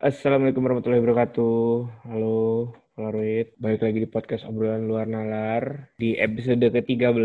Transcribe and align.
Assalamualaikum 0.00 0.64
warahmatullahi 0.64 1.04
wabarakatuh. 1.04 1.60
Halo, 2.08 2.72
Polaroid. 2.96 3.52
Balik 3.60 3.84
lagi 3.84 4.00
di 4.00 4.08
podcast 4.08 4.48
obrolan 4.48 4.88
luar 4.88 5.04
nalar 5.04 5.92
di 6.00 6.16
episode 6.16 6.72
ke-13. 6.72 7.20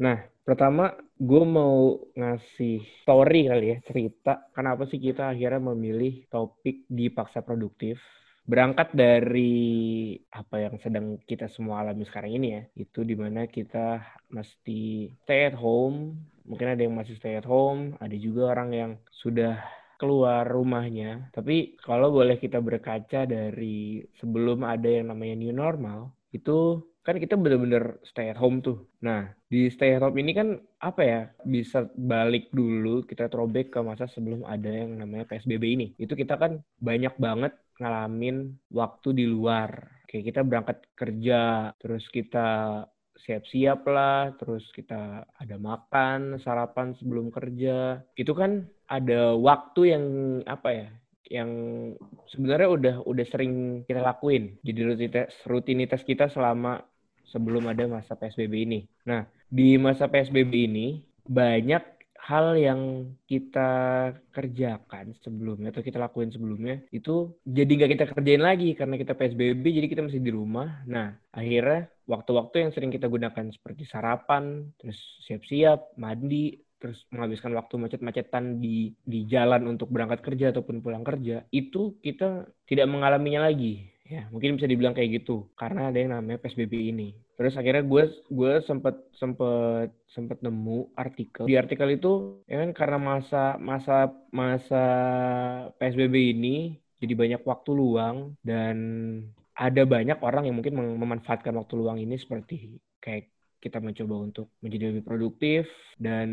Nah, 0.00 0.16
pertama 0.40 0.96
gue 1.20 1.44
mau 1.44 2.00
ngasih 2.16 2.80
story 3.04 3.52
kali 3.52 3.76
ya, 3.76 3.78
cerita. 3.84 4.40
Kenapa 4.56 4.88
sih 4.88 4.96
kita 4.96 5.36
akhirnya 5.36 5.60
memilih 5.60 6.24
topik 6.32 6.88
dipaksa 6.88 7.44
produktif. 7.44 8.00
Berangkat 8.48 8.96
dari 8.96 10.16
apa 10.32 10.64
yang 10.64 10.80
sedang 10.80 11.20
kita 11.28 11.52
semua 11.52 11.84
alami 11.84 12.08
sekarang 12.08 12.32
ini 12.32 12.56
ya, 12.56 12.62
itu 12.88 13.04
di 13.04 13.20
mana 13.20 13.44
kita 13.44 14.00
mesti 14.32 15.12
stay 15.28 15.52
at 15.52 15.56
home. 15.60 16.16
Mungkin 16.48 16.72
ada 16.72 16.80
yang 16.80 16.96
masih 16.96 17.20
stay 17.20 17.36
at 17.36 17.44
home, 17.44 18.00
ada 18.00 18.16
juga 18.16 18.56
orang 18.56 18.72
yang 18.72 18.92
sudah 19.12 19.60
keluar 19.98 20.46
rumahnya. 20.46 21.28
Tapi 21.34 21.76
kalau 21.82 22.14
boleh 22.14 22.38
kita 22.38 22.62
berkaca 22.62 23.26
dari 23.26 24.00
sebelum 24.22 24.62
ada 24.64 24.86
yang 24.86 25.10
namanya 25.10 25.34
new 25.36 25.52
normal, 25.52 26.14
itu 26.30 26.86
kan 27.02 27.16
kita 27.16 27.40
bener-bener 27.40 27.98
stay 28.04 28.28
at 28.28 28.36
home 28.36 28.60
tuh. 28.60 28.84
Nah, 29.00 29.32
di 29.48 29.72
stay 29.72 29.96
at 29.96 30.04
home 30.04 30.20
ini 30.20 30.36
kan 30.36 30.60
apa 30.78 31.02
ya, 31.02 31.20
bisa 31.42 31.88
balik 31.96 32.52
dulu, 32.52 33.02
kita 33.08 33.32
throwback 33.32 33.72
ke 33.72 33.80
masa 33.80 34.04
sebelum 34.12 34.44
ada 34.44 34.68
yang 34.68 35.00
namanya 35.00 35.24
PSBB 35.24 35.64
ini. 35.64 35.86
Itu 35.96 36.12
kita 36.12 36.36
kan 36.36 36.60
banyak 36.78 37.16
banget 37.16 37.56
ngalamin 37.80 38.60
waktu 38.68 39.16
di 39.16 39.24
luar. 39.24 40.04
Kayak 40.04 40.24
kita 40.32 40.40
berangkat 40.44 40.78
kerja, 40.92 41.72
terus 41.80 42.04
kita 42.12 42.84
siap-siap 43.24 43.86
lah, 43.88 44.34
terus 44.38 44.66
kita 44.74 45.24
ada 45.26 45.56
makan, 45.58 46.38
sarapan 46.42 46.94
sebelum 46.98 47.32
kerja. 47.32 48.02
Itu 48.14 48.34
kan 48.34 48.66
ada 48.86 49.34
waktu 49.34 49.80
yang 49.94 50.04
apa 50.46 50.68
ya, 50.70 50.88
yang 51.28 51.50
sebenarnya 52.32 52.68
udah 52.68 52.94
udah 53.04 53.26
sering 53.28 53.84
kita 53.84 54.00
lakuin. 54.00 54.56
Jadi 54.64 54.80
rutinitas 54.84 55.32
rutinitas 55.44 56.02
kita 56.04 56.30
selama 56.32 56.82
sebelum 57.28 57.68
ada 57.68 57.84
masa 57.84 58.16
PSBB 58.16 58.54
ini. 58.64 58.80
Nah, 59.04 59.28
di 59.48 59.76
masa 59.76 60.08
PSBB 60.08 60.52
ini 60.68 61.04
banyak 61.28 61.98
hal 62.28 62.60
yang 62.60 62.80
kita 63.24 63.70
kerjakan 64.36 65.16
sebelumnya 65.24 65.72
atau 65.72 65.80
kita 65.80 65.96
lakuin 65.96 66.28
sebelumnya 66.28 66.84
itu 66.92 67.32
jadi 67.48 67.72
nggak 67.72 67.90
kita 67.96 68.04
kerjain 68.12 68.44
lagi 68.44 68.76
karena 68.76 69.00
kita 69.00 69.16
PSBB 69.16 69.64
jadi 69.64 69.88
kita 69.88 70.04
masih 70.04 70.20
di 70.20 70.28
rumah. 70.28 70.84
Nah 70.84 71.16
akhirnya 71.32 71.88
waktu-waktu 72.08 72.56
yang 72.66 72.70
sering 72.72 72.88
kita 72.88 73.06
gunakan 73.06 73.52
seperti 73.52 73.84
sarapan, 73.84 74.72
terus 74.80 74.96
siap-siap, 75.28 75.94
mandi, 76.00 76.56
terus 76.80 77.04
menghabiskan 77.12 77.52
waktu 77.58 77.74
macet-macetan 77.76 78.62
di 78.62 78.94
di 79.02 79.26
jalan 79.26 79.66
untuk 79.66 79.90
berangkat 79.90 80.22
kerja 80.24 80.54
ataupun 80.54 80.80
pulang 80.80 81.02
kerja 81.02 81.44
itu 81.50 81.98
kita 82.00 82.48
tidak 82.64 82.86
mengalaminya 82.88 83.50
lagi. 83.50 83.90
Ya 84.08 84.24
mungkin 84.32 84.56
bisa 84.56 84.64
dibilang 84.64 84.96
kayak 84.96 85.20
gitu 85.20 85.52
karena 85.52 85.92
ada 85.92 85.98
yang 86.00 86.16
namanya 86.16 86.40
PSBB 86.40 86.96
ini. 86.96 87.12
Terus 87.36 87.60
akhirnya 87.60 87.84
gue 87.84 88.08
gue 88.32 88.52
sempet 88.64 88.96
sempet 89.12 89.92
sempet 90.08 90.40
nemu 90.40 90.96
artikel. 90.96 91.44
Di 91.44 91.60
artikel 91.60 91.92
itu 91.92 92.40
ya 92.48 92.64
kan 92.64 92.72
karena 92.72 92.96
masa 92.96 93.60
masa 93.60 94.08
masa 94.32 94.84
PSBB 95.76 96.32
ini 96.32 96.80
jadi 97.04 97.14
banyak 97.14 97.42
waktu 97.44 97.70
luang 97.76 98.32
dan 98.40 98.76
ada 99.58 99.82
banyak 99.94 100.18
orang 100.22 100.42
yang 100.46 100.56
mungkin 100.58 100.74
mem- 100.78 100.98
memanfaatkan 101.02 101.54
waktu 101.58 101.74
luang 101.80 101.98
ini 102.04 102.14
seperti 102.22 102.78
kayak 103.02 103.24
kita 103.58 103.82
mencoba 103.82 104.14
untuk 104.22 104.46
menjadi 104.62 104.84
lebih 104.94 105.02
produktif 105.08 105.66
dan 105.98 106.28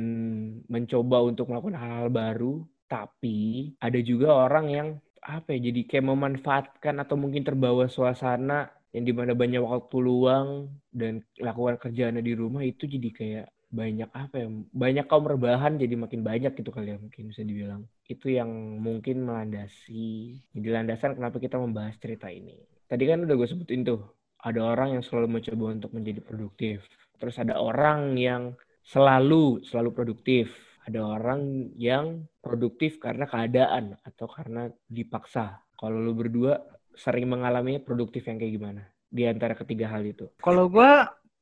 mencoba 0.70 1.18
untuk 1.26 1.50
melakukan 1.50 1.78
hal-hal 1.82 2.10
baru. 2.14 2.54
Tapi 2.86 3.74
ada 3.82 3.98
juga 4.06 4.30
orang 4.46 4.66
yang 4.70 4.88
apa 5.26 5.58
ya 5.58 5.60
jadi 5.74 5.82
kayak 5.90 6.06
memanfaatkan 6.06 6.96
atau 7.02 7.18
mungkin 7.18 7.42
terbawa 7.42 7.90
suasana 7.90 8.70
yang 8.94 9.04
di 9.10 9.14
mana 9.18 9.34
banyak 9.34 9.58
waktu 9.58 9.96
luang 9.98 10.70
dan 10.94 11.26
lakukan 11.42 11.82
kerjaannya 11.82 12.22
di 12.22 12.34
rumah 12.38 12.62
itu 12.62 12.86
jadi 12.86 13.10
kayak 13.10 13.46
banyak 13.74 14.08
apa 14.14 14.36
ya 14.46 14.48
banyak 14.72 15.06
kaum 15.10 15.26
rebahan 15.26 15.74
jadi 15.82 15.98
makin 15.98 16.22
banyak 16.22 16.54
gitu 16.56 16.70
kali 16.70 16.94
ya 16.94 16.98
mungkin 17.02 17.24
bisa 17.34 17.42
dibilang. 17.42 17.82
Itu 18.06 18.30
yang 18.30 18.54
mungkin 18.86 19.26
melandasi 19.26 20.38
jadi 20.54 20.68
landasan 20.78 21.18
kenapa 21.18 21.42
kita 21.42 21.58
membahas 21.58 21.98
cerita 21.98 22.30
ini 22.30 22.75
tadi 22.86 23.04
kan 23.10 23.26
udah 23.26 23.36
gue 23.36 23.48
sebutin 23.48 23.86
tuh 23.86 24.02
ada 24.46 24.62
orang 24.62 25.00
yang 25.00 25.04
selalu 25.04 25.40
mencoba 25.40 25.66
untuk 25.74 25.92
menjadi 25.94 26.22
produktif 26.22 26.86
terus 27.18 27.36
ada 27.42 27.58
orang 27.58 28.18
yang 28.20 28.54
selalu 28.86 29.66
selalu 29.66 29.90
produktif 29.94 30.54
ada 30.86 31.02
orang 31.02 31.74
yang 31.74 32.30
produktif 32.46 33.02
karena 33.02 33.26
keadaan 33.26 33.98
atau 34.06 34.30
karena 34.30 34.70
dipaksa. 34.86 35.66
Kalau 35.74 35.98
lu 35.98 36.14
berdua 36.14 36.62
sering 36.94 37.26
mengalami 37.26 37.82
produktif 37.82 38.30
yang 38.30 38.38
kayak 38.38 38.54
gimana? 38.54 38.82
Di 39.10 39.26
antara 39.26 39.58
ketiga 39.58 39.90
hal 39.90 40.06
itu. 40.06 40.30
Kalau 40.38 40.70
gue 40.70 40.92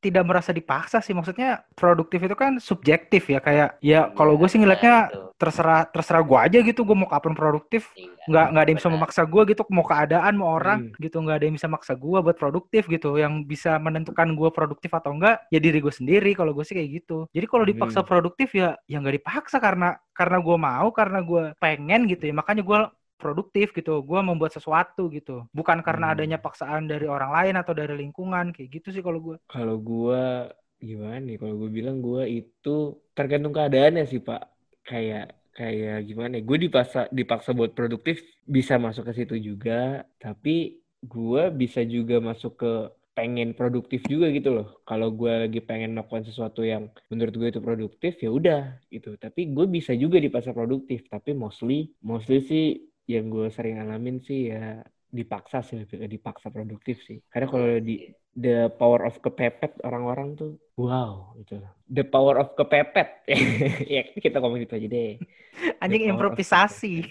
tidak 0.04 0.22
merasa 0.28 0.50
dipaksa 0.58 0.98
sih, 1.04 1.14
maksudnya 1.16 1.64
produktif 1.78 2.20
itu 2.26 2.36
kan 2.42 2.52
subjektif 2.68 3.22
ya, 3.32 3.38
kayak 3.46 3.68
ya 3.80 3.98
kalau 4.16 4.32
gue 4.40 4.48
sih 4.52 4.60
ngeliatnya 4.60 5.10
terserah 5.40 5.88
terserah 5.92 6.22
gue 6.28 6.38
aja 6.46 6.58
gitu, 6.68 6.80
gue 6.88 6.96
mau 6.96 7.08
kapan 7.10 7.34
produktif, 7.34 7.82
Iya, 7.94 8.10
nggak 8.28 8.44
nggak 8.52 8.62
ada 8.62 8.70
yang 8.72 8.78
bisa 8.80 8.92
memaksa 8.94 9.22
gue 9.32 9.42
gitu, 9.50 9.60
mau 9.76 9.84
keadaan 9.86 10.34
mau 10.40 10.50
orang 10.58 10.78
Hmm. 10.80 10.94
gitu, 11.02 11.16
nggak 11.24 11.36
ada 11.40 11.44
yang 11.48 11.56
bisa 11.58 11.68
maksa 11.74 11.92
gue 11.98 12.18
buat 12.24 12.36
produktif 12.40 12.82
gitu, 12.94 13.08
yang 13.22 13.34
bisa 13.52 13.70
menentukan 13.82 14.28
gue 14.38 14.48
produktif 14.54 14.90
atau 14.94 15.10
enggak 15.16 15.34
ya 15.52 15.58
diri 15.64 15.78
gue 15.84 15.94
sendiri, 15.94 16.30
kalau 16.38 16.52
gue 16.56 16.64
sih 16.68 16.74
kayak 16.78 16.90
gitu. 17.02 17.26
Jadi 17.34 17.46
kalau 17.50 17.64
dipaksa 17.66 18.00
Hmm. 18.00 18.08
produktif 18.08 18.48
ya 18.54 18.78
ya 18.90 18.96
nggak 19.02 19.14
dipaksa 19.20 19.56
karena 19.62 19.96
karena 20.14 20.36
gue 20.46 20.56
mau, 20.58 20.86
karena 20.94 21.18
gue 21.24 21.42
pengen 21.62 22.00
gitu 22.10 22.22
ya, 22.30 22.34
makanya 22.36 22.62
gue 22.62 22.78
produktif 23.20 23.66
gitu, 23.78 23.92
gue 24.08 24.20
membuat 24.28 24.52
sesuatu 24.56 25.02
gitu, 25.16 25.46
bukan 25.58 25.78
karena 25.86 26.06
Hmm. 26.06 26.14
adanya 26.14 26.38
paksaan 26.44 26.82
dari 26.92 27.06
orang 27.08 27.30
lain 27.36 27.54
atau 27.60 27.72
dari 27.80 27.94
lingkungan 28.02 28.46
kayak 28.54 28.68
gitu 28.80 28.88
sih 28.94 29.02
kalau 29.06 29.20
gue. 29.22 29.36
Kalau 29.52 29.76
gua 29.88 30.50
gimana 30.88 31.16
nih? 31.26 31.36
Kalau 31.40 31.54
gue 31.60 31.70
bilang 31.78 31.96
gua 32.06 32.22
itu 32.28 32.68
tergantung 33.16 33.54
keadaannya 33.56 34.04
sih, 34.10 34.20
Pak. 34.28 34.40
Kayak 34.88 35.24
kayak 35.54 35.96
gimana? 36.08 36.34
Gue 36.48 36.56
dipaksa 36.64 36.98
dipaksa 37.18 37.50
buat 37.58 37.72
produktif 37.78 38.16
bisa 38.56 38.74
masuk 38.84 39.04
ke 39.08 39.12
situ 39.22 39.34
juga, 39.54 40.02
tapi 40.22 40.80
gua 41.04 41.42
bisa 41.60 41.80
juga 41.86 42.14
masuk 42.28 42.52
ke 42.60 42.70
pengen 43.14 43.54
produktif 43.54 44.00
juga 44.10 44.26
gitu 44.34 44.50
loh. 44.56 44.66
Kalau 44.88 45.08
gue 45.14 45.30
lagi 45.46 45.60
pengen 45.62 45.94
melakukan 45.94 46.26
sesuatu 46.26 46.66
yang 46.66 46.90
menurut 47.14 47.34
gue 47.38 47.48
itu 47.54 47.60
produktif, 47.62 48.12
ya 48.18 48.30
udah 48.34 48.60
gitu. 48.90 49.14
Tapi 49.14 49.54
gue 49.54 49.66
bisa 49.70 49.94
juga 49.94 50.18
dipaksa 50.18 50.50
produktif. 50.50 51.06
Tapi 51.06 51.30
mostly, 51.30 51.94
mostly 52.02 52.42
sih 52.42 52.64
yang 53.04 53.28
gue 53.28 53.52
sering 53.52 53.80
alamin 53.80 54.20
sih 54.24 54.48
ya 54.52 54.80
dipaksa 55.14 55.62
sih 55.62 55.78
lebih 55.78 56.02
ke 56.02 56.06
dipaksa 56.10 56.50
produktif 56.50 56.98
sih. 57.06 57.22
Karena 57.30 57.46
kalau 57.46 57.78
di 57.78 58.10
the 58.34 58.66
power 58.74 59.06
of 59.06 59.14
kepepet 59.22 59.78
orang-orang 59.86 60.34
tuh 60.34 60.58
wow 60.74 61.30
gitu. 61.38 61.62
The 61.86 62.02
power 62.02 62.42
of 62.42 62.58
kepepet. 62.58 63.22
ya 63.94 64.02
kita 64.18 64.42
ngomong 64.42 64.66
gitu 64.66 64.74
aja 64.74 64.88
deh. 64.90 65.22
Anjing 65.82 66.10
improvisasi. 66.10 66.94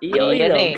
Iya, 0.00 0.32
Iya 0.32 0.32
iya 0.32 0.46
nih, 0.56 0.72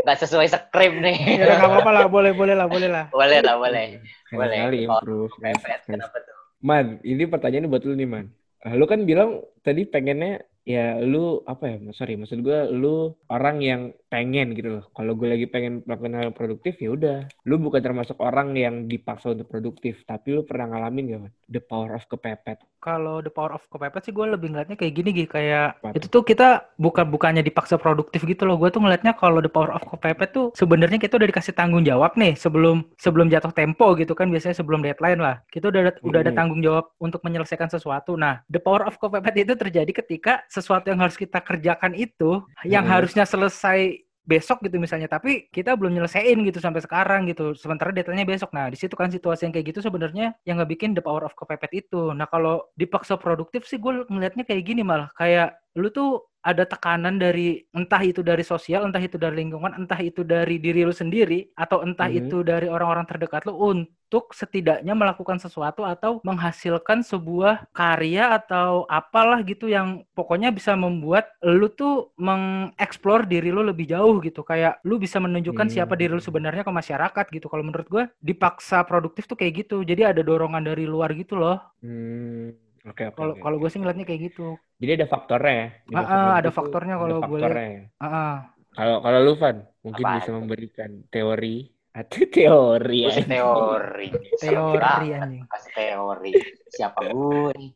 nggak 0.00 0.18
sesuai 0.24 0.48
skrip 0.48 0.96
nih. 0.96 1.44
ya 1.44 1.60
nggak 1.60 1.76
apa-apa 1.76 1.90
lah, 1.92 2.06
boleh 2.08 2.32
boleh 2.32 2.56
lah, 2.56 2.64
boleh 2.64 2.88
lah. 2.88 3.04
boleh 3.12 3.44
lah, 3.44 3.60
boleh. 3.60 4.00
Boleh. 4.32 4.58
Kali 4.64 4.78
improve. 4.88 5.28
Pepet, 5.36 5.80
kenapa 5.84 6.16
tuh? 6.24 6.36
Man, 6.64 6.96
ini 7.04 7.28
pertanyaan 7.28 7.68
buat 7.68 7.84
lu 7.84 7.92
nih, 7.92 8.08
Man. 8.08 8.32
Lu 8.72 8.88
kan 8.88 9.04
bilang 9.04 9.44
tadi 9.60 9.84
pengennya 9.84 10.40
ya 10.62 10.98
lu 11.02 11.42
apa 11.46 11.68
ya? 11.68 11.76
Sorry, 11.94 12.14
maksud 12.14 12.40
gue 12.42 12.58
lu 12.70 13.14
orang 13.28 13.58
yang 13.62 13.82
pengen 14.12 14.52
gitu 14.52 14.80
loh. 14.80 14.84
Kalau 14.92 15.16
gue 15.16 15.24
lagi 15.24 15.46
pengen 15.48 15.80
melakukan 15.88 16.12
hal 16.12 16.24
yang 16.28 16.36
produktif 16.36 16.76
ya 16.78 16.92
udah. 16.92 17.18
Lu 17.48 17.56
bukan 17.56 17.80
termasuk 17.80 18.20
orang 18.20 18.52
yang 18.52 18.84
dipaksa 18.84 19.32
untuk 19.32 19.48
produktif, 19.48 20.04
tapi 20.04 20.36
lu 20.36 20.44
pernah 20.44 20.68
ngalamin 20.68 21.04
gak? 21.16 21.20
Man? 21.24 21.32
The 21.48 21.62
power 21.64 21.96
of 21.96 22.04
kepepet. 22.08 22.60
Kalau 22.82 23.24
the 23.24 23.32
power 23.32 23.56
of 23.56 23.64
kepepet 23.70 24.10
sih 24.10 24.12
gue 24.12 24.26
lebih 24.26 24.52
ngeliatnya 24.52 24.74
kayak 24.74 24.92
gini 24.92 25.10
gitu 25.14 25.30
kayak 25.38 25.78
itu 25.94 26.10
tuh 26.10 26.26
kita 26.26 26.74
bukan 26.76 27.06
bukannya 27.08 27.40
dipaksa 27.40 27.78
produktif 27.78 28.26
gitu 28.26 28.42
loh. 28.44 28.58
Gue 28.58 28.74
tuh 28.74 28.82
ngeliatnya 28.82 29.14
kalau 29.14 29.38
the 29.38 29.48
power 29.48 29.70
of 29.72 29.86
kepepet 29.86 30.34
tuh 30.34 30.50
sebenarnya 30.58 30.98
kita 30.98 31.16
udah 31.16 31.28
dikasih 31.30 31.54
tanggung 31.54 31.86
jawab 31.86 32.12
nih 32.18 32.34
sebelum 32.34 32.82
sebelum 32.98 33.30
jatuh 33.30 33.54
tempo 33.54 33.94
gitu 33.94 34.12
kan 34.18 34.28
biasanya 34.28 34.58
sebelum 34.58 34.82
deadline 34.82 35.22
lah. 35.22 35.40
Kita 35.48 35.70
udah 35.70 35.80
ada, 35.88 35.92
udah 36.02 36.20
ada 36.26 36.32
tanggung 36.34 36.60
jawab 36.60 36.90
untuk 36.98 37.22
menyelesaikan 37.22 37.70
sesuatu. 37.70 38.18
Nah, 38.18 38.42
the 38.50 38.58
power 38.58 38.82
of 38.84 38.98
kepepet 38.98 39.46
itu 39.46 39.54
terjadi 39.54 39.92
ketika 40.02 40.42
sesuatu 40.52 40.92
yang 40.92 41.00
harus 41.00 41.16
kita 41.16 41.40
kerjakan 41.40 41.96
itu 41.96 42.44
yang 42.68 42.84
harusnya 42.84 43.24
selesai 43.24 44.04
besok 44.22 44.62
gitu 44.62 44.78
misalnya 44.78 45.10
tapi 45.10 45.50
kita 45.50 45.74
belum 45.74 45.98
nyelesain 45.98 46.38
gitu 46.46 46.62
sampai 46.62 46.78
sekarang 46.78 47.26
gitu. 47.26 47.58
Sementara 47.58 47.90
deadline-nya 47.90 48.28
besok. 48.28 48.54
Nah 48.54 48.70
di 48.70 48.78
situ 48.78 48.94
kan 48.94 49.10
situasi 49.10 49.50
yang 49.50 49.54
kayak 49.54 49.74
gitu 49.74 49.80
sebenarnya 49.82 50.36
yang 50.46 50.62
nggak 50.62 50.78
bikin 50.78 50.94
the 50.94 51.02
power 51.02 51.26
of 51.26 51.34
kepepet 51.34 51.86
itu. 51.86 52.14
Nah 52.14 52.30
kalau 52.30 52.62
dipaksa 52.78 53.18
produktif 53.18 53.66
sih 53.66 53.82
gue 53.82 54.06
ngelihatnya 54.06 54.46
kayak 54.46 54.62
gini 54.62 54.86
malah. 54.86 55.10
Kayak 55.18 55.58
lu 55.74 55.90
tuh 55.90 56.22
ada 56.42 56.64
tekanan 56.66 57.16
dari 57.22 57.62
entah 57.72 58.02
itu 58.02 58.20
dari 58.20 58.42
sosial 58.42 58.84
entah 58.86 59.02
itu 59.02 59.16
dari 59.16 59.42
lingkungan 59.42 59.72
entah 59.78 59.98
itu 60.02 60.22
dari 60.26 60.58
diri 60.58 60.82
lu 60.82 60.94
sendiri 60.94 61.48
atau 61.54 61.82
entah 61.86 62.10
Mhm. 62.10 62.18
itu 62.20 62.36
dari 62.42 62.66
orang-orang 62.66 63.06
terdekat 63.06 63.46
lu 63.46 63.54
untuk 63.58 64.34
setidaknya 64.34 64.92
melakukan 64.92 65.38
sesuatu 65.40 65.86
atau 65.86 66.20
menghasilkan 66.26 67.00
sebuah 67.06 67.70
karya 67.72 68.36
atau 68.36 68.84
apalah 68.90 69.40
gitu 69.46 69.70
yang 69.70 70.02
pokoknya 70.12 70.50
bisa 70.52 70.74
membuat 70.76 71.30
lu 71.40 71.70
tuh 71.72 72.12
mengeksplor 72.20 73.24
diri 73.24 73.48
lu 73.54 73.62
lebih 73.64 73.88
jauh 73.88 74.20
gitu. 74.20 74.42
Kayak 74.44 74.82
lu 74.84 74.98
bisa 75.00 75.16
menunjukkan 75.22 75.66
siapa 75.72 75.94
diri 75.96 76.12
lu 76.12 76.20
Hmm. 76.20 76.28
sebenarnya 76.28 76.62
ke 76.66 76.72
masyarakat 76.72 77.24
gitu. 77.32 77.46
Kalau 77.48 77.64
menurut 77.64 77.88
gue 77.88 78.04
dipaksa 78.20 78.84
produktif 78.84 79.24
tuh 79.30 79.36
kayak 79.38 79.64
gitu. 79.66 79.80
Jadi 79.86 80.02
ada 80.04 80.20
dorongan 80.20 80.62
dari 80.64 80.84
luar 80.84 81.14
gitu 81.16 81.34
loh. 81.38 81.56
Hmm, 81.82 82.54
oke 82.90 83.04
kalau 83.16 83.32
oke, 83.32 83.40
kalau 83.42 83.56
oke. 83.56 83.62
gue 83.62 83.68
sih 83.72 83.78
ngeliatnya 83.80 84.06
kayak 84.08 84.22
gitu 84.32 84.42
Jadi 84.80 84.90
ada 84.98 85.06
faktornya 85.06 85.52
ya. 85.62 85.66
Ah, 85.98 86.04
ah, 86.14 86.30
ada 86.40 86.50
faktornya 86.58 86.94
kalau 87.02 87.16
gue 87.28 87.38
lihat. 87.38 87.60
faktornya 87.60 87.66
ya. 87.76 87.82
Ah, 88.02 88.06
ah. 88.06 88.32
Kalau 88.76 88.96
kalau 89.04 89.18
lu 89.26 89.32
Van 89.42 89.56
mungkin 89.84 90.04
Apaan 90.04 90.16
bisa 90.16 90.30
tuh? 90.32 90.36
memberikan 90.36 90.90
teori 91.12 91.48
atau 91.92 92.20
teori 92.36 93.00
ya. 93.04 93.16
teori. 93.30 94.08
teori 94.40 95.08
anjing 95.14 95.44
Kasih 95.52 95.72
teori. 95.76 96.32
Siapa 96.72 97.00
gue 97.12 97.50
nih? 97.60 97.70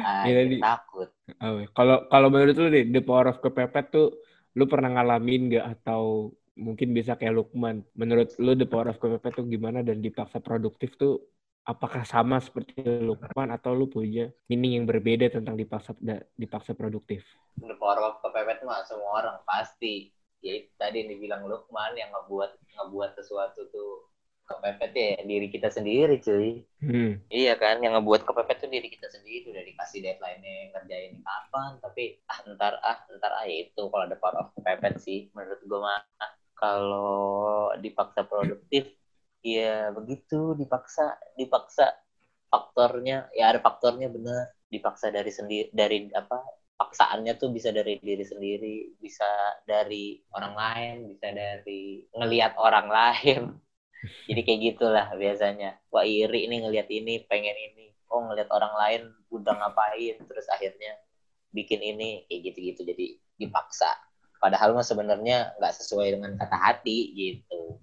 Ah, 0.00 0.24
Ya, 0.28 0.32
takut. 0.62 1.08
Oh, 1.42 1.58
Kalau 1.76 1.96
kalau 2.12 2.28
menurut 2.32 2.54
lu 2.62 2.68
deh, 2.70 2.84
the 2.94 3.00
power 3.02 3.26
of 3.32 3.38
kepepet 3.44 3.84
tuh 3.94 4.06
lu 4.58 4.64
pernah 4.72 4.88
ngalamin 4.94 5.40
nggak 5.52 5.64
atau 5.80 6.32
mungkin 6.56 6.88
bisa 6.96 7.12
kayak 7.18 7.34
Lukman. 7.36 7.76
Menurut 8.00 8.28
lu 8.44 8.52
the 8.60 8.64
power 8.68 8.88
of 8.92 8.96
kepepet 9.02 9.32
tuh 9.38 9.44
gimana 9.54 9.78
dan 9.88 9.98
dipaksa 10.00 10.38
produktif 10.40 10.94
tuh 11.00 11.12
apakah 11.66 12.06
sama 12.06 12.38
seperti 12.38 12.78
Lukman 12.86 13.50
atau 13.50 13.74
lu 13.74 13.90
punya 13.90 14.30
meaning 14.46 14.80
yang 14.80 14.86
berbeda 14.86 15.28
tentang 15.28 15.58
dipaksa 15.58 15.92
dipaksa 16.38 16.72
produktif? 16.78 17.26
Of 17.58 18.22
kepepet 18.22 18.62
mah 18.62 18.86
semua 18.86 19.26
orang 19.26 19.38
pasti. 19.42 20.14
Ya 20.40 20.62
tadi 20.78 21.02
yang 21.02 21.10
dibilang 21.10 21.42
Lukman 21.50 21.98
yang 21.98 22.14
ngebuat 22.14 22.54
ngebuat 22.78 23.10
sesuatu 23.18 23.66
tuh 23.74 24.06
kepepet 24.46 24.92
ya 24.94 25.10
diri 25.26 25.50
kita 25.50 25.74
sendiri 25.74 26.22
cuy. 26.22 26.62
Hmm. 26.78 27.18
Iya 27.26 27.58
kan, 27.58 27.82
yang 27.82 27.98
ngebuat 27.98 28.22
kepepet 28.22 28.62
tuh 28.62 28.70
diri 28.70 28.86
kita 28.86 29.10
sendiri 29.10 29.50
udah 29.50 29.64
dikasih 29.66 30.06
deadline-nya 30.06 30.70
ngerjain 30.70 31.18
kapan, 31.18 31.82
tapi 31.82 32.22
ah 32.30 32.38
ntar 32.54 32.78
ah 32.78 32.98
ntar 33.10 33.32
ah 33.34 33.42
ya 33.42 33.66
itu 33.66 33.82
kalau 33.90 34.06
ada 34.06 34.14
power 34.14 34.46
of 34.46 34.54
kepepet 34.54 35.02
sih 35.02 35.26
menurut 35.34 35.58
gue 35.66 35.80
mah 35.82 35.98
ah, 36.22 36.32
kalau 36.54 37.74
dipaksa 37.82 38.22
produktif 38.22 38.86
ya 39.46 39.94
begitu 39.94 40.58
dipaksa 40.58 41.14
dipaksa 41.38 41.86
faktornya. 42.50 43.30
Ya 43.38 43.54
ada 43.54 43.60
faktornya 43.62 44.08
bener. 44.10 44.50
Dipaksa 44.66 45.14
dari 45.14 45.30
sendiri 45.30 45.70
dari 45.70 46.10
apa 46.10 46.42
paksaannya 46.76 47.32
tuh 47.40 47.48
bisa 47.54 47.72
dari 47.72 47.96
diri 48.02 48.20
sendiri 48.26 48.74
bisa 49.00 49.24
dari 49.64 50.20
orang 50.36 50.54
lain 50.58 50.96
bisa 51.14 51.30
dari 51.30 52.02
ngelihat 52.18 52.58
orang 52.58 52.88
lain. 52.90 53.42
Jadi 54.28 54.40
kayak 54.42 54.60
gitulah 54.74 55.06
biasanya. 55.14 55.78
Wah 55.94 56.04
iri 56.04 56.50
nih 56.50 56.58
ngelihat 56.66 56.88
ini 56.90 57.22
pengen 57.30 57.54
ini. 57.54 57.94
Oh 58.10 58.22
ngelihat 58.26 58.50
orang 58.50 58.74
lain 58.74 59.02
udah 59.30 59.54
ngapain 59.62 60.16
terus 60.26 60.46
akhirnya 60.50 60.94
bikin 61.54 61.80
ini 61.80 62.26
kayak 62.26 62.40
gitu-gitu. 62.52 62.80
Jadi 62.82 63.06
dipaksa. 63.38 63.90
Padahal 64.42 64.76
mah 64.76 64.84
sebenarnya 64.84 65.56
nggak 65.58 65.74
sesuai 65.80 66.18
dengan 66.18 66.36
kata 66.36 66.56
hati 66.60 66.98
gitu. 67.16 67.80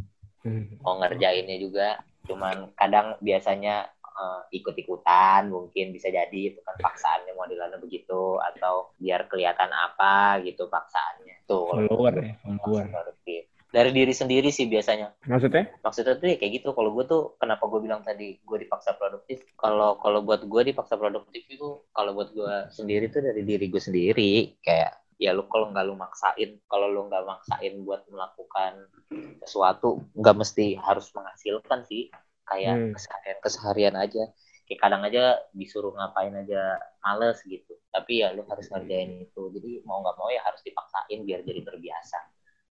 Mau 0.83 0.99
ngerjainnya 0.99 1.57
juga 1.59 1.87
cuman 2.27 2.71
kadang 2.79 3.19
biasanya 3.19 3.87
eh, 4.03 4.41
ikut-ikutan 4.59 5.51
mungkin 5.51 5.91
bisa 5.91 6.07
jadi 6.07 6.55
itu 6.55 6.59
kan 6.63 6.75
paksaannya 6.79 7.35
modelannya 7.35 7.79
begitu 7.83 8.39
atau 8.39 8.95
biar 8.99 9.27
kelihatan 9.27 9.71
apa 9.71 10.39
gitu 10.47 10.71
paksaannya. 10.71 11.43
Tuh. 11.47 11.75
Follower 11.75 12.13
ya, 12.23 12.33
follower. 12.43 12.87
produktif. 12.91 13.43
dari 13.73 13.89
diri 13.89 14.13
sendiri 14.13 14.53
sih 14.53 14.69
biasanya. 14.69 15.17
Maksudnya? 15.25 15.65
maksudnya 15.81 16.13
tuh 16.21 16.29
ya 16.29 16.37
kayak 16.37 16.61
gitu. 16.61 16.77
Kalau 16.77 16.93
gue 16.93 17.09
tuh 17.09 17.33
kenapa 17.41 17.65
gue 17.65 17.81
bilang 17.81 18.05
tadi 18.05 18.37
gue 18.37 18.57
dipaksa 18.61 18.93
produktif? 18.93 19.41
Kalau 19.57 19.97
kalau 19.97 20.21
buat 20.21 20.45
gue 20.45 20.61
dipaksa 20.69 20.93
produktif 20.93 21.41
itu 21.49 21.81
kalau 21.89 22.13
buat 22.13 22.29
gue 22.37 22.69
sendiri 22.69 23.09
tuh 23.09 23.25
dari 23.25 23.41
diri 23.41 23.65
gue 23.73 23.81
sendiri. 23.81 24.61
Kayak 24.61 25.02
ya 25.23 25.31
lu 25.31 25.47
kalau 25.47 25.71
nggak 25.71 25.85
lu 25.87 25.95
maksain 25.95 26.59
kalau 26.67 26.87
lu 26.91 27.07
nggak 27.07 27.23
maksain 27.23 27.73
buat 27.87 28.03
melakukan 28.11 28.91
sesuatu 29.39 30.03
nggak 30.19 30.35
mesti 30.35 30.75
harus 30.75 31.07
menghasilkan 31.15 31.79
sih. 31.87 32.11
Kayak 32.43 32.75
Hmm. 32.75 32.91
keseharian 32.91 33.37
keseharian 33.39 33.95
aja. 33.95 34.23
Kayak 34.67 34.79
kadang 34.83 35.01
aja 35.07 35.23
disuruh 35.55 35.95
ngapain 35.95 36.35
aja 36.35 36.75
males 36.99 37.39
gitu. 37.47 37.79
Tapi 37.87 38.19
ya 38.19 38.35
lu 38.35 38.43
harus 38.51 38.67
ngerjain 38.67 39.23
itu. 39.23 39.41
Jadi 39.55 39.71
mau 39.87 40.03
nggak 40.03 40.15
mau 40.19 40.27
ya 40.27 40.43
harus 40.43 40.59
dipaksain 40.67 41.19
biar 41.23 41.39
jadi 41.47 41.61
terbiasa. 41.63 42.19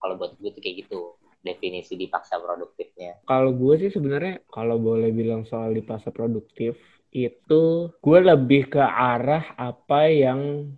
Kalau 0.01 0.17
buat 0.17 0.33
gue 0.41 0.49
tuh 0.49 0.61
kayak 0.63 0.75
gitu 0.85 0.99
definisi 1.45 1.93
dipaksa 1.95 2.41
produktifnya. 2.41 3.21
Kalau 3.29 3.53
gue 3.55 3.75
sih 3.79 3.91
sebenarnya 3.93 4.41
kalau 4.49 4.81
boleh 4.81 5.13
bilang 5.13 5.45
soal 5.47 5.71
dipaksa 5.71 6.11
produktif 6.11 6.75
itu 7.09 7.89
gue 7.89 8.19
lebih 8.21 8.69
ke 8.69 8.83
arah 8.83 9.57
apa 9.57 10.01
yang 10.13 10.69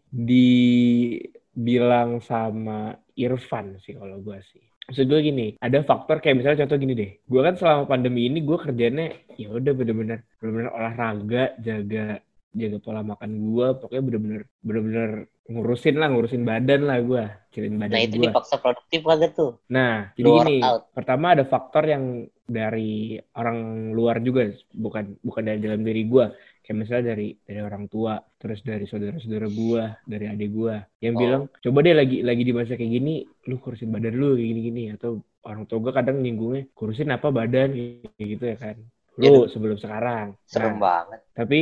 dibilang 1.52 2.24
sama 2.24 2.96
Irfan 3.16 3.78
sih 3.84 3.94
kalau 3.96 4.18
gue 4.24 4.40
sih. 4.52 4.64
Maksud 4.88 5.06
gue 5.08 5.20
gini, 5.24 5.48
ada 5.62 5.78
faktor 5.88 6.20
kayak 6.20 6.36
misalnya 6.42 6.66
contoh 6.66 6.78
gini 6.80 6.94
deh. 6.98 7.12
Gue 7.24 7.42
kan 7.46 7.56
selama 7.56 7.84
pandemi 7.88 8.28
ini 8.28 8.44
gue 8.44 8.58
kerjanya 8.60 9.08
ya 9.40 9.48
udah 9.52 9.72
bener-bener 9.72 10.20
bener-bener 10.40 10.72
olahraga, 10.74 11.44
jaga 11.62 12.20
jaga 12.52 12.78
pola 12.84 13.02
makan 13.06 13.32
gue, 13.48 13.68
pokoknya 13.80 14.04
bener-bener 14.04 14.42
bener-bener 14.60 15.10
ngurusin 15.48 15.96
lah, 15.96 16.08
ngurusin 16.12 16.44
badan 16.44 16.82
lah 16.88 16.98
gue, 17.00 17.24
kecilin 17.52 17.76
badan 17.80 17.96
nah 17.96 18.02
itu 18.04 18.16
gue. 18.20 18.32
dipaksa 18.32 18.56
produktif 18.60 19.00
kagak 19.04 19.32
tuh 19.36 19.52
Nah, 19.72 20.12
jadi 20.20 20.30
gini, 20.36 20.56
workout. 20.60 20.82
pertama 20.92 21.26
ada 21.36 21.44
faktor 21.48 21.84
yang 21.88 22.28
dari 22.44 23.16
orang 23.40 23.90
luar 23.96 24.20
juga, 24.20 24.52
bukan 24.76 25.16
bukan 25.24 25.44
dari 25.48 25.60
dalam 25.64 25.82
diri 25.88 26.04
gua. 26.04 26.28
Kayak 26.62 26.78
misalnya 26.78 27.06
dari 27.18 27.28
dari 27.42 27.60
orang 27.62 27.86
tua, 27.90 28.14
terus 28.38 28.62
dari 28.62 28.86
saudara-saudara 28.86 29.48
gua, 29.50 29.84
dari 30.06 30.26
adik 30.30 30.50
gua, 30.54 30.78
yang 31.02 31.18
Oh. 31.18 31.20
bilang 31.20 31.44
coba 31.58 31.78
deh 31.82 31.96
lagi 31.98 32.18
lagi 32.22 32.44
di 32.46 32.54
masa 32.54 32.78
kayak 32.78 32.92
gini, 32.92 33.26
lu 33.50 33.56
kurusin 33.58 33.90
badan 33.90 34.14
lu 34.16 34.38
kayak 34.38 34.48
gini-gini 34.54 34.84
atau 34.94 35.20
orang 35.44 35.66
tua 35.66 35.78
gua 35.82 35.94
kadang 35.98 36.22
nyinggungnya 36.22 36.70
kurusin 36.78 37.10
apa 37.10 37.28
badan 37.34 37.70
kayak 37.74 38.28
gitu 38.38 38.46
ya 38.46 38.58
kan. 38.58 38.78
Lu 39.20 39.46
sebelum 39.52 39.76
sekarang. 39.76 40.38
serem 40.48 40.78
Nah, 40.78 40.80
banget 40.80 41.20
tapi 41.32 41.62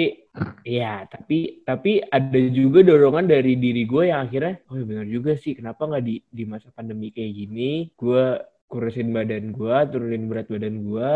ya 0.66 1.06
tapi 1.08 1.62
tapi 1.64 2.02
ada 2.02 2.40
juga 2.52 2.82
dorongan 2.82 3.26
dari 3.30 3.54
diri 3.56 3.86
gue 3.86 4.10
yang 4.10 4.26
akhirnya 4.28 4.60
oh 4.70 4.76
ya 4.76 4.86
benar 4.86 5.08
juga 5.08 5.32
sih 5.38 5.54
kenapa 5.54 5.86
nggak 5.86 6.04
di 6.04 6.16
di 6.26 6.44
masa 6.50 6.74
pandemi 6.74 7.14
kayak 7.14 7.32
gini 7.38 7.90
gue 7.94 8.24
kurusin 8.70 9.14
badan 9.14 9.54
gue 9.54 9.76
turunin 9.94 10.26
berat 10.30 10.48
badan 10.50 10.76
gue 10.84 11.12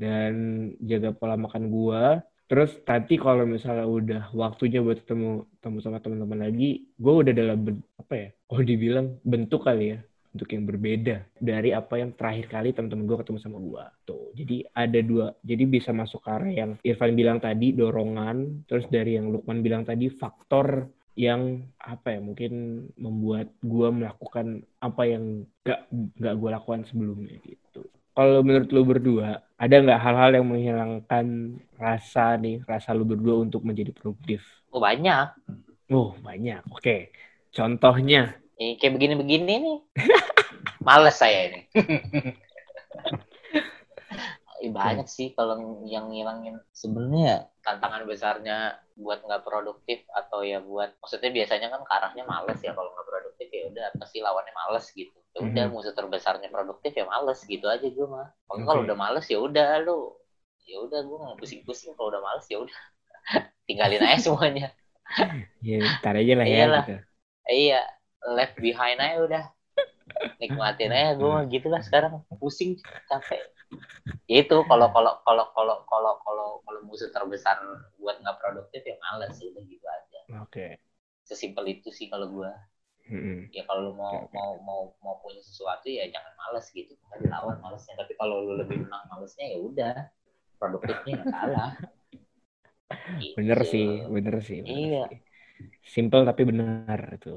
dan 0.00 0.32
jaga 0.80 1.12
pola 1.12 1.36
makan 1.36 1.68
gue 1.68 2.02
terus 2.50 2.74
nanti 2.82 3.14
kalau 3.14 3.46
misalnya 3.46 3.86
udah 3.86 4.22
waktunya 4.34 4.82
buat 4.82 4.98
ketemu 5.06 5.46
ketemu 5.62 5.78
sama 5.86 6.02
teman-teman 6.02 6.50
lagi 6.50 6.82
gue 6.98 7.14
udah 7.22 7.30
dalam 7.30 7.58
ben- 7.62 7.86
apa 7.94 8.14
ya 8.18 8.28
kalau 8.50 8.62
dibilang 8.66 9.06
bentuk 9.22 9.62
kali 9.62 9.94
ya 9.94 9.98
bentuk 10.34 10.50
yang 10.50 10.64
berbeda 10.66 11.16
dari 11.38 11.70
apa 11.70 11.94
yang 12.02 12.10
terakhir 12.18 12.50
kali 12.50 12.74
teman-teman 12.74 13.06
gue 13.06 13.18
ketemu 13.22 13.38
sama 13.38 13.58
gue 13.62 13.84
tuh 14.02 14.34
jadi 14.34 14.66
ada 14.74 14.98
dua 14.98 15.26
jadi 15.46 15.62
bisa 15.62 15.94
masuk 15.94 16.26
ke 16.26 16.30
arah 16.30 16.50
yang 16.50 16.70
Irfan 16.82 17.14
bilang 17.14 17.38
tadi 17.38 17.70
dorongan 17.70 18.66
terus 18.66 18.90
dari 18.90 19.14
yang 19.14 19.30
Lukman 19.30 19.62
bilang 19.62 19.86
tadi 19.86 20.10
faktor 20.10 20.90
yang 21.14 21.70
apa 21.78 22.18
ya 22.18 22.20
mungkin 22.22 22.86
membuat 22.98 23.50
gue 23.62 23.88
melakukan 23.94 24.66
apa 24.82 25.02
yang 25.06 25.46
gak 25.62 25.86
gak 26.18 26.34
gue 26.34 26.50
lakukan 26.50 26.82
sebelumnya 26.90 27.38
gitu 27.46 27.86
kalau 28.16 28.40
menurut 28.46 28.68
lu 28.74 28.82
berdua 28.86 29.28
ada 29.60 29.74
nggak 29.82 30.00
hal-hal 30.04 30.30
yang 30.40 30.46
menghilangkan 30.50 31.26
rasa 31.78 32.36
nih 32.40 32.62
rasa 32.66 32.90
lu 32.96 33.04
berdua 33.06 33.42
untuk 33.44 33.62
menjadi 33.66 33.92
produktif 33.94 34.42
oh 34.74 34.80
banyak 34.82 35.26
oh 35.92 36.14
banyak 36.20 36.60
oke 36.70 36.96
contohnya 37.54 38.36
Ini 38.60 38.76
kayak 38.76 38.92
begini-begini 38.92 39.54
nih. 39.56 39.78
Males 40.84 41.16
saya 41.16 41.48
ini. 41.48 41.60
Ih, 44.64 44.72
banyak 44.80 45.06
sih 45.16 45.28
kalau 45.36 45.54
yang 45.94 46.04
ngilangin 46.12 46.56
sebenarnya 46.80 47.50
tantangan 47.66 48.02
besarnya 48.08 48.56
buat 48.96 49.20
nggak 49.26 49.44
produktif 49.48 49.98
atau 50.20 50.40
ya 50.44 50.58
buat 50.64 50.96
maksudnya 51.00 51.30
biasanya 51.38 51.68
kan 51.72 51.80
ke 51.88 51.92
arahnya 51.92 52.24
males 52.32 52.58
ya 52.66 52.72
kalau 52.76 52.88
nggak 52.94 53.08
produktif 53.10 53.48
ya 53.52 53.62
udah 53.72 53.86
pasti 54.00 54.18
lawannya 54.24 54.52
males 54.56 54.86
gitu. 54.96 55.16
Ya 55.36 55.40
udah 55.48 55.64
Mhm. 55.64 55.72
musuh 55.72 55.92
terbesarnya 55.98 56.48
produktif 56.54 56.92
ya 56.96 57.04
males 57.12 57.40
gitu 57.52 57.66
aja 57.68 57.86
gue 57.96 58.06
mah. 58.08 58.28
Pokoknya 58.48 58.64
kalau 58.68 58.80
udah 58.88 58.96
males 58.96 59.26
ya 59.32 59.38
udah 59.40 59.68
lu 59.84 59.98
ya 60.70 60.76
udah 60.86 61.00
gue 61.04 61.16
nggak 61.20 61.38
pusing-pusing 61.40 61.92
kalau 61.96 62.08
udah 62.12 62.22
males 62.24 62.46
ya 62.52 62.58
udah. 62.64 62.78
Tinggalin 63.68 64.02
aja 64.04 64.18
semuanya. 64.32 64.66
Ya, 65.68 65.76
ntar 65.96 66.14
aja 66.20 66.32
lah 66.40 66.48
ya 66.48 66.58
Iyalah. 66.58 66.76
gitu. 66.76 66.92
Eh, 67.50 67.56
iya 67.70 67.80
left 68.36 68.56
behind 68.64 68.98
aja 69.04 69.16
udah. 69.26 69.44
Nikmatin 70.40 70.90
aja 70.96 71.10
gue 71.18 71.28
mah 71.34 71.44
gitu 71.54 71.66
lah 71.72 71.82
sekarang. 71.86 72.12
Pusing 72.40 72.72
capek 73.08 73.42
itu 74.40 74.56
kalau 74.70 74.88
kalau 74.94 75.12
kalau 75.26 75.44
kalau 75.56 75.76
kalau 75.90 76.12
kalau 76.24 76.48
kalau 76.64 76.80
musuh 76.88 77.10
terbesar 77.16 77.56
buat 78.00 78.16
nggak 78.22 78.38
produktif 78.42 78.82
ya 78.90 78.96
males 79.04 79.34
udah 79.48 79.62
gitu 79.72 79.86
aja 79.98 80.20
Oke. 80.40 80.78
sesimpel 81.28 81.64
itu 81.74 81.88
sih 81.98 82.06
kalau 82.12 82.26
gue 82.36 82.50
Mm-mm. 83.10 83.50
ya 83.56 83.62
kalau 83.68 83.80
lu 83.90 83.92
mau 84.02 84.16
oke. 84.22 84.38
mau 84.38 84.52
mau 84.68 84.82
mau 85.04 85.14
punya 85.22 85.42
sesuatu 85.48 85.86
ya 85.90 86.04
jangan 86.14 86.32
males 86.40 86.66
gitu 86.78 86.92
kan 87.10 87.18
dilawan 87.24 87.58
malesnya 87.64 87.94
tapi 88.00 88.12
kalau 88.20 88.36
lu 88.46 88.52
lebih 88.62 88.78
menang 88.86 89.04
malesnya 89.10 89.46
ya 89.54 89.58
udah 89.68 89.94
produktifnya 90.60 91.12
nggak 91.24 91.32
kalah 91.34 91.72
Gitu. 93.20 93.38
Bener 93.38 93.58
sih, 93.72 93.86
bener 94.14 94.36
sih. 94.48 94.58
bener 94.68 94.76
Iya. 94.76 95.04
sih. 95.06 95.16
Simple 95.94 96.22
tapi 96.28 96.42
benar 96.50 97.00
itu. 97.18 97.30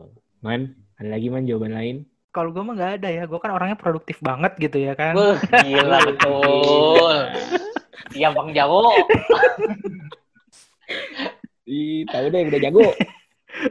Man, 0.46 0.62
ada 1.00 1.10
lagi 1.16 1.28
man 1.34 1.44
jawaban 1.50 1.74
lain? 1.80 1.98
Kalau 2.34 2.50
gue 2.50 2.64
mah 2.66 2.74
nggak 2.74 2.94
ada 3.00 3.10
ya. 3.14 3.24
Gue 3.30 3.38
kan 3.38 3.54
orangnya 3.54 3.78
produktif 3.78 4.18
banget 4.20 4.58
gitu 4.58 4.82
ya 4.82 4.98
kan. 4.98 5.14
Wah, 5.14 5.38
gila 5.62 5.98
betul 6.10 7.30
siap 8.14 8.32
bang 8.38 8.50
Jawo 8.54 8.84
Ih, 11.64 12.04
tahu 12.12 12.28
deh 12.28 12.44
udah 12.52 12.60
jago. 12.60 12.92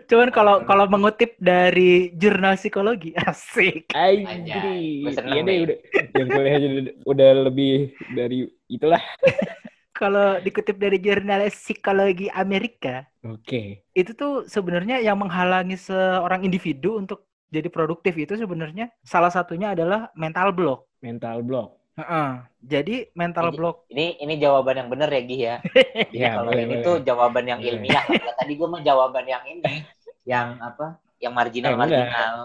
Cuman 0.09 0.33
kalau 0.33 0.64
kalau 0.64 0.88
mengutip 0.88 1.37
dari 1.37 2.09
jurnal 2.16 2.57
psikologi 2.57 3.12
asik. 3.28 3.92
Seneng 3.92 4.49
Iya 4.49 5.40
deh 5.45 5.57
udah 5.69 5.76
yang 6.16 6.28
kuliah 6.33 6.57
udah, 6.57 6.95
udah 7.04 7.31
lebih 7.52 7.92
dari 8.16 8.49
itulah. 8.73 9.02
Kalau 9.92 10.40
dikutip 10.40 10.81
dari 10.83 10.99
jurnal 10.99 11.47
psikologi 11.52 12.26
Amerika, 12.33 13.07
Oke. 13.23 13.87
itu 13.95 14.11
tuh 14.16 14.49
sebenarnya 14.50 14.99
yang 14.99 15.21
menghalangi 15.21 15.78
seorang 15.78 16.42
individu 16.42 16.99
untuk 16.99 17.28
jadi 17.52 17.68
produktif 17.68 18.16
itu 18.16 18.32
sebenarnya 18.32 18.88
salah 19.02 19.28
satunya 19.28 19.71
adalah 19.71 20.09
mental 20.14 20.50
block. 20.50 20.88
Mental 20.99 21.44
block. 21.44 21.76
Heeh. 21.92 22.30
Jadi 22.59 23.12
mental 23.12 23.52
Jadi- 23.52 23.59
block 23.61 23.76
ini 23.87 24.16
ini 24.16 24.40
jawaban 24.40 24.75
yang 24.75 24.88
bener 24.88 25.06
ya 25.06 25.21
Gi 25.21 25.37
ya 25.37 25.56
Iya, 26.16 26.28
kalau 26.32 26.49
boleh, 26.49 26.64
ini 26.64 26.75
boleh. 26.75 26.87
tuh 26.88 26.97
jawaban 27.04 27.44
yang 27.44 27.61
ilmiah 27.61 28.00
Kalau 28.09 28.32
tadi 28.32 28.52
gue 28.56 28.64
mah 28.64 28.80
jawaban 28.80 29.25
yang 29.26 29.44
ini 29.44 29.85
yang 30.25 30.56
apa 30.56 30.97
yang 31.21 31.37
marginal 31.37 31.68
Eh, 31.68 31.76
marginal 31.76 32.37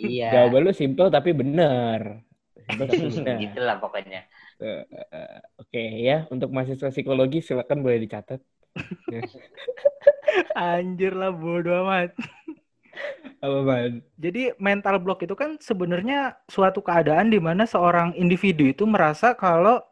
iya 0.00 0.28
Jawaban 0.32 0.60
lu 0.62 0.72
simple 0.72 1.12
tapi 1.12 1.36
bener. 1.36 2.24
gitu 3.36 3.60
lah 3.60 3.76
pokoknya 3.76 4.24
Eh, 4.56 4.82
eh, 4.88 5.38
Oke 5.60 5.82
ya, 6.00 6.24
untuk 6.32 6.48
mahasiswa 6.48 6.88
psikologi 6.88 7.44
silakan 7.44 7.84
boleh 7.84 8.00
dicatat. 8.00 8.40
anjir 10.56 11.12
lah 11.12 11.28
bodo 11.30 11.84
amat. 11.84 12.16
Apa 13.44 13.60
man? 13.62 14.00
Jadi 14.16 14.52
mental 14.56 14.96
block 14.98 15.22
itu 15.22 15.36
kan 15.36 15.60
sebenarnya 15.60 16.34
suatu 16.48 16.80
keadaan 16.80 17.28
di 17.28 17.38
mana 17.38 17.68
seorang 17.68 18.16
individu 18.16 18.64
itu 18.66 18.88
merasa 18.88 19.36
kalau 19.36 19.82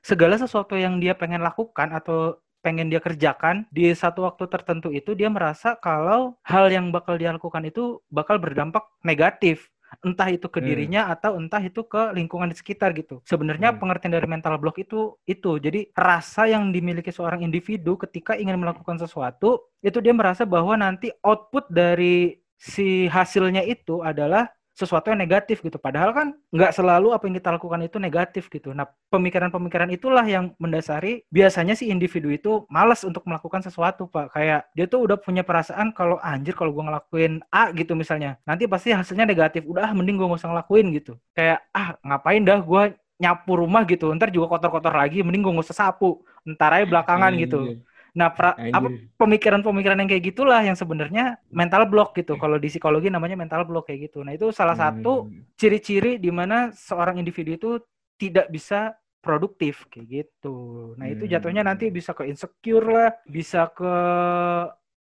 segala 0.00 0.36
sesuatu 0.36 0.76
yang 0.76 1.00
dia 1.00 1.16
pengen 1.16 1.40
lakukan 1.40 1.92
atau 1.92 2.36
pengen 2.64 2.88
dia 2.88 3.00
kerjakan 3.00 3.68
di 3.68 3.92
satu 3.92 4.24
waktu 4.24 4.48
tertentu 4.48 4.88
itu 4.88 5.12
dia 5.12 5.28
merasa 5.28 5.76
kalau 5.76 6.40
hal 6.48 6.72
yang 6.72 6.88
bakal 6.88 7.20
dia 7.20 7.28
lakukan 7.28 7.60
itu 7.68 8.00
bakal 8.08 8.40
berdampak 8.40 8.88
negatif. 9.04 9.68
Entah 10.02 10.26
itu 10.26 10.50
ke 10.50 10.58
Hmm. 10.58 10.66
dirinya 10.66 11.06
atau 11.06 11.38
entah 11.38 11.62
itu 11.62 11.86
ke 11.86 12.10
lingkungan 12.18 12.50
di 12.50 12.56
sekitar 12.58 12.90
gitu. 12.98 13.22
Sebenarnya 13.22 13.70
Hmm. 13.70 13.78
pengertian 13.78 14.10
dari 14.16 14.26
mental 14.26 14.58
block 14.58 14.82
itu 14.82 15.14
itu. 15.22 15.60
Jadi 15.62 15.92
rasa 15.94 16.50
yang 16.50 16.74
dimiliki 16.74 17.14
seorang 17.14 17.46
individu 17.46 17.94
ketika 17.94 18.34
ingin 18.34 18.58
melakukan 18.58 18.98
sesuatu 18.98 19.70
itu 19.86 19.98
dia 20.02 20.10
merasa 20.10 20.42
bahwa 20.42 20.74
nanti 20.74 21.14
output 21.22 21.70
dari 21.70 22.42
si 22.64 23.12
hasilnya 23.12 23.60
itu 23.68 24.00
adalah 24.00 24.48
sesuatu 24.74 25.06
yang 25.06 25.22
negatif 25.22 25.62
gitu. 25.62 25.78
Padahal 25.78 26.10
kan 26.10 26.26
nggak 26.50 26.74
selalu 26.74 27.14
apa 27.14 27.30
yang 27.30 27.38
kita 27.38 27.54
lakukan 27.54 27.80
itu 27.86 27.96
negatif 28.02 28.50
gitu. 28.50 28.74
Nah, 28.74 28.90
pemikiran-pemikiran 29.14 29.86
itulah 29.94 30.26
yang 30.26 30.50
mendasari 30.58 31.22
biasanya 31.30 31.78
si 31.78 31.94
individu 31.94 32.26
itu 32.34 32.66
malas 32.66 33.06
untuk 33.06 33.22
melakukan 33.22 33.62
sesuatu, 33.62 34.10
Pak. 34.10 34.34
Kayak 34.34 34.66
dia 34.74 34.86
tuh 34.90 35.06
udah 35.06 35.14
punya 35.14 35.46
perasaan 35.46 35.94
kalau 35.94 36.18
anjir 36.18 36.58
kalau 36.58 36.74
gua 36.74 36.90
ngelakuin 36.90 37.38
A 37.54 37.70
gitu 37.70 37.94
misalnya, 37.94 38.34
nanti 38.42 38.66
pasti 38.66 38.90
hasilnya 38.90 39.30
negatif. 39.30 39.62
Udah 39.62 39.86
ah, 39.86 39.92
mending 39.94 40.18
gua 40.18 40.34
nggak 40.34 40.42
usah 40.42 40.50
ngelakuin 40.50 40.86
gitu. 40.98 41.12
Kayak 41.38 41.62
ah 41.70 41.94
ngapain 42.02 42.42
dah 42.42 42.58
gua 42.58 42.82
nyapu 43.22 43.52
rumah 43.54 43.86
gitu. 43.86 44.10
Ntar 44.10 44.34
juga 44.34 44.50
kotor-kotor 44.58 44.90
lagi, 44.90 45.22
mending 45.22 45.46
gua 45.46 45.52
nggak 45.54 45.70
usah 45.70 45.78
sapu. 45.86 46.26
Ntar 46.42 46.82
aja 46.82 46.86
belakangan 46.90 47.30
gitu. 47.38 47.62
Anjir, 47.62 47.93
Nah, 48.14 48.30
pra- 48.30 48.62
apa 48.70 48.94
pemikiran-pemikiran 49.18 49.98
yang 49.98 50.08
kayak 50.10 50.24
gitulah 50.30 50.62
yang 50.62 50.78
sebenarnya 50.78 51.42
mental 51.50 51.82
block 51.90 52.14
gitu. 52.14 52.38
Kalau 52.38 52.62
di 52.62 52.70
psikologi 52.70 53.10
namanya 53.10 53.34
mental 53.34 53.66
block 53.66 53.90
kayak 53.90 54.10
gitu. 54.10 54.22
Nah, 54.22 54.32
itu 54.38 54.54
salah 54.54 54.78
satu 54.78 55.26
Hmm. 55.26 55.42
ciri-ciri 55.58 56.22
di 56.22 56.30
mana 56.30 56.70
seorang 56.74 57.18
individu 57.18 57.58
itu 57.58 57.70
tidak 58.14 58.46
bisa 58.54 58.94
produktif 59.18 59.90
kayak 59.90 60.06
gitu. 60.06 60.94
Nah, 60.94 61.10
itu 61.10 61.26
jatuhnya 61.26 61.66
Hmm. 61.66 61.74
nanti 61.74 61.90
bisa 61.90 62.14
ke 62.14 62.22
insecure 62.30 62.86
lah, 62.86 63.10
bisa 63.26 63.66
ke 63.74 63.92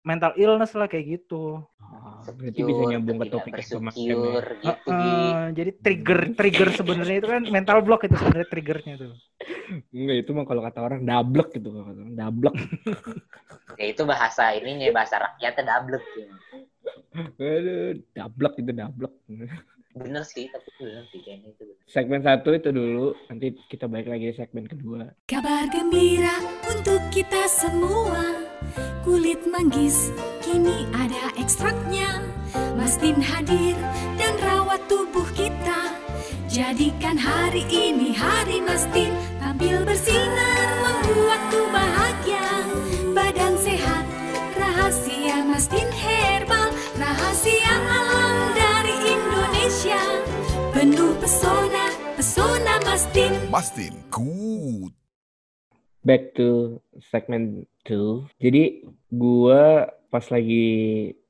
mental 0.03 0.31
illness 0.35 0.75
lah 0.75 0.91
kayak 0.91 1.19
gitu. 1.19 1.63
Oh, 1.63 2.19
berarti 2.35 2.61
bisa 2.63 2.83
nyambung 2.91 3.17
ke 3.23 3.27
topik 3.31 3.53
yang 3.55 3.69
kemarin 3.69 3.95
ya. 3.95 4.01
gitu 4.03 4.19
Gi. 4.83 4.91
Eh, 4.91 5.43
jadi 5.55 5.71
trigger 5.79 6.19
trigger 6.35 6.69
sebenarnya 6.75 7.17
itu 7.23 7.27
kan 7.31 7.43
mental 7.47 7.79
block 7.79 8.01
itu 8.03 8.15
sebenarnya 8.19 8.47
triggernya 8.51 8.93
tuh. 8.99 9.13
Enggak, 9.95 10.17
itu 10.27 10.29
mah 10.35 10.45
kalau 10.47 10.61
kata 10.63 10.79
orang 10.83 11.01
dablek 11.07 11.49
gitu 11.55 11.69
kalau 11.71 11.85
kata 11.87 11.99
orang 12.03 12.17
dablek. 12.19 12.55
ya 13.79 13.85
itu 13.89 14.01
bahasa 14.03 14.43
ininya 14.55 14.87
bahasa 14.91 15.15
rakyatnya 15.23 15.63
dablek 15.63 16.03
gitu. 16.15 16.35
Aduh, 17.39 17.91
dablek 18.11 18.53
itu 18.59 18.71
dablek. 18.75 19.13
bener 19.93 20.25
sih 20.25 20.49
tapi 20.49 20.73
bener 20.81 21.05
sih 21.13 21.21
kayaknya 21.21 21.53
itu 21.53 21.63
bener. 21.69 21.85
Segmen 21.85 22.21
satu 22.25 22.49
itu 22.49 22.69
dulu, 22.73 23.13
nanti 23.29 23.53
kita 23.69 23.85
balik 23.85 24.09
lagi 24.09 24.33
di 24.33 24.35
segmen 24.35 24.65
kedua. 24.65 25.05
Kabar 25.29 25.69
gembira 25.69 26.41
untuk 26.65 26.97
kita 27.13 27.45
semua 27.45 28.52
Kulit 29.03 29.43
manggis 29.49 30.11
kini 30.39 30.87
ada 30.95 31.33
ekstraknya. 31.35 32.23
Mastin 32.77 33.17
hadir 33.19 33.75
dan 34.15 34.33
rawat 34.39 34.79
tubuh 34.85 35.25
kita. 35.33 35.91
Jadikan 36.47 37.17
hari 37.17 37.65
ini 37.67 38.13
hari 38.13 38.61
Mastin. 38.61 39.09
Tampil 39.41 39.81
bersinar 39.83 40.67
membuat 40.85 41.41
tubuh 41.49 41.69
bahagia. 41.73 42.47
Badan 43.11 43.57
sehat 43.57 44.05
rahasia 44.53 45.41
Mastin 45.49 45.89
herbal. 45.89 46.69
Rahasia 46.95 47.73
alam 47.89 48.53
dari 48.53 48.97
Indonesia. 49.17 50.01
Penuh 50.71 51.17
pesona, 51.17 51.85
pesona 52.13 52.75
Mastin. 52.85 53.33
Mastin 53.49 53.93
Good. 54.13 54.93
Back 56.05 56.37
to 56.37 56.77
segmen 57.09 57.65
2. 57.85 58.27
Jadi 58.39 58.83
gua 59.11 59.87
pas 60.09 60.25
lagi 60.31 60.65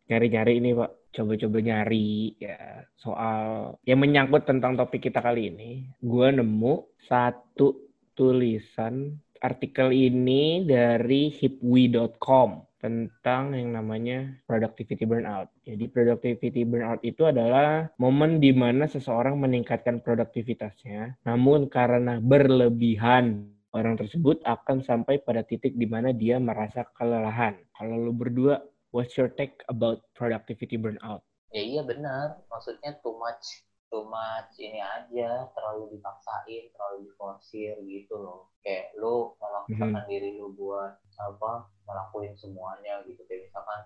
nyari-nyari 0.10 0.60
ini, 0.62 0.72
Pak. 0.78 0.92
Coba-coba 1.14 1.62
nyari 1.62 2.34
ya 2.42 2.90
soal 2.98 3.78
yang 3.86 4.02
menyangkut 4.02 4.50
tentang 4.50 4.74
topik 4.74 5.10
kita 5.10 5.22
kali 5.22 5.54
ini. 5.54 5.86
Gua 6.02 6.34
nemu 6.34 6.98
satu 7.06 7.94
tulisan 8.18 9.14
artikel 9.44 9.92
ini 9.94 10.64
dari 10.66 11.30
hipwi.com 11.30 12.64
tentang 12.84 13.56
yang 13.56 13.80
namanya 13.80 14.44
productivity 14.44 15.08
burnout. 15.08 15.48
Jadi 15.64 15.88
productivity 15.88 16.68
burnout 16.68 17.00
itu 17.00 17.24
adalah 17.24 17.88
momen 17.96 18.44
di 18.44 18.52
mana 18.52 18.92
seseorang 18.92 19.40
meningkatkan 19.40 20.04
produktivitasnya, 20.04 21.24
namun 21.24 21.72
karena 21.72 22.20
berlebihan 22.20 23.48
orang 23.78 23.96
tersebut 24.02 24.38
akan 24.56 24.78
sampai 24.90 25.16
pada 25.28 25.42
titik 25.50 25.74
di 25.82 25.88
mana 25.94 26.10
dia 26.14 26.36
merasa 26.50 26.82
kelelahan. 26.98 27.56
Kalau 27.78 27.96
lu 28.06 28.14
berdua, 28.22 28.56
what's 28.94 29.14
your 29.20 29.30
take 29.40 29.56
about 29.74 30.00
productivity 30.18 30.78
burnout? 30.78 31.22
ya 31.54 31.62
iya 31.72 31.82
benar 31.92 32.42
maksudnya 32.52 32.92
too 33.06 33.16
much 33.24 33.46
too 33.92 34.04
much 34.10 34.52
ini 34.58 34.82
aja 34.82 35.30
terlalu 35.54 35.84
dipaksain 35.98 36.64
terlalu 36.74 36.98
diforsir 37.10 37.78
gitu 37.86 38.16
loh 38.26 38.50
kayak 38.66 38.90
lu 39.02 39.38
memaksakan 39.38 40.04
diri 40.10 40.30
lu 40.40 40.50
buat 40.58 40.98
apa 41.22 41.52
ngelakuin 41.86 42.34
semuanya 42.42 43.06
gitu 43.06 43.22
kayak 43.30 43.42
misalkan 43.48 43.82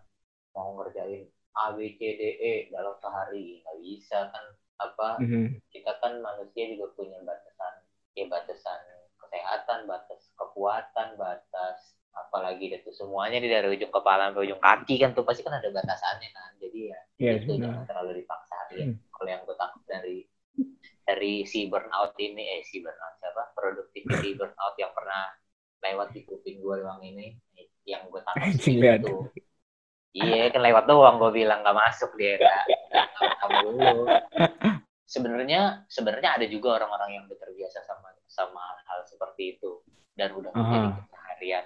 mau 0.55 0.69
ngerjain 0.79 1.27
A 1.59 1.65
B 1.75 1.79
C 1.97 1.99
D 2.15 2.21
E 2.39 2.53
dalam 2.71 2.95
sehari 3.03 3.59
nggak 3.61 3.77
bisa 3.83 4.19
kan 4.31 4.45
apa 4.79 5.07
Mhm. 5.19 5.59
kita 5.73 5.91
kan 5.99 6.13
manusia 6.23 6.63
juga 6.71 6.87
punya 6.95 7.19
batasan 7.27 7.73
ya 8.15 8.25
batasan 8.31 8.79
kesehatan 9.37 9.85
batas 9.85 10.33
kekuatan 10.33 11.13
batas 11.13 11.93
apalagi 12.17 12.73
itu 12.73 12.89
semuanya 12.89 13.37
di 13.37 13.45
dari 13.45 13.69
ujung 13.69 13.93
kepala 13.93 14.33
sampai 14.33 14.49
ujung 14.49 14.57
kaki 14.57 14.97
kan 14.97 15.13
tuh 15.13 15.21
pasti 15.21 15.45
kan 15.45 15.61
ada 15.61 15.69
batasannya 15.69 16.29
kan. 16.33 16.51
Jadi 16.57 16.79
ya 16.89 16.99
Iya, 17.17 17.31
itu 17.41 17.51
jangan 17.61 17.85
terlalu 17.85 18.25
dipaksain. 18.25 18.97
Hmm. 18.97 18.97
kalau 19.13 19.29
yang 19.29 19.41
gue 19.45 19.57
takut 19.57 19.83
dari 19.85 20.17
dari 21.05 21.33
si 21.45 21.69
burnout 21.69 22.13
ini 22.17 22.57
eh 22.57 22.61
si 22.65 22.81
burnout 22.81 23.21
siapa? 23.21 23.53
Productivity 23.53 24.33
burnout 24.39 24.75
yang 24.81 24.89
pernah 24.97 25.29
lewat 25.85 26.09
di 26.17 26.25
kuping 26.25 26.57
gue 26.57 26.75
doang 26.81 27.01
ini 27.05 27.37
yang 27.85 28.09
gue 28.09 28.21
takut 28.25 28.49
lihat. 28.65 29.05
itu 29.05 29.29
iya 30.17 30.49
kan 30.49 30.65
lewat 30.65 30.89
doang 30.89 31.21
gue 31.21 31.31
bilang 31.37 31.61
nggak 31.61 31.77
masuk 31.77 32.09
dia 32.17 32.41
nggak 32.41 32.65
kamu 33.45 33.57
dulu. 33.61 34.09
Sebenarnya 35.05 35.85
sebenarnya 35.87 36.41
ada 36.41 36.45
juga 36.49 36.81
orang-orang 36.81 37.21
yang 37.21 37.23
udah 37.29 37.37
terbiasa 37.37 37.85
sama 37.85 38.16
sama 38.37 38.61
hal 38.85 39.01
seperti 39.09 39.57
itu. 39.57 39.81
Dan 40.13 40.37
udah 40.37 40.53
menjadi 40.53 40.89
Aha. 40.93 41.01
keseharian. 41.09 41.65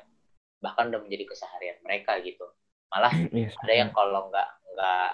Bahkan 0.63 0.84
udah 0.96 1.01
menjadi 1.04 1.25
keseharian 1.28 1.78
mereka 1.84 2.16
gitu. 2.24 2.48
Malah 2.92 3.13
Yes, 3.32 3.56
ada 3.60 3.74
yang 3.75 3.92
kalau 3.92 4.32
nggak 4.32 4.50
nggak 4.75 5.10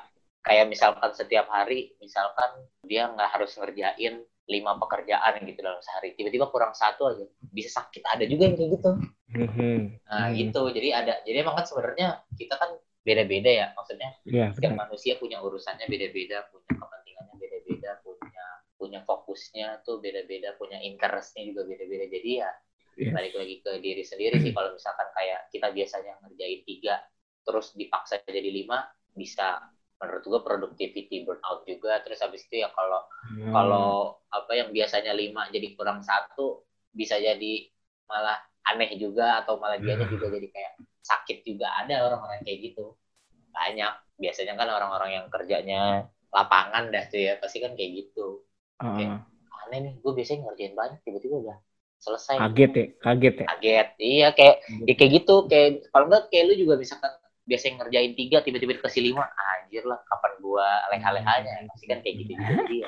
kayak 0.45 0.65
misalkan 0.69 1.11
setiap 1.13 1.45
hari 1.51 1.91
misalkan 2.01 2.49
dia 2.85 3.09
nggak 3.11 3.29
harus 3.35 3.51
ngerjain 3.57 4.23
lima 4.47 4.71
pekerjaan 4.79 5.43
gitu 5.43 5.59
dalam 5.59 5.81
sehari. 5.83 6.15
Tiba-tiba 6.15 6.47
kurang 6.49 6.71
satu 6.73 7.11
aja 7.11 7.25
bisa 7.51 7.83
sakit 7.83 8.01
ada 8.07 8.23
juga 8.25 8.47
yang 8.47 8.55
kayak 8.55 8.71
gitu. 8.79 8.91
Mhm. 9.27 9.77
nah 10.07 10.31
Hmm. 10.31 10.35
gitu. 10.39 10.61
Jadi 10.71 10.89
ada 10.95 11.13
jadi 11.27 11.43
emang 11.43 11.59
kan 11.59 11.65
sebenarnya 11.67 12.07
kita 12.39 12.55
kan 12.55 12.71
beda-beda 13.03 13.51
ya. 13.51 13.67
Maksudnya 13.75 14.09
Iya, 14.23 14.45
setiap 14.55 14.73
manusia 14.79 15.19
punya 15.19 15.43
urusannya 15.43 15.85
beda-beda 15.85 16.47
punya 16.49 16.71
kepentingannya 16.79 16.87
beda-beda 16.87 17.06
punya 18.77 19.01
fokusnya 19.03 19.81
tuh 19.83 19.99
beda-beda 19.99 20.53
punya 20.55 20.77
interestnya 20.79 21.43
juga 21.49 21.65
beda-beda. 21.67 22.05
Jadi 22.07 22.31
ya 22.41 22.49
Yes. 22.97 23.13
balik 23.13 23.33
lagi 23.37 23.55
ke 23.61 23.71
diri 23.77 24.01
sendiri 24.01 24.41
sih. 24.41 24.49
Kalau 24.57 24.73
misalkan 24.73 25.05
kayak 25.13 25.53
kita 25.53 25.69
biasanya 25.69 26.17
ngerjain 26.25 26.65
tiga 26.65 26.97
terus 27.45 27.77
dipaksa 27.77 28.17
jadi 28.25 28.49
lima 28.49 28.89
bisa 29.13 29.61
menurut 30.01 30.23
gua 30.25 30.41
productivity 30.41 31.21
burnout 31.21 31.61
juga. 31.69 32.01
Terus 32.01 32.19
habis 32.25 32.41
itu 32.49 32.65
ya 32.65 32.73
kalau 32.73 33.05
Hmm. 33.27 33.53
kalau 33.53 34.17
apa 34.33 34.51
yang 34.57 34.69
biasanya 34.73 35.13
lima 35.13 35.45
jadi 35.53 35.77
kurang 35.77 36.01
satu 36.01 36.65
bisa 36.89 37.21
jadi 37.21 37.69
malah 38.09 38.39
aneh 38.65 38.97
juga 38.97 39.45
atau 39.45 39.61
malah 39.61 39.77
dianya 39.77 40.09
juga 40.09 40.33
jadi 40.33 40.47
kayak 40.49 40.73
sakit 41.05 41.45
juga. 41.45 41.69
Ada 41.85 42.01
orang-orang 42.01 42.41
kayak 42.41 42.73
gitu. 42.73 42.97
Banyak. 43.53 43.93
Biasanya 44.17 44.57
kan 44.57 44.67
orang-orang 44.73 45.11
yang 45.21 45.25
kerjanya 45.29 46.09
lapangan 46.33 46.89
dah 46.89 47.03
tuh 47.13 47.21
ya 47.21 47.33
pasti 47.37 47.61
kan 47.61 47.77
kayak 47.77 47.91
gitu 47.93 48.41
Ah, 48.77 49.25
aneh 49.67 49.79
nih 49.83 49.93
gue 49.99 50.11
biasanya 50.13 50.39
ngerjain 50.47 50.73
banyak 50.77 50.99
tiba-tiba 51.01 51.35
udah 51.41 51.57
selesai 51.97 52.37
kaget 52.37 52.71
ya, 52.77 52.85
kaget 53.01 53.35
ya. 53.41 53.45
kaget 53.49 53.87
iya 53.97 54.27
kayak 54.37 54.55
ya 54.85 54.93
kayak 54.93 55.11
gitu 55.17 55.35
kayak 55.49 55.89
kalau 55.89 56.05
enggak 56.13 56.23
kayak 56.29 56.43
lu 56.45 56.53
juga 56.61 56.73
misalkan 56.77 57.09
biasanya 57.49 57.73
ngerjain 57.81 58.13
tiga 58.13 58.37
tiba-tiba 58.45 58.77
dikasih 58.77 59.01
lima 59.01 59.25
anjir 59.57 59.81
lah 59.87 59.97
kapan 60.05 60.33
gua 60.43 60.67
leha-lehanya 60.93 61.65
pasti 61.73 61.85
kan 61.89 61.99
kayak 62.05 62.15
gitu 62.21 62.33
ya 62.85 62.87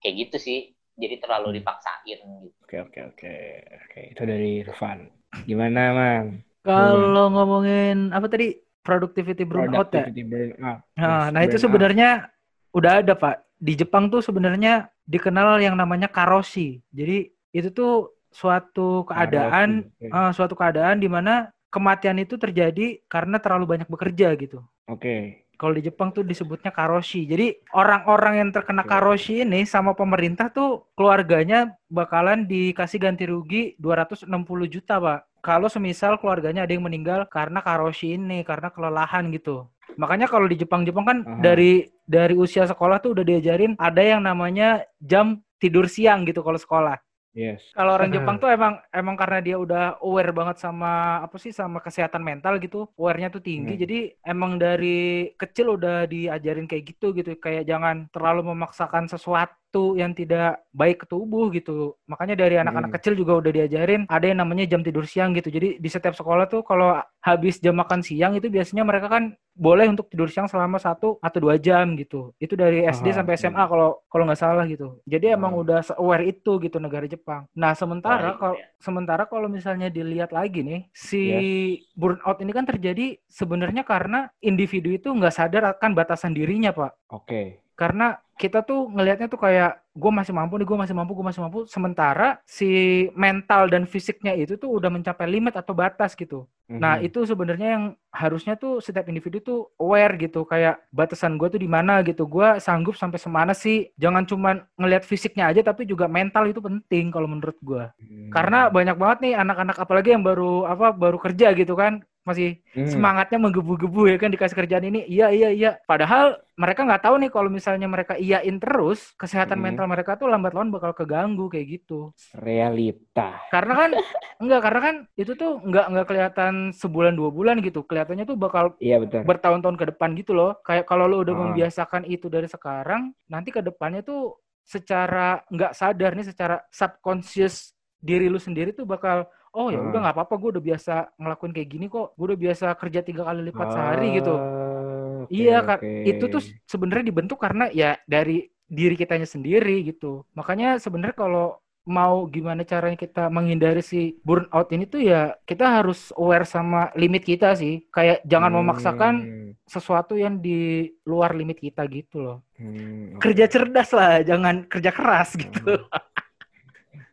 kayak 0.00 0.14
gitu 0.26 0.36
sih 0.38 0.58
jadi 1.00 1.16
terlalu 1.18 1.60
dipaksain 1.60 2.04
gitu 2.06 2.24
Oke, 2.70 2.86
oke, 2.86 3.00
oke. 3.02 3.34
Oke, 3.82 4.00
itu 4.14 4.22
dari 4.22 4.62
Irfan. 4.62 5.10
Gimana, 5.42 5.90
Mang? 5.90 6.46
Kalau 6.62 7.26
ngomongin 7.34 8.14
apa 8.14 8.30
tadi 8.30 8.54
productivity 8.86 9.42
burnout 9.42 9.90
ya. 9.90 10.06
Productivity 10.06 10.22
burnout. 10.22 10.86
Nah, 10.94 11.26
Yes, 11.26 11.34
nah 11.34 11.42
itu 11.50 11.56
sebenarnya 11.58 12.30
udah 12.70 13.02
ada 13.02 13.18
Pak. 13.18 13.49
Di 13.60 13.76
Jepang 13.76 14.08
tuh 14.08 14.24
sebenarnya 14.24 14.88
dikenal 15.04 15.60
yang 15.60 15.76
namanya 15.76 16.08
karoshi. 16.08 16.80
Jadi 16.90 17.28
itu 17.52 17.68
tuh 17.70 18.16
suatu 18.32 19.04
keadaan, 19.04 19.84
Karoshi, 19.84 20.08
oke. 20.08 20.16
eh, 20.16 20.30
suatu 20.32 20.54
keadaan 20.56 20.96
di 21.02 21.08
mana 21.10 21.52
kematian 21.68 22.18
itu 22.18 22.34
terjadi 22.40 22.98
karena 23.06 23.36
terlalu 23.38 23.76
banyak 23.76 23.88
bekerja 23.90 24.34
gitu. 24.40 24.64
Oke. 24.88 25.46
Kalau 25.60 25.76
di 25.76 25.84
Jepang 25.84 26.08
tuh 26.08 26.24
disebutnya 26.24 26.72
karoshi. 26.72 27.28
Jadi 27.28 27.52
orang-orang 27.76 28.40
yang 28.40 28.48
terkena 28.48 28.80
Oke. 28.80 28.96
karoshi 28.96 29.44
ini 29.44 29.68
sama 29.68 29.92
pemerintah 29.92 30.48
tuh 30.48 30.88
keluarganya 30.96 31.76
bakalan 31.92 32.48
dikasih 32.48 32.96
ganti 32.96 33.28
rugi 33.28 33.76
260 33.76 34.24
juta, 34.72 34.96
Pak. 34.96 35.28
Kalau 35.44 35.68
semisal 35.68 36.16
keluarganya 36.16 36.64
ada 36.64 36.72
yang 36.72 36.84
meninggal 36.88 37.28
karena 37.28 37.60
karoshi 37.60 38.16
ini, 38.16 38.40
karena 38.40 38.72
kelelahan 38.72 39.28
gitu. 39.36 39.68
Makanya 39.96 40.26
kalau 40.30 40.46
di 40.46 40.60
Jepang-Jepang 40.60 41.04
kan 41.06 41.18
Aha. 41.24 41.40
dari 41.42 41.88
dari 42.04 42.34
usia 42.34 42.66
sekolah 42.66 42.98
tuh 43.02 43.14
udah 43.14 43.24
diajarin 43.24 43.78
ada 43.78 44.02
yang 44.02 44.22
namanya 44.26 44.82
jam 44.98 45.40
tidur 45.62 45.86
siang 45.86 46.26
gitu 46.26 46.42
kalau 46.42 46.58
sekolah. 46.58 46.98
Yes. 47.30 47.62
Kalau 47.78 47.94
orang 47.94 48.10
Jepang 48.10 48.42
tuh 48.42 48.50
emang 48.50 48.82
emang 48.90 49.14
karena 49.14 49.38
dia 49.38 49.54
udah 49.54 50.02
aware 50.02 50.34
banget 50.34 50.58
sama 50.58 51.22
apa 51.22 51.38
sih 51.38 51.54
sama 51.54 51.78
kesehatan 51.78 52.26
mental 52.26 52.58
gitu, 52.58 52.90
aware-nya 52.98 53.30
tuh 53.30 53.38
tinggi. 53.38 53.78
Hmm. 53.78 53.82
Jadi 53.86 53.98
emang 54.26 54.58
dari 54.58 55.30
kecil 55.38 55.78
udah 55.78 56.10
diajarin 56.10 56.66
kayak 56.66 56.90
gitu 56.90 57.14
gitu, 57.14 57.38
kayak 57.38 57.70
jangan 57.70 58.10
terlalu 58.10 58.50
memaksakan 58.50 59.06
sesuatu 59.06 59.54
yang 59.94 60.10
tidak 60.10 60.62
baik 60.70 61.02
ke 61.02 61.06
tubuh 61.06 61.50
gitu. 61.50 61.94
Makanya 62.06 62.34
dari 62.34 62.58
anak-anak 62.58 62.90
Hmm. 62.90 62.96
kecil 62.98 63.14
juga 63.14 63.38
udah 63.38 63.52
diajarin 63.52 64.02
ada 64.06 64.26
yang 64.26 64.38
namanya 64.38 64.66
jam 64.66 64.82
tidur 64.82 65.06
siang 65.06 65.30
gitu. 65.32 65.48
Jadi 65.48 65.78
di 65.78 65.88
setiap 65.88 66.14
sekolah 66.14 66.46
tuh 66.46 66.62
kalau 66.62 66.98
habis 67.20 67.58
jam 67.58 67.74
makan 67.74 68.00
siang 68.00 68.34
itu 68.34 68.46
biasanya 68.46 68.82
mereka 68.82 69.06
kan 69.06 69.24
boleh 69.52 69.86
untuk 69.86 70.08
tidur 70.08 70.26
siang 70.26 70.46
selama 70.46 70.78
satu 70.78 71.20
atau 71.20 71.38
dua 71.38 71.54
jam 71.56 71.92
gitu. 71.94 72.32
Itu 72.38 72.54
dari 72.54 72.82
SD 72.82 73.12
Aha, 73.12 73.16
sampai. 73.20 73.34
SMA 73.36 73.62
kalau 73.62 74.00
kalau 74.06 74.24
nggak 74.24 74.40
salah 74.40 74.64
gitu. 74.64 74.98
Jadi 75.04 75.26
emang 75.30 75.52
Ah. 75.52 75.60
udah 75.60 75.78
aware 75.96 76.24
itu 76.26 76.52
gitu 76.58 76.78
negara 76.78 77.04
Jepang. 77.04 77.44
Nah 77.52 77.74
sementara 77.74 78.34
kalau 78.34 78.56
iya. 78.56 78.66
sementara 78.78 79.22
kalau 79.24 79.46
misalnya 79.46 79.86
dilihat 79.86 80.30
lagi 80.30 80.62
nih 80.62 80.80
si 80.90 81.20
Yes. 81.20 81.44
burnout 81.92 82.38
ini 82.38 82.50
kan 82.50 82.64
terjadi 82.64 83.20
sebenarnya 83.26 83.82
karena 83.82 84.30
individu 84.40 84.88
itu 84.88 85.10
nggak 85.10 85.34
sadar 85.34 85.76
akan 85.76 85.90
batasan 85.92 86.32
dirinya 86.32 86.70
pak. 86.70 86.96
Oke. 87.10 87.60
Karena 87.80 88.20
kita 88.36 88.60
tuh 88.60 88.92
ngelihatnya 88.92 89.28
tuh 89.32 89.40
kayak 89.40 89.80
gue 89.96 90.12
masih 90.12 90.36
mampu 90.36 90.60
nih, 90.60 90.68
gue 90.68 90.78
masih 90.84 90.96
mampu, 90.96 91.12
gue 91.16 91.26
masih 91.32 91.40
mampu. 91.44 91.58
Sementara 91.64 92.36
si 92.44 92.68
mental 93.16 93.72
dan 93.72 93.88
fisiknya 93.88 94.36
itu 94.36 94.60
tuh 94.60 94.68
udah 94.76 94.92
mencapai 94.92 95.24
limit 95.24 95.56
atau 95.56 95.72
batas 95.72 96.12
gitu. 96.12 96.44
Nah, 96.70 97.00
Mhm. 97.00 97.08
itu 97.10 97.18
sebenarnya 97.26 97.68
yang 97.74 97.84
harusnya 98.14 98.54
tuh 98.54 98.78
setiap 98.78 99.10
individu 99.10 99.42
tuh 99.42 99.58
aware 99.80 100.14
gitu, 100.20 100.46
kayak 100.46 100.78
batasan 100.94 101.34
gue 101.34 101.50
tuh 101.50 101.58
di 101.58 101.66
mana 101.66 101.98
gitu. 102.06 102.28
Gue 102.30 102.62
sanggup 102.62 102.94
sampai 102.94 103.18
semana 103.18 103.52
sih. 103.56 103.90
Jangan 103.98 104.22
cuman 104.28 104.62
ngelihat 104.78 105.02
fisiknya 105.02 105.50
aja, 105.50 105.66
tapi 105.66 105.82
juga 105.88 106.06
mental 106.06 106.46
itu 106.46 106.62
penting 106.62 107.10
kalau 107.10 107.26
menurut 107.26 107.58
gue. 107.58 107.84
Hmm. 107.98 108.30
Karena 108.30 108.70
banyak 108.70 108.96
banget 108.96 109.18
nih 109.24 109.34
anak-anak 109.34 109.76
apalagi 109.82 110.14
yang 110.14 110.22
baru 110.22 110.68
apa 110.70 110.94
baru 110.94 111.18
kerja 111.18 111.50
gitu 111.58 111.74
kan, 111.74 112.06
masih 112.20 112.60
Hmm. 112.70 112.86
semangatnya 112.86 113.40
menggebu-gebu 113.40 114.06
ya 114.06 114.16
kan 114.16 114.28
dikasih 114.28 114.54
kerjaan 114.54 114.84
ini. 114.86 115.02
Iya 115.04 115.32
iya 115.32 115.48
iya. 115.50 115.70
Padahal 115.82 116.36
mereka 116.54 116.84
nggak 116.84 117.02
tahu 117.02 117.16
nih 117.16 117.30
kalau 117.32 117.48
misalnya 117.48 117.88
mereka 117.88 118.14
iyain 118.14 118.60
terus, 118.60 119.16
kesehatan 119.16 119.56
Hmm. 119.56 119.72
mental 119.72 119.88
mereka 119.88 120.14
tuh 120.14 120.28
lambat 120.28 120.52
laun 120.52 120.68
bakal 120.68 120.92
keganggu 120.92 121.48
kayak 121.48 121.80
gitu. 121.80 122.12
realita. 122.36 123.40
Karena 123.48 123.74
kan 123.74 123.90
enggak 124.42 124.60
karena 124.60 124.80
kan 124.80 124.94
itu 125.14 125.32
tuh 125.34 125.58
nggak 125.60 125.86
nggak 125.90 126.06
kelihatan 126.06 126.54
sebulan 126.72 127.14
dua 127.14 127.30
bulan 127.32 127.56
gitu. 127.60 127.82
Kelihatannya 127.82 128.24
tuh 128.24 128.36
bakal 128.36 128.76
Iya 128.78 129.00
betul. 129.00 129.24
bertahun-tahun 129.24 129.76
ke 129.76 129.84
depan 129.90 130.12
gitu 130.14 130.32
loh. 130.32 130.60
Kayak 130.62 130.84
kalau 130.84 131.08
lo 131.08 131.24
udah 131.24 131.34
Ah. 131.34 131.40
membiasakan 131.48 132.04
itu 132.04 132.28
dari 132.28 132.46
sekarang, 132.46 133.10
nanti 133.26 133.48
ke 133.48 133.60
depannya 133.60 134.00
tuh 134.00 134.36
secara 134.62 135.42
nggak 135.48 135.72
sadar 135.72 136.14
nih, 136.14 136.26
secara 136.28 136.62
subconscious 136.70 137.72
diri 137.98 138.28
lu 138.28 138.38
sendiri 138.38 138.70
tuh 138.70 138.84
bakal 138.84 139.26
oh 139.56 139.68
ya 139.74 139.78
udah 139.86 139.98
Ah. 139.98 140.02
nggak 140.02 140.14
apa-apa, 140.16 140.34
gue 140.40 140.48
udah 140.58 140.64
biasa 140.68 140.92
ngelakuin 141.20 141.52
kayak 141.56 141.70
gini 141.74 141.86
kok. 141.94 142.06
Gue 142.18 142.24
udah 142.34 142.40
biasa 142.44 142.66
kerja 142.80 143.00
tiga 143.08 143.22
kali 143.28 143.40
lipat 143.50 143.68
sehari 143.74 144.06
gitu. 144.18 144.30
Ah, 144.30 145.22
oke, 145.24 145.36
Iya, 145.36 145.52
Kak. 145.66 145.80
oke. 145.80 145.86
Itu 146.02 146.24
tuh 146.32 146.42
sebenarnya 146.72 147.04
dibentuk 147.10 147.38
karena 147.44 147.64
ya 147.70 147.94
dari 148.10 148.50
diri 148.70 148.94
kitanya 148.98 149.26
sendiri 149.34 149.82
gitu. 149.88 150.26
Makanya 150.38 150.66
sebenarnya 150.84 151.16
kalau 151.22 151.44
mau 151.86 152.28
gimana 152.34 152.62
caranya 152.70 152.98
kita 153.04 153.20
menghindari 153.32 153.80
si 153.82 154.18
burnout 154.26 154.68
ini 154.74 154.84
tuh 154.86 155.00
ya 155.10 155.34
kita 155.48 155.64
harus 155.80 156.12
aware 156.18 156.46
sama 156.46 156.90
limit 156.98 157.22
kita 157.30 157.46
sih. 157.60 157.72
Kayak 157.94 158.16
jangan 158.26 158.52
memaksakan 158.58 159.14
Hmm, 159.22 159.54
sesuatu 159.70 160.18
yang 160.18 160.42
di 160.42 160.90
luar 161.06 161.30
limit 161.38 161.58
kita 161.62 161.82
gitu 161.90 162.16
loh. 162.26 162.36
hmm. 162.58 163.18
Kerja 163.22 163.44
cerdas 163.52 163.90
lah, 163.98 164.24
jangan 164.24 164.64
kerja 164.72 164.90
keras 164.96 165.28
gitu. 165.42 165.60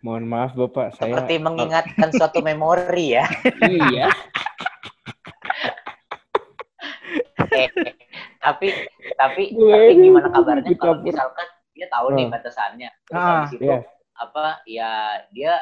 Mohon 0.07 0.23
maaf 0.31 0.55
Bapak, 0.55 0.95
saya 0.95 1.11
seperti 1.11 1.35
mengingatkan 1.35 2.09
suatu 2.15 2.39
memori 2.39 3.19
ya 3.19 3.27
iya. 3.67 4.07
Eh, 7.51 7.67
tapi 8.39 8.67
tapi 9.15 9.43
tapi 9.51 9.95
gimana 9.97 10.31
kabarnya 10.31 10.71
kalau 10.79 11.03
misalkan 11.03 11.47
dia 11.73 11.87
tahu 11.91 12.15
nih 12.15 12.25
Oh. 12.25 12.31
batasannya 12.31 12.89
terus 13.03 13.19
Ah, 13.19 13.27
habis 13.43 13.51
itu 13.53 13.67
iya. 13.67 13.79
apa 14.15 14.43
ya 14.63 14.91
dia 15.29 15.53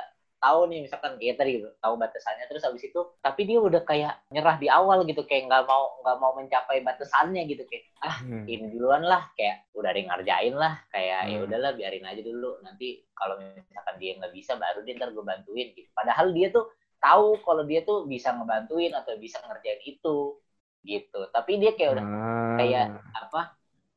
tahu 0.45 0.69
nih 0.69 0.85
misalkan 0.85 1.17
kayak 1.17 1.35
tadi 1.35 1.57
gitu, 1.57 1.73
tahu 1.75 1.97
batasannya 1.97 2.45
terus 2.45 2.61
habis 2.61 2.85
itu 2.85 3.01
tapi 3.17 3.41
dia 3.43 3.57
udah 3.57 3.81
kayak 3.81 4.21
nyerah 4.29 4.55
di 4.55 4.69
awal 4.69 5.01
gitu 5.01 5.25
kayak 5.25 5.49
nggak 5.49 5.65
mau 5.65 5.97
nggak 5.99 6.17
mau 6.19 6.31
mencapai 6.33 6.79
batasannya 6.79 7.41
gitu 7.45 7.65
kayak 7.65 7.89
ah 7.99 8.21
Hmm. 8.21 8.45
ini 8.45 8.69
duluan 8.69 9.01
lah 9.01 9.25
kayak 9.33 9.65
udah 9.73 9.89
ada 9.89 9.97
yang 9.97 10.09
ngerjain 10.11 10.53
lah 10.53 10.73
kayak 10.87 11.21
ya 11.25 11.35
Hmm. 11.35 11.45
udahlah 11.45 11.71
biarin 11.73 12.05
aja 12.05 12.21
dulu 12.21 12.61
nanti 12.61 12.87
kalau 13.11 13.41
misalkan 13.41 13.95
dia 13.97 14.11
nggak 14.15 14.29
bisa 14.31 14.53
baru 14.53 14.79
dia 14.81 14.93
ntar 14.95 15.09
gue 15.09 15.25
bantuin 15.25 15.67
gitu 15.73 15.89
padahal 15.91 16.29
dia 16.29 16.47
tuh 16.49 16.69
tahu 17.01 17.41
kalau 17.41 17.63
dia 17.63 17.81
tuh 17.81 18.05
bisa 18.05 18.29
ngebantuin 18.29 18.93
atau 18.93 19.17
bisa 19.17 19.41
ngerjain 19.41 19.81
itu 19.83 20.37
gitu 20.83 21.21
tapi 21.29 21.57
dia 21.57 21.73
kayak 21.73 21.97
udah 21.97 22.05
Ah. 22.05 22.55
kayak 22.55 22.85
apa 23.11 23.41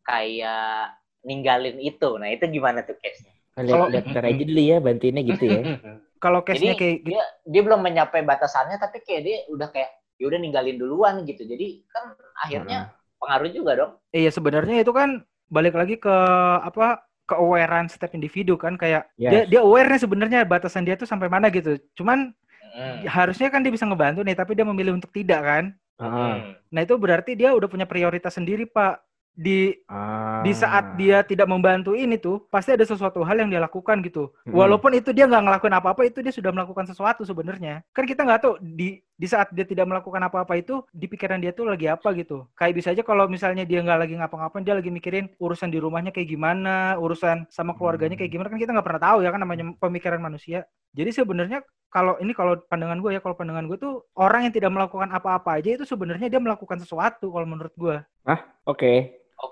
kayak 0.02 0.96
ninggalin 1.20 1.76
itu 1.76 2.08
nah 2.16 2.26
itu 2.26 2.48
gimana 2.48 2.80
tuh 2.82 2.96
case-nya 2.96 3.36
Kalau- 3.52 3.90
lihat 3.90 3.92
lihat 3.92 4.04
ntar 4.08 4.24
aja 4.24 4.40
dulu 4.40 4.62
ya 4.62 4.76
bantuinnya 4.78 5.22
gitu 5.26 5.44
ya. 5.44 5.60
Kalau 6.18 6.42
case-nya 6.42 6.74
Jadi 6.74 6.80
kayak 6.82 6.96
gitu, 7.02 7.08
dia 7.14 7.22
dia 7.46 7.62
belum 7.62 7.80
mencapai 7.80 8.20
batasannya 8.26 8.76
tapi 8.78 9.02
kayak 9.06 9.22
dia 9.22 9.36
udah 9.54 9.68
kayak 9.70 9.90
ya 10.18 10.24
udah 10.26 10.38
ninggalin 10.42 10.76
duluan 10.76 11.22
gitu 11.22 11.46
jadi 11.46 11.82
kan 11.94 12.18
akhirnya 12.42 12.90
pengaruh 13.22 13.50
juga 13.54 13.72
dong 13.78 13.92
iya 14.10 14.30
sebenarnya 14.34 14.82
itu 14.82 14.90
kan 14.90 15.22
balik 15.46 15.78
lagi 15.78 15.94
ke 15.94 16.16
apa 16.58 17.06
ke 17.28 17.34
awarean 17.36 17.86
setiap 17.86 18.16
individu 18.16 18.56
kan 18.56 18.74
kayak 18.80 19.06
Yes. 19.20 19.30
dia 19.30 19.42
dia 19.46 19.60
aware 19.60 19.86
nih 19.92 20.00
sebenarnya 20.00 20.40
batasan 20.48 20.88
dia 20.88 20.96
tuh 20.96 21.04
sampai 21.04 21.28
mana 21.28 21.52
gitu. 21.52 21.76
Cuman 21.94 22.32
Hmm. 22.68 23.00
harusnya 23.10 23.48
kan 23.50 23.64
dia 23.64 23.72
bisa 23.74 23.88
ngebantu 23.88 24.22
nih 24.22 24.36
tapi 24.38 24.52
dia 24.54 24.62
memilih 24.62 24.94
untuk 24.94 25.10
tidak 25.10 25.40
kan. 25.40 25.64
Hmm. 25.98 26.54
Nah 26.70 26.80
itu 26.84 26.94
berarti 26.94 27.34
dia 27.34 27.50
udah 27.50 27.66
punya 27.66 27.88
prioritas 27.88 28.36
sendiri 28.38 28.68
pak 28.70 29.02
di 29.38 29.70
Ah. 29.86 30.42
di 30.42 30.50
saat 30.50 30.98
dia 30.98 31.22
tidak 31.22 31.46
membantu 31.46 31.94
ini 31.94 32.18
tuh 32.18 32.42
pasti 32.50 32.74
ada 32.74 32.82
sesuatu 32.82 33.22
hal 33.22 33.38
yang 33.38 33.50
dia 33.54 33.62
lakukan 33.62 34.02
gitu. 34.02 34.34
Mm-mm. 34.42 34.50
walaupun 34.58 34.98
itu 34.98 35.14
dia 35.14 35.30
nggak 35.30 35.46
ngelakuin 35.46 35.78
apa-apa 35.78 36.02
itu 36.10 36.18
dia 36.26 36.34
sudah 36.34 36.50
melakukan 36.50 36.90
sesuatu 36.90 37.22
sebenarnya. 37.22 37.86
Kan 37.94 38.02
kita 38.02 38.26
nggak 38.26 38.40
tahu 38.42 38.58
di 38.58 38.98
di 39.14 39.26
saat 39.30 39.54
dia 39.54 39.62
tidak 39.62 39.86
melakukan 39.86 40.18
apa-apa 40.26 40.58
itu 40.58 40.82
di 40.90 41.06
pikiran 41.06 41.38
dia 41.38 41.54
tuh 41.54 41.70
lagi 41.70 41.86
apa 41.86 42.10
gitu. 42.18 42.50
Kayak 42.58 42.74
bisa 42.82 42.88
aja 42.90 43.02
kalau 43.06 43.30
misalnya 43.30 43.62
dia 43.62 43.78
nggak 43.78 43.98
lagi 44.02 44.14
ngapa-ngapain 44.18 44.66
dia 44.66 44.74
lagi 44.74 44.90
mikirin 44.90 45.30
urusan 45.38 45.70
di 45.70 45.78
rumahnya 45.78 46.10
kayak 46.10 46.34
gimana 46.34 46.98
urusan 46.98 47.46
sama 47.46 47.78
keluarganya 47.78 48.18
kayak 48.18 48.34
gimana 48.34 48.50
kan 48.50 48.58
kita 48.58 48.74
nggak 48.74 48.86
pernah 48.86 49.02
tahu 49.06 49.18
ya 49.22 49.30
kan 49.30 49.38
namanya 49.38 49.64
pemikiran 49.78 50.18
manusia. 50.18 50.66
Jadi 50.98 51.14
sebenarnya 51.14 51.62
kalau 51.88 52.20
ini 52.20 52.36
kalau 52.36 52.58
pandangan 52.68 53.00
gue 53.00 53.16
ya 53.16 53.20
kalau 53.24 53.32
pandangan 53.32 53.64
gue 53.64 53.78
tuh 53.80 54.04
orang 54.12 54.48
yang 54.48 54.54
tidak 54.54 54.70
melakukan 54.72 55.08
apa-apa 55.08 55.56
aja 55.56 55.72
itu 55.72 55.84
sebenarnya 55.88 56.28
dia 56.28 56.40
melakukan 56.40 56.76
sesuatu 56.84 57.32
kalau 57.32 57.48
menurut 57.48 57.72
gue 57.80 57.96
Oke. 58.28 58.44
oke 58.68 58.92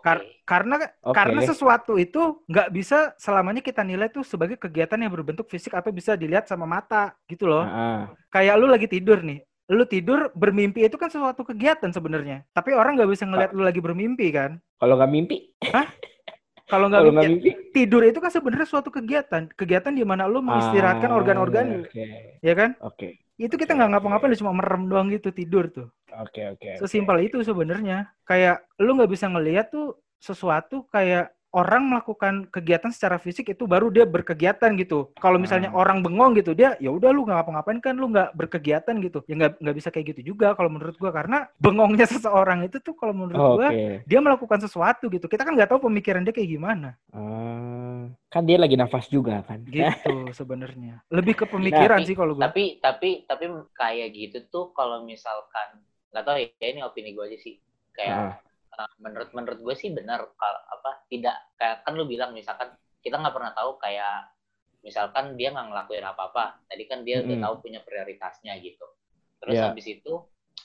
Kar- 0.07 0.23
karena 0.47 0.75
Oke. 1.03 1.19
karena 1.19 1.41
sesuatu 1.43 1.99
itu 1.99 2.39
nggak 2.47 2.69
bisa 2.71 3.11
selamanya 3.19 3.59
kita 3.59 3.83
nilai 3.83 4.07
tuh 4.07 4.23
sebagai 4.23 4.55
kegiatan 4.55 4.95
yang 4.95 5.11
berbentuk 5.11 5.51
fisik 5.51 5.75
atau 5.75 5.91
bisa 5.91 6.15
dilihat 6.15 6.47
sama 6.47 6.63
mata 6.63 7.19
gitu 7.27 7.51
loh. 7.51 7.67
Ah. 7.67 8.15
Kayak 8.31 8.55
lu 8.63 8.71
lagi 8.71 8.87
tidur 8.87 9.19
nih. 9.27 9.43
Lu 9.67 9.83
tidur 9.83 10.31
bermimpi 10.31 10.87
itu 10.87 10.95
kan 10.95 11.11
sesuatu 11.11 11.43
kegiatan 11.43 11.91
sebenarnya. 11.91 12.47
Tapi 12.55 12.71
orang 12.71 12.95
nggak 12.95 13.11
bisa 13.11 13.27
ngelihat 13.27 13.51
lu 13.51 13.67
lagi 13.67 13.83
bermimpi 13.83 14.31
kan. 14.31 14.63
Kalau 14.79 14.95
nggak 14.95 15.11
mimpi, 15.11 15.51
nggak 15.59 15.87
kalau 16.67 16.87
nggak 16.91 17.03
mimpi, 17.11 17.27
mimpi, 17.27 17.51
tidur 17.75 18.03
itu 18.07 18.19
kan 18.23 18.31
sebenarnya 18.31 18.67
suatu 18.67 18.95
kegiatan. 18.95 19.51
Kegiatan 19.59 19.91
di 19.91 20.07
mana 20.07 20.31
lu 20.31 20.39
mengistirahatkan 20.39 21.11
Ah, 21.11 21.19
organ-organ 21.19 21.65
lu, 21.67 21.83
Oke. 21.83 22.39
ya 22.43 22.55
kan? 22.55 22.79
Oke. 22.79 23.26
Itu 23.37 23.61
kita 23.61 23.77
nggak 23.77 23.91
ngapa-ngapain, 23.93 24.33
lu 24.33 24.41
cuma 24.41 24.57
merem 24.57 24.89
doang 24.89 25.09
gitu 25.13 25.29
tidur 25.29 25.69
tuh. 25.69 25.89
Oke, 26.17 26.57
oke. 26.57 26.57
oke. 26.57 26.81
Sesimpel 26.81 27.29
itu 27.29 27.45
sebenarnya. 27.45 28.09
Kayak 28.25 28.65
lu 28.81 28.97
nggak 28.97 29.13
bisa 29.13 29.29
ngelihat 29.29 29.69
tuh 29.69 30.01
sesuatu 30.17 30.89
kayak 30.89 31.37
orang 31.51 31.89
melakukan 31.89 32.35
kegiatan 32.47 32.91
secara 32.91 33.17
fisik 33.17 33.49
itu 33.49 33.65
baru 33.65 33.89
dia 33.89 34.03
berkegiatan 34.03 34.69
gitu. 34.77 35.09
Kalau 35.17 35.37
misalnya 35.37 35.71
Hmm. 35.71 35.79
orang 35.79 35.99
bengong 36.01 36.37
gitu, 36.37 36.53
dia 36.53 36.75
ya 36.77 36.91
udah 36.91 37.09
lu 37.11 37.23
nggak 37.23 37.37
ngapa-ngapain 37.39 37.81
kan 37.81 37.95
lu 37.95 38.11
nggak 38.11 38.33
berkegiatan 38.33 38.95
gitu. 39.01 39.25
Ya 39.25 39.35
nggak 39.37 39.53
nggak 39.59 39.77
bisa 39.77 39.89
kayak 39.89 40.07
gitu 40.13 40.35
juga 40.35 40.53
kalau 40.53 40.69
menurut 40.69 40.97
gua 40.97 41.11
karena 41.11 41.49
bengongnya 41.57 42.05
seseorang 42.13 42.63
itu 42.63 42.77
tuh 42.79 42.93
kalau 42.93 43.15
menurut 43.15 43.41
gua 43.57 43.69
Oke. 43.69 44.05
dia 44.05 44.21
melakukan 44.21 44.59
sesuatu 44.59 45.09
gitu. 45.09 45.25
Kita 45.25 45.43
kan 45.43 45.55
nggak 45.55 45.71
tahu 45.71 45.87
pemikiran 45.87 46.23
dia 46.23 46.33
kayak 46.33 46.51
gimana. 46.51 46.93
Ah, 47.11 48.05
kan 48.29 48.43
dia 48.43 48.57
lagi 48.57 48.75
nafas 48.75 49.07
juga 49.07 49.41
kan. 49.43 49.65
Gitu 49.65 50.13
sebenarnya. 50.39 51.01
Lebih 51.09 51.41
ke 51.41 51.45
pemikiran 51.47 52.01
Tapi- 52.01 52.09
sih 52.09 52.15
kalau 52.15 52.37
gua. 52.37 52.47
tapi 52.47 52.79
tapi 52.79 53.25
tapi 53.25 53.45
kayak 53.73 54.09
gitu 54.11 54.39
tuh 54.47 54.65
kalau 54.71 55.03
misalkan 55.03 55.81
nggak 56.13 56.23
tahu 56.23 56.37
ya 56.37 56.67
ini 56.67 56.81
opini 56.81 57.13
gue 57.13 57.25
aja 57.25 57.37
sih 57.37 57.61
kayak 57.93 58.41
uh, 58.79 58.91
menurut 59.01 59.31
menurut 59.33 59.59
gue 59.61 59.75
sih 59.77 59.91
benar 59.93 60.23
kalau 60.37 60.61
apa 60.73 61.05
tidak 61.09 61.37
kayak 61.57 61.83
kan 61.83 61.93
lu 61.97 62.05
bilang 62.05 62.31
misalkan 62.37 62.73
kita 63.01 63.17
nggak 63.19 63.35
pernah 63.35 63.53
tahu 63.57 63.81
kayak 63.81 64.31
misalkan 64.87 65.35
dia 65.35 65.51
nggak 65.51 65.67
ngelakuin 65.73 66.07
apa-apa 66.07 66.63
tadi 66.71 66.85
kan 66.87 67.03
dia 67.03 67.19
udah 67.25 67.37
Mm-mm. 67.37 67.45
tahu 67.45 67.55
punya 67.59 67.81
prioritasnya 67.83 68.55
gitu 68.63 68.87
terus 69.43 69.59
Iya. 69.59 69.71
habis 69.71 69.87
itu 69.91 70.13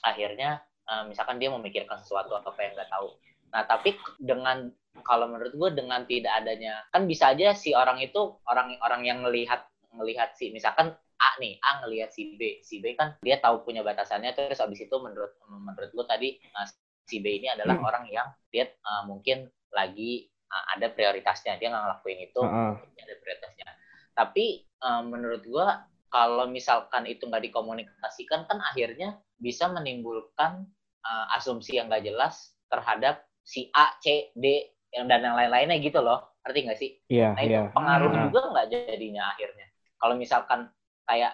akhirnya 0.02 0.62
uh, 0.86 1.04
misalkan 1.10 1.42
dia 1.42 1.50
memikirkan 1.50 1.98
sesuatu 2.02 2.38
apa 2.38 2.58
yang 2.62 2.72
nggak 2.78 2.90
tahu 2.90 3.08
nah 3.52 3.62
tapi 3.68 3.98
dengan 4.16 4.70
kalau 5.04 5.28
menurut 5.28 5.52
gue 5.52 5.70
dengan 5.76 6.04
tidak 6.08 6.32
adanya 6.40 6.84
kan 6.88 7.04
bisa 7.04 7.32
aja 7.32 7.52
si 7.52 7.72
orang 7.76 8.00
itu 8.00 8.38
orang 8.48 8.76
orang 8.80 9.02
yang 9.04 9.20
melihat 9.20 9.64
melihat 9.92 10.32
si 10.38 10.48
misalkan 10.52 10.92
A 11.22 11.30
nih 11.38 11.60
A 11.62 11.84
ngelihat 11.84 12.10
si 12.10 12.34
B 12.34 12.64
si 12.64 12.80
B 12.80 12.96
kan 12.96 13.14
dia 13.22 13.38
tahu 13.38 13.62
punya 13.62 13.84
batasannya 13.84 14.32
terus 14.34 14.58
habis 14.58 14.82
itu 14.82 14.96
menurut 14.98 15.36
menurut 15.46 15.90
gue 15.92 16.06
tadi 16.08 16.28
uh, 16.56 16.66
si 17.06 17.18
B 17.20 17.40
ini 17.42 17.48
adalah 17.50 17.76
Hmm. 17.76 17.88
orang 17.88 18.04
yang 18.08 18.28
dia 18.48 18.68
uh, 18.84 19.02
mungkin 19.08 19.46
lagi 19.72 20.28
uh, 20.48 20.64
ada 20.76 20.92
prioritasnya 20.92 21.56
dia 21.58 21.68
nggak 21.72 21.82
ngelakuin 21.82 22.18
itu 22.22 22.40
mungkin 22.78 23.02
ada 23.04 23.16
prioritasnya 23.18 23.68
tapi 24.12 24.44
uh, 24.80 25.02
menurut 25.02 25.42
gua 25.48 25.82
kalau 26.12 26.44
misalkan 26.44 27.08
itu 27.08 27.24
nggak 27.24 27.48
dikomunikasikan 27.48 28.44
kan 28.44 28.58
akhirnya 28.60 29.16
bisa 29.40 29.66
menimbulkan 29.72 30.68
uh, 31.02 31.36
asumsi 31.36 31.80
yang 31.80 31.88
nggak 31.88 32.04
jelas 32.04 32.52
terhadap 32.68 33.24
si 33.42 33.72
A 33.72 33.96
C 33.98 34.30
D 34.36 34.70
yang 34.92 35.08
dan 35.08 35.24
yang 35.24 35.34
lain-lainnya 35.34 35.80
gitu 35.80 36.04
loh 36.04 36.36
ngerti 36.44 36.58
nggak 36.68 36.78
sih 36.78 36.90
Iya, 37.08 37.32
Nah 37.32 37.42
itu 37.42 37.54
iya. 37.56 37.72
pengaruh 37.72 38.10
Hmm. 38.12 38.22
juga 38.28 38.40
nggak 38.52 38.66
jadinya 38.68 39.22
akhirnya. 39.32 39.66
Kalau 39.96 40.14
misalkan 40.18 40.60
kayak 41.08 41.32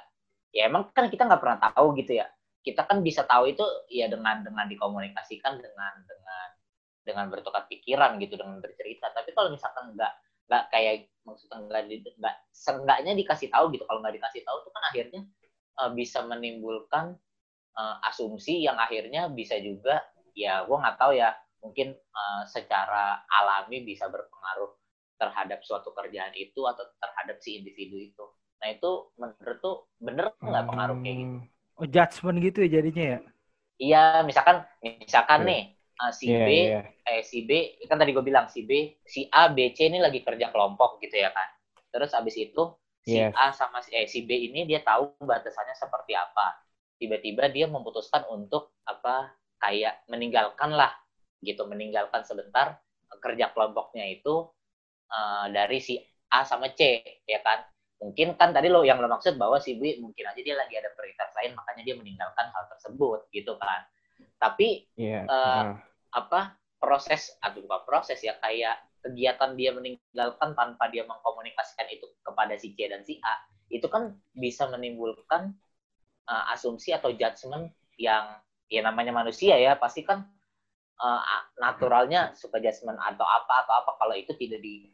ya 0.54 0.62
emang 0.70 0.88
kan 0.94 1.11
kita 1.11 1.26
nggak 1.26 1.42
pernah 1.42 1.59
tahu 1.59 1.96
gitu 1.98 2.12
ya. 2.22 2.26
Kita 2.68 2.85
kan 2.85 3.00
bisa 3.00 3.24
tahu 3.24 3.48
itu 3.48 3.64
ya 3.88 4.12
dengan 4.12 4.44
dengan 4.44 4.68
dikomunikasikan 4.68 5.57
dengan 5.57 5.94
dengan 6.04 6.48
dengan 7.00 7.26
bertukar 7.33 7.64
pikiran 7.64 8.20
gitu 8.20 8.37
dengan 8.37 8.61
bercerita. 8.61 9.09
Tapi 9.16 9.33
kalau 9.33 9.48
misalkan 9.57 9.96
nggak 9.96 10.12
nggak 10.48 10.64
kayak 10.68 10.94
maksudnya 11.24 11.59
nggak 11.64 11.83
nggak 12.20 12.37
seenggaknya 12.52 13.12
dikasih 13.16 13.48
tahu 13.48 13.72
gitu. 13.72 13.88
Kalau 13.88 14.04
nggak 14.04 14.20
dikasih 14.20 14.44
tahu 14.44 14.57
tuh 14.68 14.72
kan 14.76 14.85
akhirnya 14.92 15.20
eh, 15.81 15.90
bisa 15.96 16.18
menimbulkan 16.28 17.16
eh, 17.81 17.96
asumsi 18.12 18.61
yang 18.61 18.76
akhirnya 18.76 19.33
bisa 19.33 19.57
juga 19.57 20.04
ya 20.37 20.68
gua 20.68 20.85
nggak 20.85 20.98
tahu 21.00 21.12
ya 21.16 21.33
mungkin 21.64 21.96
eh, 21.96 22.42
secara 22.52 23.24
alami 23.33 23.81
bisa 23.88 24.12
berpengaruh 24.12 24.76
terhadap 25.18 25.61
suatu 25.66 25.90
kerjaan 25.96 26.31
itu 26.37 26.61
atau 26.68 26.85
terhadap 27.00 27.40
si 27.40 27.59
individu 27.59 27.96
itu. 27.98 28.24
Nah 28.61 28.68
itu 28.70 28.90
menurut 29.18 29.59
tuh 29.64 29.76
bener 29.98 30.31
nggak 30.38 30.64
pengaruh 30.68 30.98
kayak 31.02 31.16
gitu? 31.26 31.37
Oh, 31.80 31.86
judgement 31.94 32.38
gitu 32.44 32.58
ya 32.64 32.68
jadinya 32.76 33.04
ya. 33.12 33.18
Iya, 33.78 34.26
misalkan 34.26 34.56
misalkan 34.82 35.40
Iya. 35.40 35.48
nih 35.48 35.60
uh, 36.02 36.10
si 36.10 36.28
Iya, 36.28 36.38
B, 36.42 36.46
iya. 36.58 36.78
eh 37.08 37.22
si 37.22 37.46
B 37.46 37.78
kan 37.86 37.96
tadi 38.00 38.10
gue 38.10 38.24
bilang 38.26 38.50
si 38.50 38.66
B, 38.66 38.98
si 39.06 39.20
A, 39.30 39.46
B, 39.54 39.70
C 39.76 39.86
ini 39.86 40.02
lagi 40.02 40.20
kerja 40.26 40.50
kelompok 40.50 40.98
gitu 41.02 41.14
ya 41.14 41.30
kan. 41.30 41.46
Terus 41.94 42.10
abis 42.18 42.34
itu 42.38 42.62
si 43.06 43.22
Yes. 43.22 43.34
A 43.34 43.54
sama 43.54 43.78
si, 43.86 43.94
eh, 43.94 44.06
si 44.10 44.26
B 44.26 44.34
ini 44.50 44.66
dia 44.66 44.82
tahu 44.82 45.14
batasannya 45.22 45.74
seperti 45.78 46.12
apa. 46.18 46.58
Tiba-tiba 46.98 47.46
dia 47.54 47.70
memutuskan 47.70 48.26
untuk 48.34 48.74
apa 48.82 49.30
kayak 49.62 50.02
meninggalkan 50.10 50.74
lah 50.74 50.90
gitu, 51.46 51.62
meninggalkan 51.70 52.26
sebentar 52.26 52.82
eh, 53.14 53.18
kerja 53.22 53.54
kelompoknya 53.54 54.10
itu 54.10 54.50
eh, 55.12 55.46
dari 55.54 55.78
si 55.82 55.94
A 56.34 56.42
sama 56.44 56.72
C 56.74 57.00
ya 57.24 57.40
kan. 57.46 57.62
Mungkin 57.98 58.38
kan 58.38 58.54
tadi 58.54 58.70
lo 58.70 58.87
yang 58.87 59.02
lo 59.02 59.11
maksud 59.11 59.34
bahwa 59.34 59.58
si 59.58 59.74
B 59.74 59.98
mungkin 59.98 60.30
aja 60.30 60.38
dia 60.38 60.54
lagi 60.54 60.78
ada 60.78 60.94
prioritas 60.94 61.34
lain 61.34 61.58
makanya 61.58 61.82
dia 61.82 61.96
meninggalkan 61.98 62.46
hal 62.54 62.64
tersebut 62.70 63.26
gitu 63.34 63.58
kan. 63.58 63.87
Tapi 64.38 64.87
Iya. 64.94 65.26
Eh, 65.26 65.26
heeh. 65.26 65.74
apa 66.14 66.54
proses 66.78 67.34
aduh 67.42 67.66
bukan 67.66 67.82
proses 67.84 68.22
ya 68.22 68.38
kayak 68.38 68.78
kegiatan 69.02 69.54
dia 69.58 69.70
meninggalkan 69.74 70.54
tanpa 70.54 70.90
dia 70.90 71.02
mengkomunikasikan 71.06 71.87
itu 71.90 72.06
kepada 72.22 72.54
si 72.54 72.74
C 72.74 72.87
dan 72.87 73.02
si 73.02 73.18
A 73.22 73.34
itu 73.68 73.84
kan 73.90 74.16
bisa 74.32 74.64
menimbulkan 74.70 75.52
uh, 76.26 76.52
asumsi 76.54 76.94
atau 76.94 77.12
judgement 77.12 77.68
yang 78.00 78.40
ya 78.70 78.80
namanya 78.84 79.12
manusia 79.12 79.58
ya 79.58 79.76
pasti 79.76 80.04
kan 80.06 80.24
uh, 81.00 81.22
naturalnya 81.61 82.32
suka 82.34 82.58
judgement 82.62 82.98
atau 83.00 83.24
apa 83.24 83.66
atau 83.66 83.74
apa 83.84 83.90
kalau 84.00 84.14
itu 84.16 84.32
tidak 84.37 84.61
di 84.61 84.92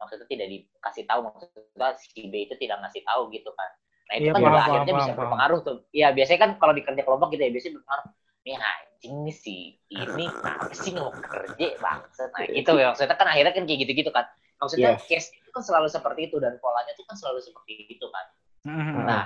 maksudnya 0.00 0.26
tidak 0.28 0.46
dikasih 0.52 1.04
tahu 1.08 1.20
maksudnya 1.26 1.88
si 2.00 2.20
B 2.28 2.34
itu 2.46 2.54
tidak 2.60 2.76
ngasih 2.84 3.02
tahu 3.06 3.28
gitu 3.32 3.50
kan. 3.56 3.70
Nah 4.06 4.14
itu 4.20 4.28
Iya, 4.28 4.32
kan 4.32 4.40
paham, 4.42 4.44
juga 4.44 4.60
paham, 4.66 4.66
akhirnya 4.70 4.92
paham, 4.92 5.08
bisa 5.08 5.12
paham. 5.16 5.18
berpengaruh 5.18 5.60
tuh. 5.66 5.76
Ya 5.90 6.08
biasanya 6.14 6.40
kan 6.46 6.50
kalau 6.60 6.72
di 6.76 6.82
kerja 6.86 7.02
kelompok 7.02 7.28
gitu 7.34 7.42
ya 7.46 7.50
biasanya 7.54 7.74
berpengaruh. 7.82 8.08
Nih 8.46 8.54
anjing 8.62 9.14
nih 9.26 9.34
si 9.34 9.56
ini 9.90 10.26
apa 10.46 10.72
sih 10.72 10.92
mau 10.94 11.18
kerja 11.18 11.66
bangsa? 11.82 12.22
Nah 12.30 12.42
gitu 12.48 12.70
ya 12.78 12.86
maksudnya 12.94 13.16
kan 13.18 13.28
akhirnya 13.32 13.52
kan 13.56 13.64
kayak 13.66 13.80
gitu-gitu 13.86 14.10
kan. 14.14 14.24
Maksudnya 14.62 14.90
Yes. 14.94 15.04
case 15.08 15.28
itu 15.36 15.48
kan 15.52 15.62
selalu 15.66 15.88
seperti 15.92 16.20
itu 16.32 16.36
dan 16.40 16.56
polanya 16.62 16.92
itu 16.94 17.02
kan 17.04 17.16
selalu 17.18 17.40
seperti 17.44 17.72
itu 17.90 18.06
kan. 18.08 18.26
Mhm. 18.66 18.96
nah 19.06 19.24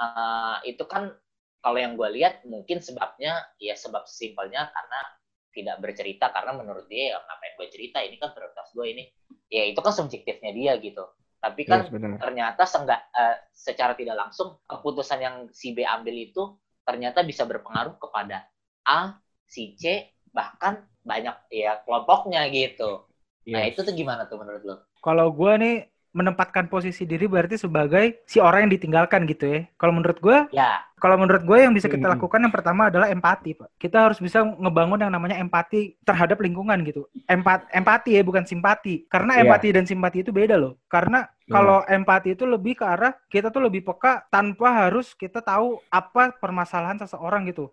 eh, 0.00 0.56
itu 0.72 0.84
kan 0.88 1.12
kalau 1.60 1.78
yang 1.78 1.94
gue 1.98 2.08
lihat 2.16 2.44
mungkin 2.48 2.80
sebabnya 2.80 3.44
ya 3.60 3.76
sebab 3.76 4.08
simpelnya 4.08 4.68
karena 4.72 5.00
tidak 5.50 5.76
bercerita 5.82 6.30
karena 6.30 6.54
menurut 6.54 6.86
dia 6.86 7.14
ya 7.14 7.18
ngapain 7.18 7.52
gue 7.58 7.68
cerita 7.70 7.98
ini 8.02 8.16
kan 8.16 8.30
prioritas 8.34 8.70
gue 8.70 8.86
ini 8.86 9.04
ya 9.50 9.66
itu 9.66 9.80
kan 9.82 9.92
subjektifnya 9.94 10.50
dia 10.54 10.72
gitu 10.78 11.04
tapi 11.40 11.64
kan 11.64 11.88
Yes, 11.88 11.90
benar. 11.90 12.20
ternyata 12.20 12.62
seenggak 12.68 13.00
eh, 13.16 13.36
secara 13.50 13.96
tidak 13.96 14.16
langsung 14.20 14.60
keputusan 14.68 15.18
yang 15.24 15.36
si 15.50 15.72
B 15.72 15.82
ambil 15.82 16.12
itu 16.12 16.52
ternyata 16.84 17.24
bisa 17.24 17.48
berpengaruh 17.48 17.96
kepada 17.96 18.44
A, 18.84 19.16
si 19.48 19.72
C, 19.78 20.10
bahkan 20.34 20.84
banyak 21.00 21.36
ya 21.52 21.80
kelompoknya 21.84 22.44
gitu. 22.52 23.08
Nah 23.48 23.62
Yes. 23.64 23.72
itu 23.72 23.88
tuh 23.88 23.94
gimana 23.96 24.28
tuh 24.28 24.36
menurut 24.36 24.62
lo? 24.64 24.76
Kalau 25.00 25.32
gue 25.32 25.52
nih 25.56 25.76
menempatkan 26.10 26.66
posisi 26.66 27.06
diri 27.06 27.30
berarti 27.30 27.54
sebagai 27.54 28.26
si 28.26 28.42
orang 28.42 28.66
yang 28.66 28.72
ditinggalkan 28.74 29.26
gitu 29.30 29.44
ya. 29.46 29.60
Kalau 29.78 29.94
menurut 29.94 30.18
gue, 30.18 30.38
Ya, 30.50 30.82
kalau 30.98 31.16
menurut 31.16 31.46
gue 31.46 31.58
yang 31.62 31.70
bisa 31.70 31.86
kita 31.86 32.10
Hmm. 32.10 32.18
lakukan 32.18 32.42
yang 32.42 32.50
pertama 32.50 32.90
adalah 32.90 33.06
empati, 33.08 33.54
Pak. 33.54 33.78
Kita 33.78 34.10
harus 34.10 34.18
bisa 34.18 34.42
ngebangun 34.42 35.00
yang 35.00 35.12
namanya 35.14 35.38
empati 35.38 35.94
terhadap 36.02 36.42
lingkungan 36.42 36.82
gitu. 36.82 37.06
Empat, 37.24 37.70
empati 37.70 38.18
ya, 38.18 38.22
bukan 38.26 38.42
simpati. 38.42 39.06
Karena 39.06 39.38
Iya. 39.38 39.46
empati 39.46 39.68
dan 39.70 39.84
simpati 39.86 40.26
itu 40.26 40.34
beda 40.34 40.58
loh. 40.58 40.76
Karena 40.90 41.24
Benar. 41.24 41.46
kalau 41.48 41.78
empati 41.86 42.28
itu 42.34 42.44
lebih 42.44 42.78
ke 42.78 42.84
arah 42.84 43.14
kita 43.30 43.48
tuh 43.48 43.62
lebih 43.64 43.86
peka 43.86 44.26
tanpa 44.28 44.86
harus 44.86 45.14
kita 45.14 45.38
tahu 45.40 45.78
apa 45.88 46.34
permasalahan 46.36 46.98
seseorang 46.98 47.46
gitu. 47.48 47.70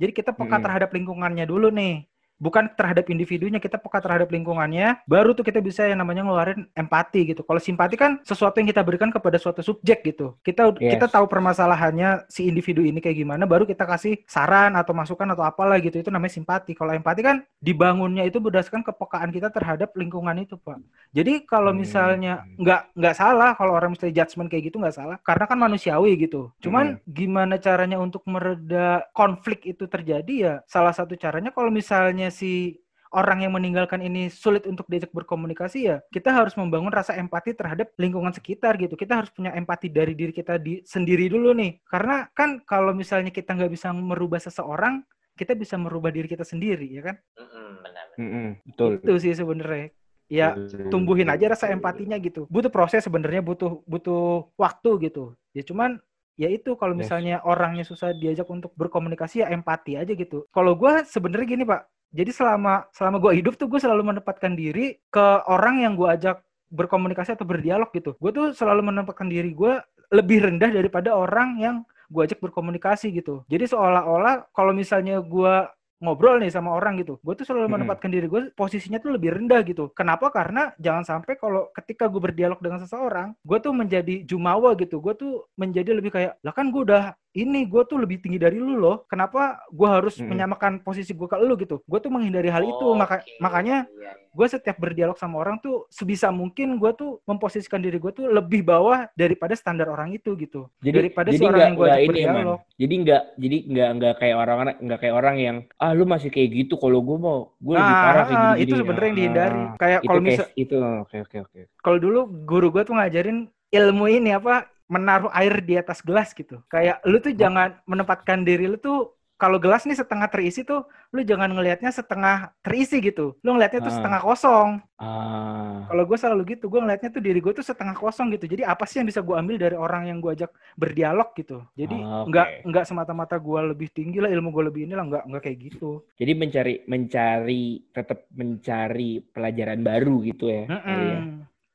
Jadi 0.00 0.16
kita 0.16 0.32
peka 0.32 0.56
Mm-mm. 0.56 0.64
terhadap 0.64 0.88
lingkungannya 0.96 1.44
dulu 1.44 1.68
nih. 1.68 2.08
Bukan 2.40 2.72
terhadap 2.72 3.12
individunya, 3.12 3.60
kita 3.60 3.76
peka 3.76 4.00
terhadap 4.00 4.32
lingkungannya, 4.32 5.04
baru 5.04 5.36
tuh 5.36 5.44
kita 5.44 5.60
bisa 5.60 5.84
yang 5.84 6.00
namanya 6.00 6.24
ngeluarin 6.24 6.64
empati 6.72 7.36
gitu. 7.36 7.44
Kalau 7.44 7.60
simpati 7.60 8.00
kan 8.00 8.16
sesuatu 8.24 8.56
yang 8.56 8.72
kita 8.72 8.80
berikan 8.80 9.12
kepada 9.12 9.36
suatu 9.36 9.60
subjek 9.60 10.00
gitu. 10.08 10.40
Kita 10.40 10.72
Yes. 10.80 10.96
kita 10.96 11.06
tahu 11.12 11.28
permasalahannya 11.28 12.24
si 12.32 12.48
individu 12.48 12.80
ini 12.80 12.96
kayak 13.04 13.20
gimana, 13.20 13.44
baru 13.44 13.68
kita 13.68 13.84
kasih 13.84 14.24
saran 14.24 14.72
atau 14.72 14.96
masukan 14.96 15.28
atau 15.36 15.44
apalah 15.44 15.76
gitu. 15.84 16.00
Itu 16.00 16.08
namanya 16.08 16.32
simpati. 16.32 16.72
Kalau 16.72 16.96
empati 16.96 17.20
kan 17.20 17.44
dibangunnya 17.60 18.24
itu 18.24 18.40
berdasarkan 18.40 18.80
kepekaan 18.80 19.28
kita 19.28 19.52
terhadap 19.52 19.92
lingkungan 19.92 20.32
itu, 20.40 20.56
Pak. 20.56 20.80
Jadi 21.12 21.44
kalau 21.44 21.76
Hmm. 21.76 21.84
misalnya 21.84 22.48
nggak 22.56 22.96
nggak 22.96 23.14
salah 23.20 23.52
kalau 23.52 23.76
orang 23.76 23.92
mesti 23.92 24.08
judgement 24.08 24.48
kayak 24.48 24.72
gitu 24.72 24.80
nggak 24.80 24.96
salah, 24.96 25.16
karena 25.20 25.44
kan 25.44 25.58
manusiawi 25.60 26.16
gitu. 26.16 26.48
Cuman 26.64 26.96
gimana 27.04 27.60
caranya 27.60 28.00
untuk 28.00 28.24
mereda 28.24 29.04
konflik 29.12 29.66
itu 29.68 29.84
terjadi 29.84 30.34
ya? 30.40 30.54
Salah 30.64 30.96
satu 30.96 31.18
caranya 31.20 31.52
kalau 31.52 31.68
misalnya 31.68 32.29
si 32.32 32.78
orang 33.10 33.42
yang 33.42 33.52
meninggalkan 33.58 33.98
ini 34.06 34.30
sulit 34.30 34.70
untuk 34.70 34.86
diajak 34.86 35.10
berkomunikasi 35.10 35.78
ya 35.82 35.98
kita 36.14 36.30
harus 36.30 36.54
membangun 36.54 36.94
rasa 36.94 37.18
empati 37.18 37.58
terhadap 37.58 37.90
lingkungan 37.98 38.30
sekitar 38.30 38.78
gitu. 38.78 38.94
Kita 38.94 39.18
harus 39.18 39.34
punya 39.34 39.50
empati 39.54 39.90
dari 39.90 40.14
diri 40.14 40.30
kita 40.30 40.62
di 40.62 40.78
sendiri 40.86 41.26
dulu 41.26 41.50
nih. 41.58 41.82
Karena 41.90 42.30
kan 42.30 42.62
kalau 42.62 42.94
misalnya 42.94 43.34
kita 43.34 43.58
nggak 43.58 43.72
bisa 43.74 43.90
merubah 43.90 44.38
seseorang 44.38 45.02
kita 45.34 45.56
bisa 45.56 45.74
merubah 45.80 46.12
diri 46.12 46.28
kita 46.28 46.44
sendiri 46.44 46.86
ya 46.86 47.02
kan? 47.10 47.16
Mm-mm, 47.38 47.68
benar. 47.82 48.06
Mm-mm, 48.20 48.48
betul. 48.70 48.90
itu 49.00 49.12
sih 49.24 49.32
sebenarnya. 49.34 49.88
Ya 50.30 50.54
tumbuhin 50.94 51.26
aja 51.26 51.50
rasa 51.50 51.66
empatinya 51.74 52.14
gitu. 52.22 52.46
Butuh 52.46 52.70
proses 52.70 53.02
sebenarnya 53.02 53.42
butuh 53.42 53.82
butuh 53.88 54.54
waktu 54.54 55.10
gitu. 55.10 55.34
Ya 55.50 55.66
cuman 55.66 55.98
ya 56.38 56.46
itu 56.46 56.78
kalau 56.78 56.94
Yes. 56.94 57.10
misalnya 57.10 57.42
orangnya 57.42 57.82
susah 57.82 58.14
diajak 58.14 58.46
untuk 58.46 58.70
berkomunikasi 58.78 59.42
ya 59.42 59.50
empati 59.50 59.98
aja 59.98 60.12
gitu. 60.14 60.46
Kalau 60.54 60.78
gua 60.78 61.02
sebenarnya 61.02 61.58
gini 61.58 61.64
pak 61.66 61.82
jadi 62.10 62.30
selama 62.30 62.86
selama 62.94 63.16
gua 63.22 63.32
hidup 63.32 63.54
tuh 63.56 63.66
gue 63.70 63.80
selalu 63.80 64.14
menempatkan 64.14 64.54
diri 64.54 64.98
ke 65.08 65.26
orang 65.46 65.82
yang 65.82 65.94
gua 65.94 66.18
ajak 66.18 66.42
berkomunikasi 66.70 67.34
atau 67.34 67.46
berdialog 67.46 67.90
gitu 67.90 68.14
gue 68.18 68.30
tuh 68.30 68.46
selalu 68.54 68.92
menempatkan 68.92 69.26
diri 69.26 69.50
gua 69.54 69.82
lebih 70.10 70.42
rendah 70.46 70.70
daripada 70.70 71.14
orang 71.14 71.58
yang 71.58 71.76
gua 72.10 72.26
ajak 72.26 72.42
berkomunikasi 72.42 73.14
gitu 73.14 73.46
jadi 73.46 73.66
seolah-olah 73.70 74.50
kalau 74.54 74.74
misalnya 74.74 75.22
gua 75.22 75.70
ngobrol 76.00 76.40
nih 76.40 76.48
sama 76.48 76.72
orang 76.72 76.96
gitu. 76.98 77.20
Gue 77.20 77.36
tuh 77.36 77.44
selalu 77.44 77.68
Mm-mm. 77.68 77.74
menempatkan 77.84 78.08
diri 78.08 78.26
gue 78.26 78.48
posisinya 78.56 78.96
tuh 78.98 79.14
lebih 79.14 79.36
rendah 79.36 79.60
gitu. 79.68 79.92
Kenapa? 79.92 80.32
Karena 80.32 80.72
jangan 80.80 81.04
sampai 81.04 81.36
kalau 81.36 81.68
ketika 81.76 82.08
gue 82.08 82.18
berdialog 82.18 82.56
dengan 82.58 82.80
seseorang, 82.80 83.36
gue 83.44 83.58
tuh 83.60 83.76
menjadi 83.76 84.24
jumawa 84.24 84.72
gitu. 84.80 84.98
Gue 84.98 85.12
tuh 85.14 85.44
menjadi 85.60 85.92
lebih 85.92 86.10
kayak, 86.10 86.40
lah 86.40 86.56
kan 86.56 86.72
gue 86.72 86.82
udah 86.88 87.12
ini, 87.30 87.62
gue 87.66 87.82
tuh 87.86 87.98
lebih 88.02 88.18
tinggi 88.18 88.42
dari 88.42 88.58
lu 88.58 88.74
loh. 88.74 89.06
Kenapa 89.06 89.62
gue 89.70 89.88
harus 89.88 90.18
Mm-mm. 90.18 90.34
menyamakan 90.34 90.82
posisi 90.82 91.14
gue 91.14 91.28
ke 91.30 91.38
lu 91.38 91.54
gitu? 91.54 91.78
Gue 91.86 92.02
tuh 92.02 92.10
menghindari 92.10 92.50
hal 92.50 92.66
itu. 92.66 92.86
Maka, 92.98 93.22
Oke, 93.22 93.38
makanya 93.38 93.86
iya, 93.86 94.10
iya. 94.10 94.28
gue 94.34 94.46
setiap 94.50 94.76
berdialog 94.82 95.14
sama 95.14 95.38
orang 95.38 95.62
tuh 95.62 95.86
sebisa 95.90 96.34
mungkin 96.34 96.78
gue 96.82 96.90
tuh 96.98 97.22
memposisikan 97.26 97.78
diri 97.78 98.02
gue 98.02 98.10
tuh 98.10 98.26
lebih 98.26 98.66
bawah 98.66 99.06
daripada 99.14 99.54
standar 99.54 99.86
orang 99.86 100.10
itu 100.10 100.34
gitu. 100.34 100.66
Jadi 100.82 100.96
daripada 101.06 101.28
jadi 101.30 101.38
si 101.38 101.44
orang 101.46 101.54
nggak 101.54 101.66
yang 101.66 101.76
gue 101.78 101.86
ajak 101.86 101.94
ya, 101.94 102.02
Man. 102.02 102.10
berdialog. 102.10 102.60
Jadi 102.74 102.94
nggak 103.06 103.22
jadi 103.38 103.56
nggak 103.70 103.88
nggak 104.00 104.14
kayak 104.18 104.36
orang-orang 104.36 104.74
nggak 104.82 104.98
kayak 104.98 105.14
orang 105.14 105.36
yang 105.38 105.56
ah 105.78 105.92
lu 105.94 106.04
masih 106.06 106.30
kayak 106.34 106.48
gitu 106.66 106.74
kalau 106.78 106.98
gue 106.98 107.18
mau 107.18 107.38
gue 107.58 107.74
lebih 107.78 107.94
Nah, 107.94 108.04
parah 108.06 108.24
kayak 108.26 108.38
ah, 108.38 108.54
gini 108.54 108.62
itu 108.62 108.74
sebenarnya 108.74 109.06
yang 109.06 109.18
dihindari. 109.18 109.62
Kayak 109.78 109.98
itu 110.00 110.08
kalau 110.08 110.20
kayak 110.20 110.30
misal 110.30 110.46
itu 110.58 110.74
oke 110.78 111.16
oke 111.22 111.36
oke. 111.46 111.60
kalau 111.78 111.98
dulu 112.02 112.20
guru 112.46 112.66
gue 112.74 112.82
tuh 112.82 112.94
ngajarin 112.98 113.38
ilmu 113.70 114.06
ini 114.10 114.30
apa 114.34 114.66
menaruh 114.94 115.30
air 115.38 115.54
di 115.68 115.74
atas 115.82 115.98
gelas 116.02 116.28
gitu. 116.34 116.58
Kayak 116.72 116.96
lu 117.06 117.16
tuh 117.22 117.32
jangan 117.42 117.68
menempatkan 117.90 118.42
diri 118.48 118.66
lu 118.72 118.76
tuh 118.80 119.14
kalau 119.40 119.56
gelas 119.64 119.82
nih 119.88 119.96
setengah 119.96 120.28
terisi 120.28 120.60
tuh 120.68 120.84
lu 121.14 121.20
jangan 121.24 121.48
ngelihatnya 121.54 121.90
setengah 121.94 122.36
terisi 122.64 122.96
gitu. 123.00 123.38
Lu 123.44 123.54
ngelihatnya 123.56 123.80
tuh 123.86 123.92
Ah. 123.92 123.96
setengah 123.96 124.20
kosong. 124.26 124.70
Ah, 125.00 125.88
Kalau 125.88 126.04
gue 126.06 126.18
selalu 126.20 126.42
gitu, 126.54 126.68
gue 126.70 126.80
ngelihatnya 126.82 127.10
tuh 127.10 127.22
diri 127.24 127.40
gue 127.40 127.52
tuh 127.56 127.64
setengah 127.66 127.96
kosong 127.96 128.30
gitu. 128.36 128.44
Jadi 128.46 128.62
apa 128.62 128.84
sih 128.86 129.00
yang 129.00 129.08
bisa 129.08 129.24
gue 129.24 129.34
ambil 129.34 129.56
dari 129.56 129.74
orang 129.74 130.06
yang 130.12 130.18
gue 130.22 130.30
ajak 130.36 130.52
berdialog 130.76 131.32
gitu. 131.34 131.64
Jadi 131.74 131.96
Ah, 131.98 132.22
oke. 132.22 132.28
nggak 132.30 132.46
nggak 132.68 132.84
semata-mata 132.86 133.34
gue 133.40 133.60
lebih 133.74 133.88
tinggi 133.90 134.18
lah 134.22 134.28
ilmu 134.30 134.52
gue 134.52 134.64
lebih 134.70 134.82
inilah 134.86 135.04
nggak 135.08 135.22
nggak 135.26 135.42
kayak 135.42 135.58
gitu. 135.72 136.04
jadi 136.20 136.32
mencari 136.36 136.74
mencari 136.84 137.64
tetap 137.96 138.28
mencari 138.36 139.24
pelajaran 139.34 139.80
baru 139.80 140.14
gitu 140.22 140.44
ya. 140.52 140.64
kali 140.68 141.06
ya. 141.16 141.20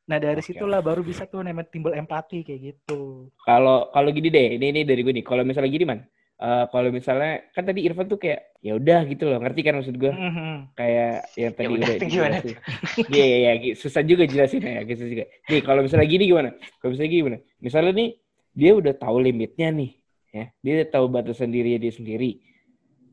Nah 0.06 0.18
dari 0.22 0.42
Oke. 0.42 0.54
situlah 0.54 0.86
baru 0.86 1.02
bisa 1.02 1.26
tuh 1.26 1.42
namanya 1.42 1.66
timbul 1.74 1.94
empati 1.98 2.46
kayak 2.46 2.62
gitu. 2.62 3.30
Kalau 3.42 3.90
kalau 3.90 4.10
gini 4.14 4.30
deh, 4.30 4.62
ini 4.62 4.70
ini 4.70 4.82
dari 4.86 5.02
gue 5.02 5.14
nih. 5.18 5.26
Kalau 5.26 5.42
misalnya 5.42 5.72
gini 5.74 5.86
man, 5.90 6.06
eh, 6.38 6.66
kalau 6.70 6.90
misalnya 6.94 7.42
kan 7.58 7.66
tadi 7.66 7.82
Irfan 7.90 8.06
tuh 8.06 8.22
kayak 8.22 8.54
ya 8.62 8.78
udah 8.78 9.02
gitu 9.10 9.26
loh, 9.26 9.42
ngerti 9.42 9.62
kan 9.66 9.82
maksud 9.82 9.98
gue? 9.98 10.14
Mhm. 10.14 10.78
Kayak 10.78 11.26
yang 11.34 11.54
tadi 11.58 11.74
udah, 11.74 11.90
udah 11.90 12.10
gimana. 12.14 12.38
Iya 13.10 13.26
iya 13.26 13.38
iya, 13.58 13.74
susah 13.74 14.06
juga 14.06 14.30
jelasin 14.30 14.62
ya, 14.62 14.86
susah 14.86 15.10
juga. 15.10 15.26
Nih 15.50 15.62
kalau 15.66 15.82
misalnya 15.82 16.08
gini 16.08 16.24
gimana? 16.30 16.50
Kalau 16.78 16.90
misalnya 16.94 17.10
gini 17.10 17.22
gimana? 17.26 17.40
Misalnya 17.58 17.92
nih 17.98 18.10
dia 18.56 18.72
udah 18.78 18.94
tahu 18.94 19.18
limitnya 19.26 19.68
nih, 19.74 19.92
ya, 20.32 20.46
dia 20.62 20.72
udah 20.80 20.88
tahu 20.94 21.06
batasan 21.10 21.50
diri 21.50 21.82
dia 21.82 21.92
sendiri. 21.92 22.46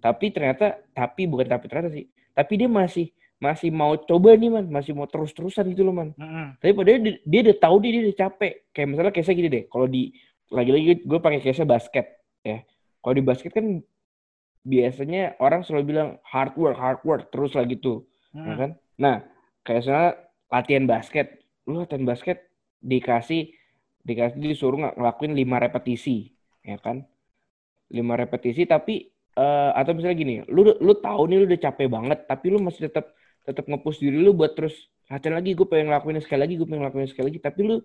Tapi 0.02 0.34
ternyata, 0.34 0.82
tapi 0.92 1.24
bukan 1.24 1.46
tapi 1.46 1.70
ternyata 1.72 1.90
sih, 1.94 2.04
tapi 2.36 2.52
dia 2.58 2.68
masih 2.68 3.10
masih 3.42 3.74
mau 3.74 3.98
coba 3.98 4.38
nih 4.38 4.54
man, 4.54 4.70
masih 4.70 4.94
mau 4.94 5.10
terus-terusan 5.10 5.66
gitu 5.74 5.82
loh 5.82 5.90
man. 5.90 6.14
Mhm. 6.14 6.62
Tapi 6.62 6.72
padahal 6.78 6.98
dia, 7.02 7.14
dia 7.26 7.40
udah 7.50 7.56
tahu 7.58 7.76
dia, 7.82 7.90
dia 7.90 8.02
udah 8.06 8.18
capek. 8.22 8.52
Kayak 8.70 8.88
misalnya 8.94 9.10
case 9.10 9.32
gini 9.34 9.48
deh, 9.50 9.64
kalau 9.66 9.86
di 9.90 10.14
lagi-lagi 10.46 11.02
gue 11.02 11.18
pakai 11.18 11.42
case 11.42 11.66
basket 11.66 12.06
ya. 12.46 12.62
Kalau 13.02 13.14
di 13.18 13.24
basket 13.26 13.50
kan 13.50 13.82
biasanya 14.62 15.34
orang 15.42 15.66
selalu 15.66 15.84
bilang 15.90 16.08
hard 16.22 16.54
work, 16.54 16.78
hard 16.78 17.00
work 17.02 17.22
terus 17.34 17.50
lah 17.58 17.66
gitu, 17.66 18.06
ya 18.30 18.54
Mhm. 18.54 18.58
kan? 18.62 18.70
Nah, 19.02 19.16
kayak 19.66 19.78
misalnya 19.82 20.08
latihan 20.46 20.84
basket, 20.86 21.26
lu 21.66 21.82
latihan 21.82 22.06
basket 22.06 22.46
dikasih 22.78 23.50
dikasih 24.02 24.38
disuruh 24.38 24.78
ng- 24.78 24.94
ngelakuin 24.98 25.34
lima 25.34 25.58
repetisi, 25.58 26.30
ya 26.62 26.78
kan? 26.78 27.02
Lima 27.90 28.14
repetisi 28.14 28.62
tapi 28.66 29.10
eh, 29.32 29.70
atau 29.72 29.96
misalnya 29.96 30.12
gini, 30.12 30.34
lu 30.52 30.76
lu 30.76 30.92
tahu 30.92 31.24
nih 31.24 31.40
lu 31.40 31.48
udah 31.48 31.60
capek 31.64 31.88
banget, 31.88 32.18
tapi 32.28 32.52
lu 32.52 32.60
masih 32.60 32.92
tetap 32.92 33.16
tetap 33.42 33.66
nge-push 33.66 34.02
diri 34.02 34.18
lu 34.18 34.32
buat 34.32 34.54
terus 34.54 34.74
latihan 35.10 35.36
lagi, 35.36 35.52
gue 35.52 35.66
pengen 35.66 35.92
ngelakuin 35.92 36.22
sekali 36.22 36.40
lagi, 36.46 36.54
gue 36.56 36.66
pengen 36.66 36.82
ngelakuin 36.86 37.08
sekali 37.10 37.26
lagi, 37.28 37.38
tapi 37.42 37.60
lu 37.66 37.76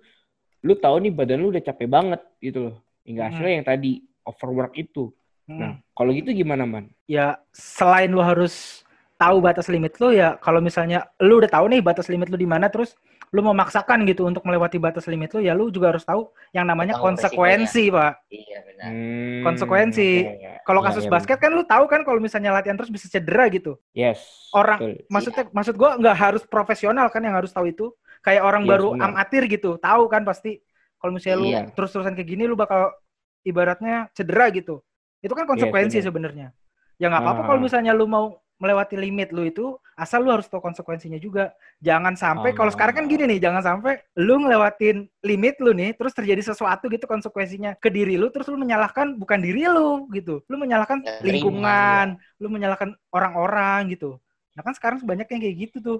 lu 0.64 0.74
tahu 0.74 0.96
nih 1.04 1.12
badan 1.14 1.44
lu 1.44 1.54
udah 1.54 1.62
capek 1.62 1.88
banget 1.90 2.22
gitu 2.40 2.72
loh. 2.72 2.76
Hingga 3.04 3.22
Hmm. 3.24 3.30
hasilnya 3.34 3.54
yang 3.62 3.68
tadi 3.68 3.92
overwork 4.26 4.74
itu. 4.76 5.12
Mhm. 5.48 5.60
Nah, 5.60 5.72
kalau 5.96 6.12
gitu 6.12 6.30
gimana, 6.34 6.64
Man? 6.68 6.92
ya 7.08 7.40
selain 7.56 8.12
lu 8.12 8.20
harus 8.20 8.84
tahu 9.18 9.42
batas 9.42 9.66
limit 9.66 9.98
lu 9.98 10.14
ya 10.14 10.38
kalau 10.38 10.62
misalnya 10.62 11.10
lu 11.18 11.42
udah 11.42 11.50
tahu 11.50 11.66
nih 11.74 11.82
batas 11.82 12.06
limit 12.06 12.30
lu 12.30 12.38
di 12.38 12.46
mana 12.46 12.70
terus 12.70 12.94
lu 13.28 13.44
memaksakan 13.44 14.08
gitu 14.08 14.24
untuk 14.24 14.40
melewati 14.42 14.78
batas 14.78 15.04
limit 15.06 15.32
lu 15.32 15.40
ya 15.40 15.52
lu 15.52 15.68
juga 15.68 15.92
harus 15.92 16.02
tahu 16.02 16.32
yang 16.50 16.64
namanya 16.64 16.96
Tanggung 16.96 17.20
konsekuensi 17.20 17.92
pak 17.92 18.14
Iya 18.28 18.60
benar. 18.64 18.88
Hmm, 18.88 19.42
Konsekuensi. 19.44 20.10
oke. 20.24 20.64
kalau 20.64 20.80
Iya, 20.80 20.88
kasus 20.88 21.04
iya, 21.04 21.12
basket 21.12 21.38
kan 21.38 21.52
lu 21.52 21.64
tahu 21.64 21.86
kan 21.86 22.02
kalau 22.02 22.18
misalnya 22.18 22.52
latihan 22.52 22.76
terus 22.76 22.88
bisa 22.88 23.08
cedera 23.08 23.48
gitu. 23.48 23.76
Yes. 23.92 24.24
Orang- 24.52 24.80
betul. 24.80 25.04
maksudnya 25.08 25.44
maksud 25.50 25.76
gua 25.76 25.96
nggak 25.96 26.16
harus 26.16 26.44
profesional 26.44 27.08
kan 27.08 27.20
yang 27.20 27.34
harus 27.34 27.52
tahu 27.52 27.68
itu 27.68 27.92
kayak 28.20 28.42
orang 28.42 28.64
Yes, 28.64 28.70
baru 28.70 28.88
benar. 28.92 29.08
amatir 29.10 29.44
gitu 29.46 29.76
tahu 29.78 30.08
kan 30.08 30.24
pasti 30.24 30.64
kalau 30.98 31.12
misalnya 31.12 31.38
lu 31.38 31.48
Iya. 31.48 31.62
terus-terusan 31.72 32.16
kayak 32.16 32.28
gini 32.28 32.44
lu 32.44 32.56
bakal 32.56 32.96
ibaratnya 33.42 34.08
cedera 34.12 34.48
gitu 34.50 34.80
itu 35.18 35.34
kan 35.34 35.44
konsekuensi 35.46 35.98
benar. 35.98 36.06
sebenarnya 36.06 36.48
ya 36.96 37.08
nggak 37.08 37.22
apa-apa 37.22 37.42
Ah. 37.42 37.48
kalau 37.48 37.60
misalnya 37.60 37.92
lu 37.92 38.06
mau 38.06 38.40
melewati 38.58 38.98
limit 38.98 39.30
lu 39.34 39.46
itu 39.46 39.78
asal 39.98 40.22
lu 40.22 40.30
harus 40.34 40.46
tahu 40.50 40.62
konsekuensinya 40.62 41.18
juga. 41.18 41.54
Jangan 41.82 42.14
sampai 42.14 42.54
kalau 42.54 42.70
sekarang 42.70 43.02
kan 43.02 43.06
gini 43.10 43.26
nih, 43.26 43.40
jangan 43.42 43.62
sampai 43.66 44.02
lu 44.18 44.42
ngelewatin 44.46 45.10
limit 45.26 45.58
lu 45.62 45.74
nih 45.74 45.98
terus 45.98 46.14
terjadi 46.14 46.54
sesuatu 46.54 46.86
gitu 46.90 47.06
konsekuensinya 47.10 47.78
ke 47.78 47.90
diri 47.90 48.18
lu 48.18 48.30
terus 48.30 48.50
lu 48.50 48.58
menyalahkan 48.58 49.18
bukan 49.18 49.40
diri 49.42 49.66
lu 49.70 50.06
gitu. 50.14 50.46
Lu 50.50 50.58
menyalahkan 50.62 51.02
Ya, 51.06 51.22
lingkungan, 51.24 52.18
lu 52.42 52.48
menyalahkan 52.50 52.94
orang-orang 53.14 53.94
gitu. 53.94 54.18
Nah 54.58 54.62
kan 54.66 54.74
sekarang 54.74 55.02
banyak 55.06 55.30
yang 55.30 55.42
kayak 55.42 55.58
gitu 55.70 55.78
tuh. 55.82 56.00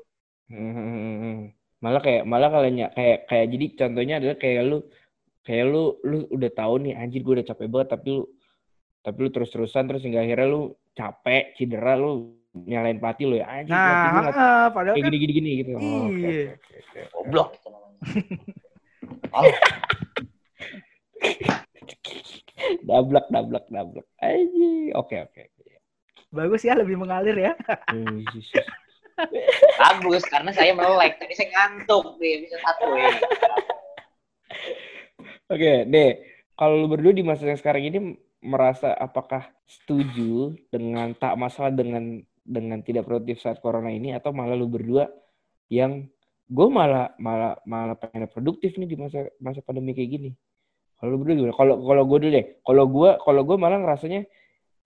Hmm. 0.50 1.54
Malah 1.78 2.02
kayak 2.02 2.24
malah 2.26 2.50
kalian 2.50 2.90
kayak 2.94 3.30
kayak 3.30 3.46
jadi 3.54 3.66
contohnya 3.78 4.16
adalah 4.18 4.38
kayak 4.42 4.62
lu 4.66 4.78
kayak 5.46 5.66
lu 5.70 5.84
lu 6.04 6.18
udah 6.34 6.52
tahu 6.52 6.74
nih 6.84 6.94
anjir 6.98 7.22
gue 7.22 7.34
udah 7.40 7.48
capek 7.48 7.70
banget 7.70 7.90
tapi 7.96 8.08
lu 8.18 8.24
tapi 9.06 9.18
lu 9.24 9.30
terus-terusan 9.32 9.88
terus 9.88 10.04
hingga 10.04 10.20
akhirnya 10.20 10.48
lu 10.52 10.76
capek 10.98 11.56
cedera 11.56 11.96
lu 11.96 12.37
nyalain 12.66 12.98
pelatih 12.98 13.26
lu 13.30 13.36
ya 13.38 13.46
anjir 13.46 13.76
pelatih 13.76 14.10
Nah, 14.10 14.22
nggak 14.24 14.36
ah, 14.38 14.66
padahal 14.74 14.96
kayak 14.96 15.06
kan 15.06 15.12
gini 15.14 15.22
gini 15.22 15.34
gini 15.38 15.50
gitu. 15.62 15.72
Oh, 15.76 15.82
Iya. 15.82 16.08
oke, 16.08 16.32
oke, 16.48 16.74
oke. 16.82 17.02
Goblok. 17.14 17.50
Oh, 19.28 19.44
Dablak 22.84 23.26
dablak 23.30 23.66
dablak. 23.70 24.08
Anjir. 24.20 24.92
Oke 24.98 25.16
oke. 25.22 25.42
oke. 25.46 25.64
bagus 26.28 26.60
ya 26.68 26.76
lebih 26.76 27.00
mengalir 27.00 27.38
ya. 27.40 27.54
Bagus 29.82 30.22
karena 30.30 30.54
saya 30.54 30.78
melek. 30.78 31.18
Tadi 31.18 31.34
saya 31.34 31.50
ngantuk 31.50 32.22
di 32.22 32.38
episode 32.38 32.62
satu 32.62 32.86
ya. 32.94 33.10
Oke, 35.50 35.72
deh. 35.90 36.12
Kalau 36.54 36.86
lu 36.86 36.88
berdua 36.90 37.14
di 37.16 37.26
masa 37.26 37.50
yang 37.50 37.58
sekarang 37.58 37.90
ini 37.90 38.00
merasa 38.46 38.94
apakah 38.94 39.50
setuju 39.66 40.54
dengan 40.70 41.18
tak 41.18 41.34
masalah 41.34 41.74
dengan 41.74 42.22
dengan 42.48 42.80
tidak 42.80 43.04
produktif 43.04 43.44
saat 43.44 43.60
corona 43.60 43.92
ini 43.92 44.16
atau 44.16 44.32
malah 44.32 44.56
lu 44.56 44.72
berdua 44.72 45.12
yang 45.68 46.08
gue 46.48 46.68
malah 46.72 47.12
malah 47.20 47.60
malah 47.68 48.00
pengen 48.00 48.32
produktif 48.32 48.80
nih 48.80 48.88
di 48.88 48.96
masa 48.96 49.28
masa 49.44 49.60
pandemi 49.60 49.92
kayak 49.92 50.10
gini. 50.16 50.32
Kalau 50.98 51.14
lu 51.14 51.18
berdua 51.22 51.36
gimana? 51.36 51.56
Kalau 51.60 51.76
kalau 51.84 52.04
gue 52.08 52.18
dulu 52.24 52.32
deh. 52.32 52.46
Kalau 52.64 52.84
gue 52.88 53.10
kalau 53.20 53.42
gue 53.44 53.58
malah 53.60 53.78
ngerasanya 53.84 54.22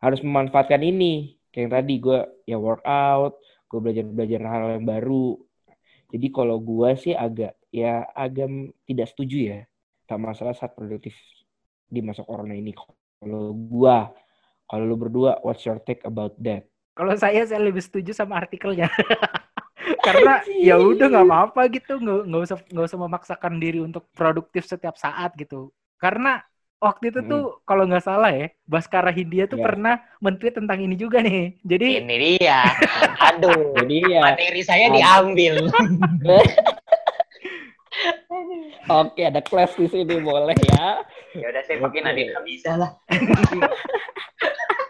harus 0.01 0.19
memanfaatkan 0.25 0.81
ini. 0.81 1.37
Kayak 1.53 1.61
yang 1.61 1.71
tadi 1.77 1.93
gue 1.99 2.19
ya 2.47 2.57
workout, 2.57 3.37
gue 3.69 3.79
belajar 3.79 4.03
belajar 4.09 4.39
hal 4.49 4.81
yang 4.81 4.87
baru. 4.87 5.37
Jadi 6.11 6.27
kalau 6.33 6.57
gue 6.59 6.89
sih 6.97 7.13
agak 7.13 7.55
ya 7.71 8.03
agak 8.11 8.49
tidak 8.83 9.07
setuju 9.07 9.37
ya 9.39 9.59
tak 10.11 10.19
masalah 10.19 10.51
saat 10.51 10.75
produktif 10.75 11.15
di 11.91 11.99
masa 11.99 12.23
corona 12.23 12.55
ini. 12.55 12.71
Kalau 12.75 13.51
gua, 13.51 14.11
kalau 14.67 14.83
lu 14.87 14.95
berdua, 14.95 15.43
what's 15.43 15.67
your 15.67 15.79
take 15.83 16.03
about 16.07 16.35
that? 16.39 16.67
Kalau 16.91 17.13
saya 17.15 17.47
saya 17.47 17.61
lebih 17.63 17.79
setuju 17.83 18.11
sama 18.11 18.37
artikelnya. 18.43 18.91
Karena 20.05 20.41
ya 20.61 20.77
udah 20.77 21.07
nggak 21.09 21.25
apa-apa 21.25 21.61
gitu, 21.73 21.97
nggak 21.97 22.19
nggak 22.29 22.41
usah 22.45 22.57
nggak 22.69 22.85
usah 22.89 22.99
memaksakan 22.99 23.53
diri 23.57 23.79
untuk 23.81 24.05
produktif 24.13 24.65
setiap 24.67 24.97
saat 24.97 25.33
gitu. 25.37 25.73
Karena 25.97 26.41
waktu 26.81 27.13
itu 27.13 27.21
tuh 27.25 27.43
kalau 27.65 27.85
nggak 27.85 28.05
salah 28.05 28.33
ya, 28.33 28.49
Baskara 28.65 29.13
Hindia 29.13 29.45
tuh 29.45 29.61
Ya. 29.61 29.65
pernah 29.69 29.95
men-tweet 30.21 30.57
tentang 30.57 30.81
ini 30.81 30.97
juga 30.97 31.21
nih. 31.21 31.57
Jadi 31.65 31.89
Ini 32.01 32.15
dia. 32.37 32.61
Aduh. 33.33 33.73
Jadi 33.77 33.97
ya, 34.09 34.21
Materi 34.21 34.61
saya 34.65 34.85
diambil. 34.89 35.69
oke 39.01 39.21
ada 39.21 39.41
kelas 39.45 39.77
di 39.77 39.87
sini 39.89 40.15
boleh 40.21 40.57
ya. 40.57 41.05
Ya 41.37 41.45
udah 41.53 41.63
saya 41.65 41.77
pakai. 41.85 42.01
Nadine 42.01 42.33
bisa 42.45 42.75
lah. 42.77 42.91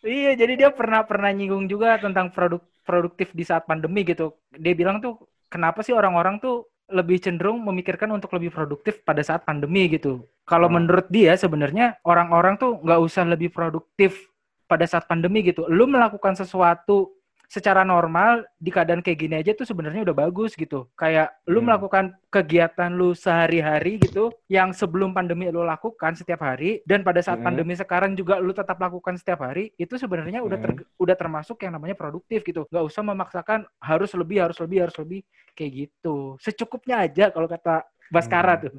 Iya, 0.00 0.32
jadi 0.32 0.52
dia 0.56 0.70
pernah 0.72 1.04
pernah 1.04 1.28
nyinggung 1.28 1.68
juga 1.68 2.00
tentang 2.00 2.32
produk 2.32 2.64
produktif 2.88 3.36
di 3.36 3.44
saat 3.44 3.68
pandemi 3.68 4.00
gitu. 4.08 4.32
Dia 4.56 4.72
bilang 4.72 4.96
tuh 5.04 5.20
kenapa 5.52 5.84
sih 5.84 5.92
orang-orang 5.92 6.40
tuh 6.40 6.64
lebih 6.88 7.20
cenderung 7.20 7.60
memikirkan 7.62 8.08
untuk 8.16 8.32
lebih 8.34 8.50
produktif 8.50 9.04
pada 9.04 9.20
saat 9.20 9.44
pandemi 9.44 9.92
gitu. 9.92 10.24
Kalau 10.48 10.66
Hmm. 10.72 10.80
menurut 10.80 11.06
dia 11.12 11.36
sebenarnya 11.36 12.00
orang-orang 12.02 12.56
tuh 12.56 12.80
nggak 12.80 13.00
usah 13.04 13.28
lebih 13.28 13.52
produktif 13.52 14.16
pada 14.64 14.88
saat 14.88 15.04
pandemi 15.04 15.44
gitu. 15.44 15.68
Lu 15.68 15.84
melakukan 15.84 16.32
sesuatu 16.32 17.12
secara 17.50 17.82
normal 17.82 18.46
di 18.54 18.70
keadaan 18.70 19.02
kayak 19.02 19.18
gini 19.18 19.34
aja 19.42 19.50
tuh 19.58 19.66
sebenarnya 19.66 20.06
udah 20.06 20.14
bagus 20.14 20.54
gitu. 20.54 20.86
Kayak 20.94 21.34
lu 21.50 21.58
Hmm. 21.58 21.66
melakukan 21.66 22.04
kegiatan 22.30 22.94
lu 22.94 23.10
sehari-hari 23.10 23.98
gitu 23.98 24.30
yang 24.46 24.70
sebelum 24.70 25.10
pandemi 25.10 25.50
lu 25.50 25.66
lakukan 25.66 26.14
setiap 26.14 26.46
hari 26.46 26.78
dan 26.86 27.02
pada 27.02 27.18
saat 27.18 27.42
Hmm. 27.42 27.50
pandemi 27.50 27.74
sekarang 27.74 28.14
juga 28.14 28.38
lu 28.38 28.54
tetap 28.54 28.78
lakukan 28.78 29.18
setiap 29.18 29.42
hari 29.42 29.74
itu 29.74 29.98
sebenarnya 29.98 30.46
udah 30.46 30.58
ter- 30.62 30.86
udah 30.94 31.16
termasuk 31.18 31.58
yang 31.66 31.74
namanya 31.74 31.98
produktif 31.98 32.46
gitu. 32.46 32.70
Nggak 32.70 32.86
usah 32.86 33.02
memaksakan 33.02 33.66
harus 33.82 34.14
lebih 34.14 34.46
harus 34.46 34.58
lebih 34.62 34.86
harus 34.86 34.94
lebih 35.02 35.26
kayak 35.58 35.72
gitu. 35.90 36.38
Secukupnya 36.38 37.02
aja 37.02 37.34
kalau 37.34 37.50
kata 37.50 37.82
Baskara 38.10 38.58
Hmm. 38.58 38.62
tuh. 38.66 38.74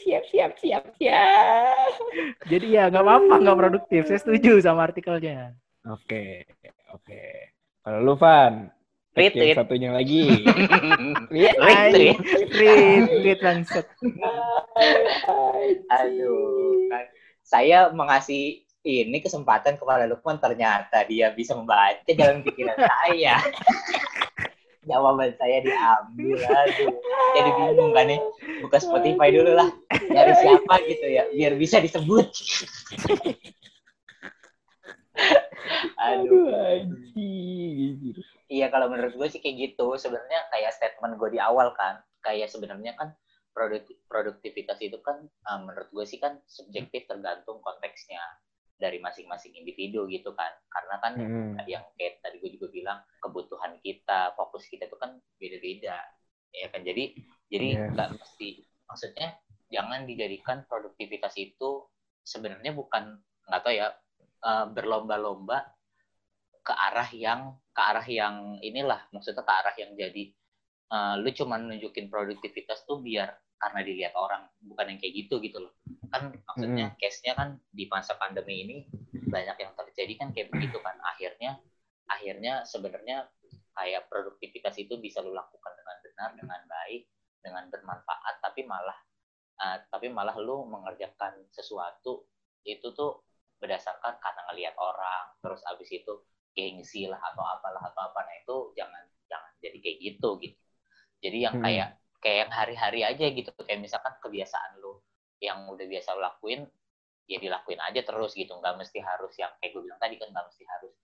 Siap 0.00 0.24
siap 0.28 0.52
siap 0.56 0.84
siap. 0.96 1.92
Jadi 2.44 2.76
ya 2.76 2.88
nggak 2.88 3.04
apa-apa 3.04 3.34
nggak 3.40 3.58
produktif. 3.58 4.02
Saya 4.04 4.20
setuju 4.20 4.60
sama 4.60 4.84
artikelnya. 4.84 5.56
Oke, 5.82 6.46
oke. 6.92 7.24
Kalau 7.82 7.98
lu 7.98 8.14
Van, 8.14 8.70
Tweet, 9.12 9.36
yang 9.36 9.44
tweet. 9.44 9.56
satunya 9.60 9.90
lagi. 9.92 10.24
Tweet, 11.28 11.52
tweet. 11.92 12.16
Tweet, 12.48 13.02
tweet 13.20 13.40
langsung. 13.44 13.84
Aduh, 15.92 16.88
kan 16.88 17.04
saya 17.44 17.92
mengasih 17.92 18.64
ini 18.82 19.20
kesempatan 19.20 19.76
kepada 19.76 20.08
Lukman 20.08 20.40
ternyata 20.40 21.04
dia 21.04 21.28
bisa 21.36 21.52
membaca 21.52 22.08
dalam 22.08 22.40
pikiran 22.40 22.78
saya. 23.04 23.36
Jawaban 24.82 25.30
saya 25.38 25.62
diambil, 25.62 26.42
aduh. 26.42 26.90
Jadi 27.38 27.50
bingung 27.54 27.92
kan 27.94 28.08
nih. 28.08 28.20
Buka 28.64 28.80
Spotify 28.80 29.28
dulu 29.30 29.54
lah. 29.54 29.68
Dari 29.92 30.32
siapa 30.40 30.74
gitu 30.88 31.06
ya, 31.06 31.28
biar 31.30 31.54
bisa 31.54 31.78
disebut. 31.78 32.26
Aduh, 36.00 36.50
anjir. 36.52 38.16
Iya 38.52 38.66
kalau 38.68 38.92
menurut 38.92 39.14
gue 39.16 39.28
sih 39.32 39.40
kayak 39.40 39.56
gitu. 39.70 39.96
Sebenarnya 39.96 40.48
kayak 40.52 40.72
statement 40.76 41.16
gue 41.16 41.30
di 41.36 41.40
awal 41.40 41.72
kan, 41.76 42.00
kayak 42.20 42.52
sebenarnya 42.52 42.92
kan 42.98 43.16
produk- 43.56 43.96
produktivitas 44.08 44.78
itu 44.80 44.98
kan 45.00 45.24
eh, 45.24 45.58
menurut 45.60 45.88
gue 45.92 46.04
sih 46.04 46.18
kan 46.20 46.40
subjektif 46.48 47.08
tergantung 47.08 47.60
konteksnya 47.64 48.20
dari 48.76 48.98
masing-masing 48.98 49.54
individu 49.56 50.04
gitu 50.10 50.34
kan. 50.34 50.52
Karena 50.68 50.96
kan 51.00 51.12
Hmm. 51.16 51.54
yang 51.68 51.84
kayak 51.96 52.18
tadi 52.24 52.42
gue 52.42 52.50
juga 52.58 52.68
bilang 52.72 52.98
kebutuhan 53.22 53.78
kita, 53.80 54.34
fokus 54.34 54.66
kita 54.66 54.88
itu 54.90 54.96
kan 54.98 55.16
beda-beda. 55.38 55.96
Ya 56.52 56.68
kan 56.68 56.84
jadi 56.84 57.16
jadi 57.48 57.66
Iya. 57.76 57.84
nggak 57.96 58.08
mesti 58.20 58.64
maksudnya 58.88 59.28
jangan 59.72 60.04
dijadikan 60.04 60.68
produktivitas 60.68 61.32
itu 61.40 61.88
sebenarnya 62.28 62.76
bukan 62.76 63.16
nggak 63.48 63.60
tahu 63.64 63.72
ya 63.72 63.88
eh, 64.42 64.66
berlomba-lomba 64.70 65.58
ke 66.62 66.74
arah 66.74 67.10
yang 67.10 67.40
ke 67.74 67.82
arah 67.82 68.06
yang 68.06 68.62
inilah 68.62 69.10
maksudnya 69.10 69.42
ke 69.42 69.52
arah 69.52 69.74
yang 69.78 69.92
jadi 69.98 70.24
eh, 70.92 71.14
lu 71.18 71.30
cuma 71.34 71.58
nunjukin 71.58 72.06
produktivitas 72.12 72.84
tuh 72.86 73.02
biar 73.02 73.32
karena 73.62 73.80
dilihat 73.86 74.14
orang 74.18 74.50
bukan 74.58 74.90
yang 74.90 74.98
kayak 74.98 75.14
gitu 75.22 75.38
gitu 75.38 75.62
loh. 75.62 75.70
Kan 76.10 76.34
maksudnya 76.34 76.98
case-nya 76.98 77.38
kan 77.38 77.62
di 77.70 77.86
masa 77.86 78.18
pandemi 78.18 78.66
ini 78.66 78.76
banyak 79.30 79.54
yang 79.54 79.72
terjadi 79.78 80.12
kan 80.18 80.28
kayak 80.34 80.50
begitu 80.50 80.82
kan. 80.82 80.98
Akhirnya 81.14 81.62
akhirnya 82.10 82.66
sebenarnya 82.66 83.30
kayak 83.78 84.10
produktivitas 84.10 84.74
itu 84.82 84.98
bisa 84.98 85.22
lu 85.22 85.30
lakukan 85.30 85.72
dengan 85.78 85.96
benar 86.02 86.30
dengan 86.36 86.60
baik 86.66 87.02
dengan 87.42 87.64
bermanfaat 87.70 88.34
tapi 88.42 88.66
malah 88.66 88.98
eh, 89.62 89.76
tapi 89.88 90.06
malah 90.12 90.36
lu 90.36 90.66
mengerjakan 90.68 91.46
sesuatu 91.54 92.26
itu 92.66 92.90
tuh 92.92 93.22
berdasarkan 93.62 94.18
karena 94.18 94.40
ngelihat 94.50 94.74
orang 94.76 95.24
terus 95.42 95.62
abis 95.70 95.88
itu 95.94 96.14
gengsi 96.52 97.08
lah 97.08 97.20
atau 97.32 97.42
apalah 97.46 97.80
atau 97.88 98.02
apa 98.12 98.20
nah 98.26 98.34
itu 98.42 98.56
jangan 98.76 99.02
jangan 99.30 99.52
jadi 99.64 99.78
kayak 99.80 99.98
gitu 100.02 100.30
gitu. 100.42 100.58
Jadi 101.22 101.38
yang 101.46 101.56
Hmm. 101.56 101.64
kayak 101.64 101.88
kayak 102.22 102.38
yang 102.46 102.52
hari-hari 102.52 103.00
aja 103.06 103.26
gitu 103.32 103.50
kayak 103.64 103.80
misalkan 103.82 104.14
kebiasaan 104.22 104.78
lu 104.82 105.00
yang 105.42 105.66
udah 105.70 105.86
biasa 105.88 106.14
lu 106.14 106.22
lakuin 106.22 106.60
ya 107.30 107.38
dilakuin 107.40 107.80
aja 107.80 108.00
terus 108.04 108.34
gitu. 108.36 108.52
Nggak 108.58 108.74
mesti 108.82 108.98
harus 109.00 109.32
yang 109.40 109.52
kayak 109.62 109.70
gue 109.74 109.82
bilang 109.86 110.00
tadi 110.02 110.14
kan 110.20 110.28
nggak 110.34 110.46
mesti 110.50 110.64
harus 110.68 110.94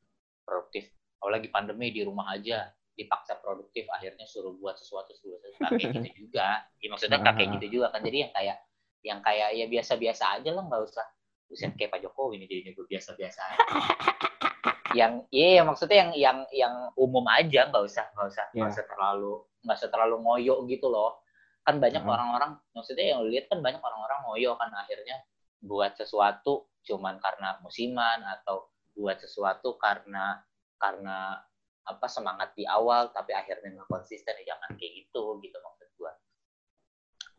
produktif. 0.44 0.84
Apalagi 1.22 1.48
pandemi 1.50 1.90
di 1.94 2.02
rumah 2.06 2.28
aja 2.34 2.70
dipaksa 2.98 3.38
produktif 3.38 3.86
akhirnya 3.94 4.26
suruh 4.26 4.54
buat 4.58 4.76
sesuatu 4.78 5.14
suruh 5.16 5.38
sesuatu. 5.40 5.78
Kayak 5.78 5.92
gitu 6.02 6.08
juga. 6.26 6.66
Ya 6.82 6.88
maksudnya 6.92 7.18
kayak 7.22 7.50
gitu 7.58 7.66
juga 7.80 7.86
kan. 7.94 8.00
Jadi 8.04 8.18
yang 8.26 8.32
kayak 8.34 8.58
yang 9.06 9.20
kayak 9.22 9.48
ya 9.54 9.66
biasa-biasa 9.70 10.24
aja 10.42 10.50
lah 10.52 10.64
nggak 10.66 10.82
usah 10.84 11.06
Buset 11.48 11.72
kayak 11.74 11.90
Pak 11.90 12.00
Jokowi 12.04 12.36
ini 12.38 12.44
jadinya 12.44 12.72
gue 12.76 12.86
biasa-biasa 12.86 13.40
aja. 13.40 13.58
yang 14.98 15.20
iya 15.28 15.60
maksudnya 15.64 16.00
yang 16.08 16.10
yang 16.16 16.38
yang 16.48 16.74
umum 16.96 17.24
aja 17.28 17.68
nggak 17.68 17.84
usah 17.84 18.08
nggak 18.16 18.28
usah 18.32 18.44
nggak 18.56 18.68
Iya. 18.68 18.72
usah 18.72 18.84
terlalu 18.88 19.32
nggak 19.60 19.76
usah 19.76 19.90
terlalu 19.92 20.16
ngoyo 20.24 20.54
gitu 20.64 20.88
loh 20.88 21.20
kan 21.60 21.76
banyak 21.76 22.00
Heeh. 22.00 22.14
orang-orang 22.16 22.56
maksudnya 22.72 23.12
yang 23.12 23.20
lihat 23.28 23.52
kan 23.52 23.60
banyak 23.60 23.80
orang-orang 23.84 24.20
ngoyo 24.24 24.56
kan 24.56 24.72
akhirnya 24.72 25.20
buat 25.60 25.92
sesuatu 25.92 26.72
cuman 26.88 27.20
karena 27.20 27.60
musiman 27.60 28.24
atau 28.24 28.72
buat 28.96 29.20
sesuatu 29.20 29.76
karena 29.76 30.40
karena 30.80 31.36
apa 31.84 32.06
semangat 32.08 32.56
di 32.56 32.64
awal 32.64 33.12
tapi 33.12 33.36
akhirnya 33.36 33.76
nggak 33.76 33.88
konsisten 33.92 34.40
ya 34.40 34.56
jangan 34.56 34.72
kayak 34.80 35.04
gitu 35.04 35.36
gitu 35.44 35.56
maksud 35.60 35.88
gua 36.00 36.16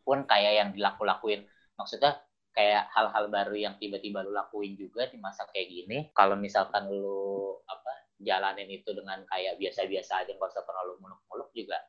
pun 0.00 0.22
kayak 0.22 0.52
yang 0.54 0.68
dilaku-lakuin 0.70 1.42
maksudnya 1.74 2.14
kayak 2.50 2.90
hal-hal 2.90 3.30
baru 3.30 3.54
yang 3.54 3.74
tiba-tiba 3.78 4.26
lu 4.26 4.34
lakuin 4.34 4.74
juga 4.74 5.06
di 5.06 5.18
masa 5.22 5.46
kayak 5.50 5.68
gini. 5.70 5.98
Kalau 6.10 6.34
misalkan 6.34 6.90
lu 6.90 7.54
apa 7.66 7.92
jalanin 8.20 8.68
itu 8.68 8.90
dengan 8.92 9.22
kayak 9.24 9.56
biasa-biasa 9.56 10.26
aja 10.26 10.32
nggak 10.36 10.50
usah 10.50 10.64
terlalu 10.66 11.00
muluk-muluk 11.00 11.50
juga 11.56 11.80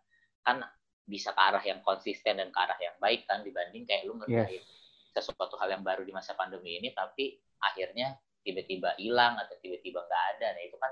kan 0.41 0.63
bisa 1.03 1.35
ke 1.35 1.41
arah 1.43 1.59
yang 1.59 1.83
konsisten 1.83 2.39
dan 2.39 2.49
ke 2.49 2.59
arah 2.61 2.79
yang 2.79 2.95
baik 3.03 3.27
kan 3.27 3.43
dibanding 3.43 3.83
kayak 3.83 4.07
lu 4.07 4.15
ngerjain 4.15 4.63
sesuatu 5.11 5.59
hal 5.59 5.75
yang 5.75 5.83
baru 5.83 6.07
di 6.07 6.15
masa 6.15 6.31
pandemi 6.39 6.79
ini 6.79 6.95
tapi 6.95 7.35
akhirnya 7.59 8.15
tiba-tiba 8.47 8.95
hilang 8.95 9.35
atau 9.37 9.59
tiba-tiba 9.59 10.01
nggak 10.07 10.23
ada. 10.37 10.47
Nah 10.55 10.63
itu 10.63 10.77
kan 10.79 10.91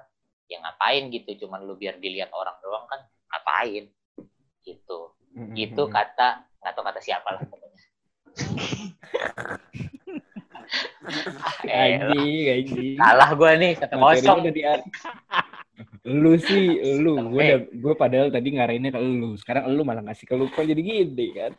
ya 0.49 0.57
ngapain 0.59 1.07
gitu 1.13 1.45
cuman 1.45 1.63
lu 1.63 1.80
biar 1.80 2.01
dilihat 2.01 2.34
orang 2.36 2.57
doang 2.59 2.86
kan 2.89 3.01
ngapain? 3.32 3.88
Gitu. 4.59 4.99
Mm-mm. 5.30 5.53
itu 5.55 5.84
kata 5.88 6.49
nggak 6.57 6.74
tahu 6.74 6.84
kata 6.84 6.99
siapa 6.99 7.30
lah 7.32 7.41
pokoknya 7.45 7.80
Gaji, 11.65 12.25
gaji. 12.45 12.86
kalah 13.01 13.30
gue 13.34 13.51
nih 13.57 13.71
kosong. 13.82 14.45
udah 14.45 14.53
di 14.53 14.61
lu 16.07 16.34
sih 16.39 16.80
lu. 16.99 17.30
Gue 17.30 17.43
Eh. 17.43 17.59
gue 17.69 17.93
padahal 17.93 18.34
tadi 18.34 18.55
ngarahinnya 18.55 18.91
ke 18.93 18.99
lu. 18.99 19.36
Sekarang 19.38 19.69
lu 19.69 19.84
malah 19.84 20.01
ngasih 20.01 20.25
ke 20.25 20.36
lu. 20.36 20.47
Kok 20.49 20.65
jadi 20.65 20.82
gini 20.82 21.27
kan? 21.36 21.51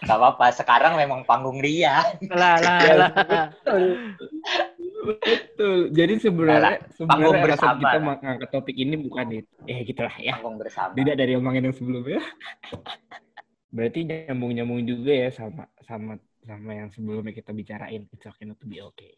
Nggak 0.00 0.16
apa-apa 0.18 0.46
sekarang 0.54 0.92
memang 0.96 1.26
panggung 1.28 1.58
dia. 1.60 2.02
Lah 2.30 2.56
lah 2.62 2.78
Ya, 2.80 2.94
lah. 2.96 3.10
betul. 3.52 3.84
Betul. 5.08 5.78
Jadi 5.92 6.12
sebenarnya 6.20 6.78
sebenarnya 6.94 7.40
bersama 7.42 7.76
kita 7.80 7.98
ngangkat 8.02 8.48
topik 8.52 8.76
ini 8.76 8.94
bukan 8.96 9.26
itu. 9.44 9.50
Eh 9.66 9.78
gitulah 9.84 10.14
ya. 10.16 10.36
Panggung 10.38 10.56
bersama 10.60 10.90
beda 10.94 11.12
dari 11.14 11.32
omongan 11.36 11.68
yang 11.68 11.76
sebelumnya 11.76 12.20
berarti 13.68 14.08
nyambung 14.08 14.52
nyambung 14.56 14.82
juga 14.84 15.12
ya 15.12 15.28
sama 15.32 15.68
sama 15.84 16.16
sama 16.44 16.70
yang 16.72 16.88
sebelumnya 16.88 17.36
kita 17.36 17.52
bicarain. 17.52 18.08
It's 18.08 18.24
okay 18.24 18.48
not 18.48 18.56
to 18.60 18.66
be 18.66 18.80
okay. 18.80 19.12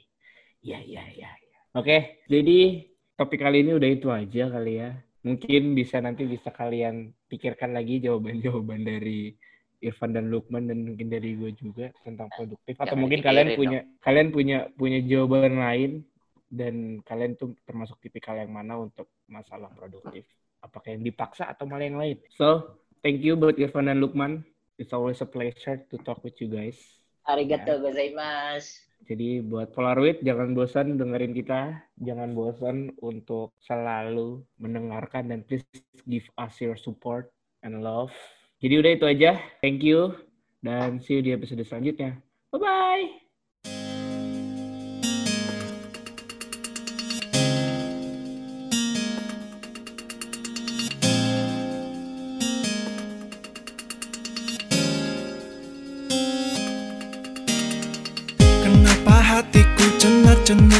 Ya 0.60 0.82
ya 0.82 1.06
ya 1.14 1.30
oke 1.72 2.26
jadi 2.26 2.90
topik 3.14 3.40
kali 3.40 3.64
ini 3.64 3.72
udah 3.76 3.90
itu 3.90 4.08
aja 4.10 4.44
kali 4.50 4.72
ya. 4.82 4.90
Mungkin 5.20 5.76
bisa 5.76 6.00
nanti 6.00 6.24
bisa 6.24 6.48
kalian 6.48 7.12
pikirkan 7.28 7.76
lagi 7.76 8.00
jawaban-jawaban 8.00 8.88
dari 8.88 9.36
Irfan 9.80 10.12
dan 10.12 10.28
Lukman 10.28 10.68
dan 10.68 10.84
mungkin 10.84 11.08
dari 11.08 11.36
gue 11.36 11.52
juga 11.56 11.88
tentang 12.04 12.28
produktif. 12.32 12.76
Atau 12.76 12.96
Jangan 12.96 13.00
mungkin 13.00 13.20
kalian 13.24 13.48
punya 13.56 13.80
kalian 14.04 14.28
punya 14.32 14.58
punya 14.76 15.00
jawaban 15.04 15.56
lain 15.56 15.90
dan 16.52 17.00
kalian 17.06 17.36
tuh 17.36 17.56
termasuk 17.64 17.96
tipikal 18.02 18.36
yang 18.36 18.52
mana 18.52 18.76
untuk 18.76 19.08
masalah 19.30 19.72
produktif. 19.72 20.26
Apakah 20.60 20.92
yang 20.92 21.04
dipaksa 21.04 21.48
atau 21.48 21.64
malah 21.64 21.88
yang 21.88 22.00
lain? 22.00 22.20
So 22.36 22.80
thank 23.00 23.20
you 23.24 23.36
buat 23.36 23.56
Irfan 23.56 23.88
dan 23.88 23.98
Lukman 24.00 24.44
it's 24.80 24.94
always 24.94 25.20
a 25.20 25.28
pleasure 25.28 25.80
to 25.88 25.96
talk 26.06 26.20
with 26.24 26.36
you 26.40 26.48
guys 26.48 26.76
arigato 27.28 27.80
gozaimasu 27.80 28.90
jadi 29.08 29.40
buat 29.40 29.72
Polaroid 29.72 30.20
jangan 30.20 30.52
bosan 30.52 31.00
dengerin 31.00 31.32
kita, 31.32 31.80
jangan 32.02 32.36
bosan 32.36 32.92
untuk 33.00 33.56
selalu 33.64 34.44
mendengarkan 34.60 35.32
dan 35.32 35.40
please 35.46 35.64
give 36.04 36.26
us 36.36 36.54
your 36.60 36.76
support 36.76 37.32
and 37.64 37.80
love. 37.80 38.12
Jadi 38.60 38.74
udah 38.76 38.92
itu 38.92 39.06
aja. 39.08 39.40
Thank 39.64 39.80
you 39.86 40.12
dan 40.60 41.00
see 41.00 41.20
you 41.20 41.22
di 41.24 41.32
episode 41.32 41.64
selanjutnya. 41.64 42.20
Bye 42.52 42.60
bye. 42.60 43.19
and 60.50 60.79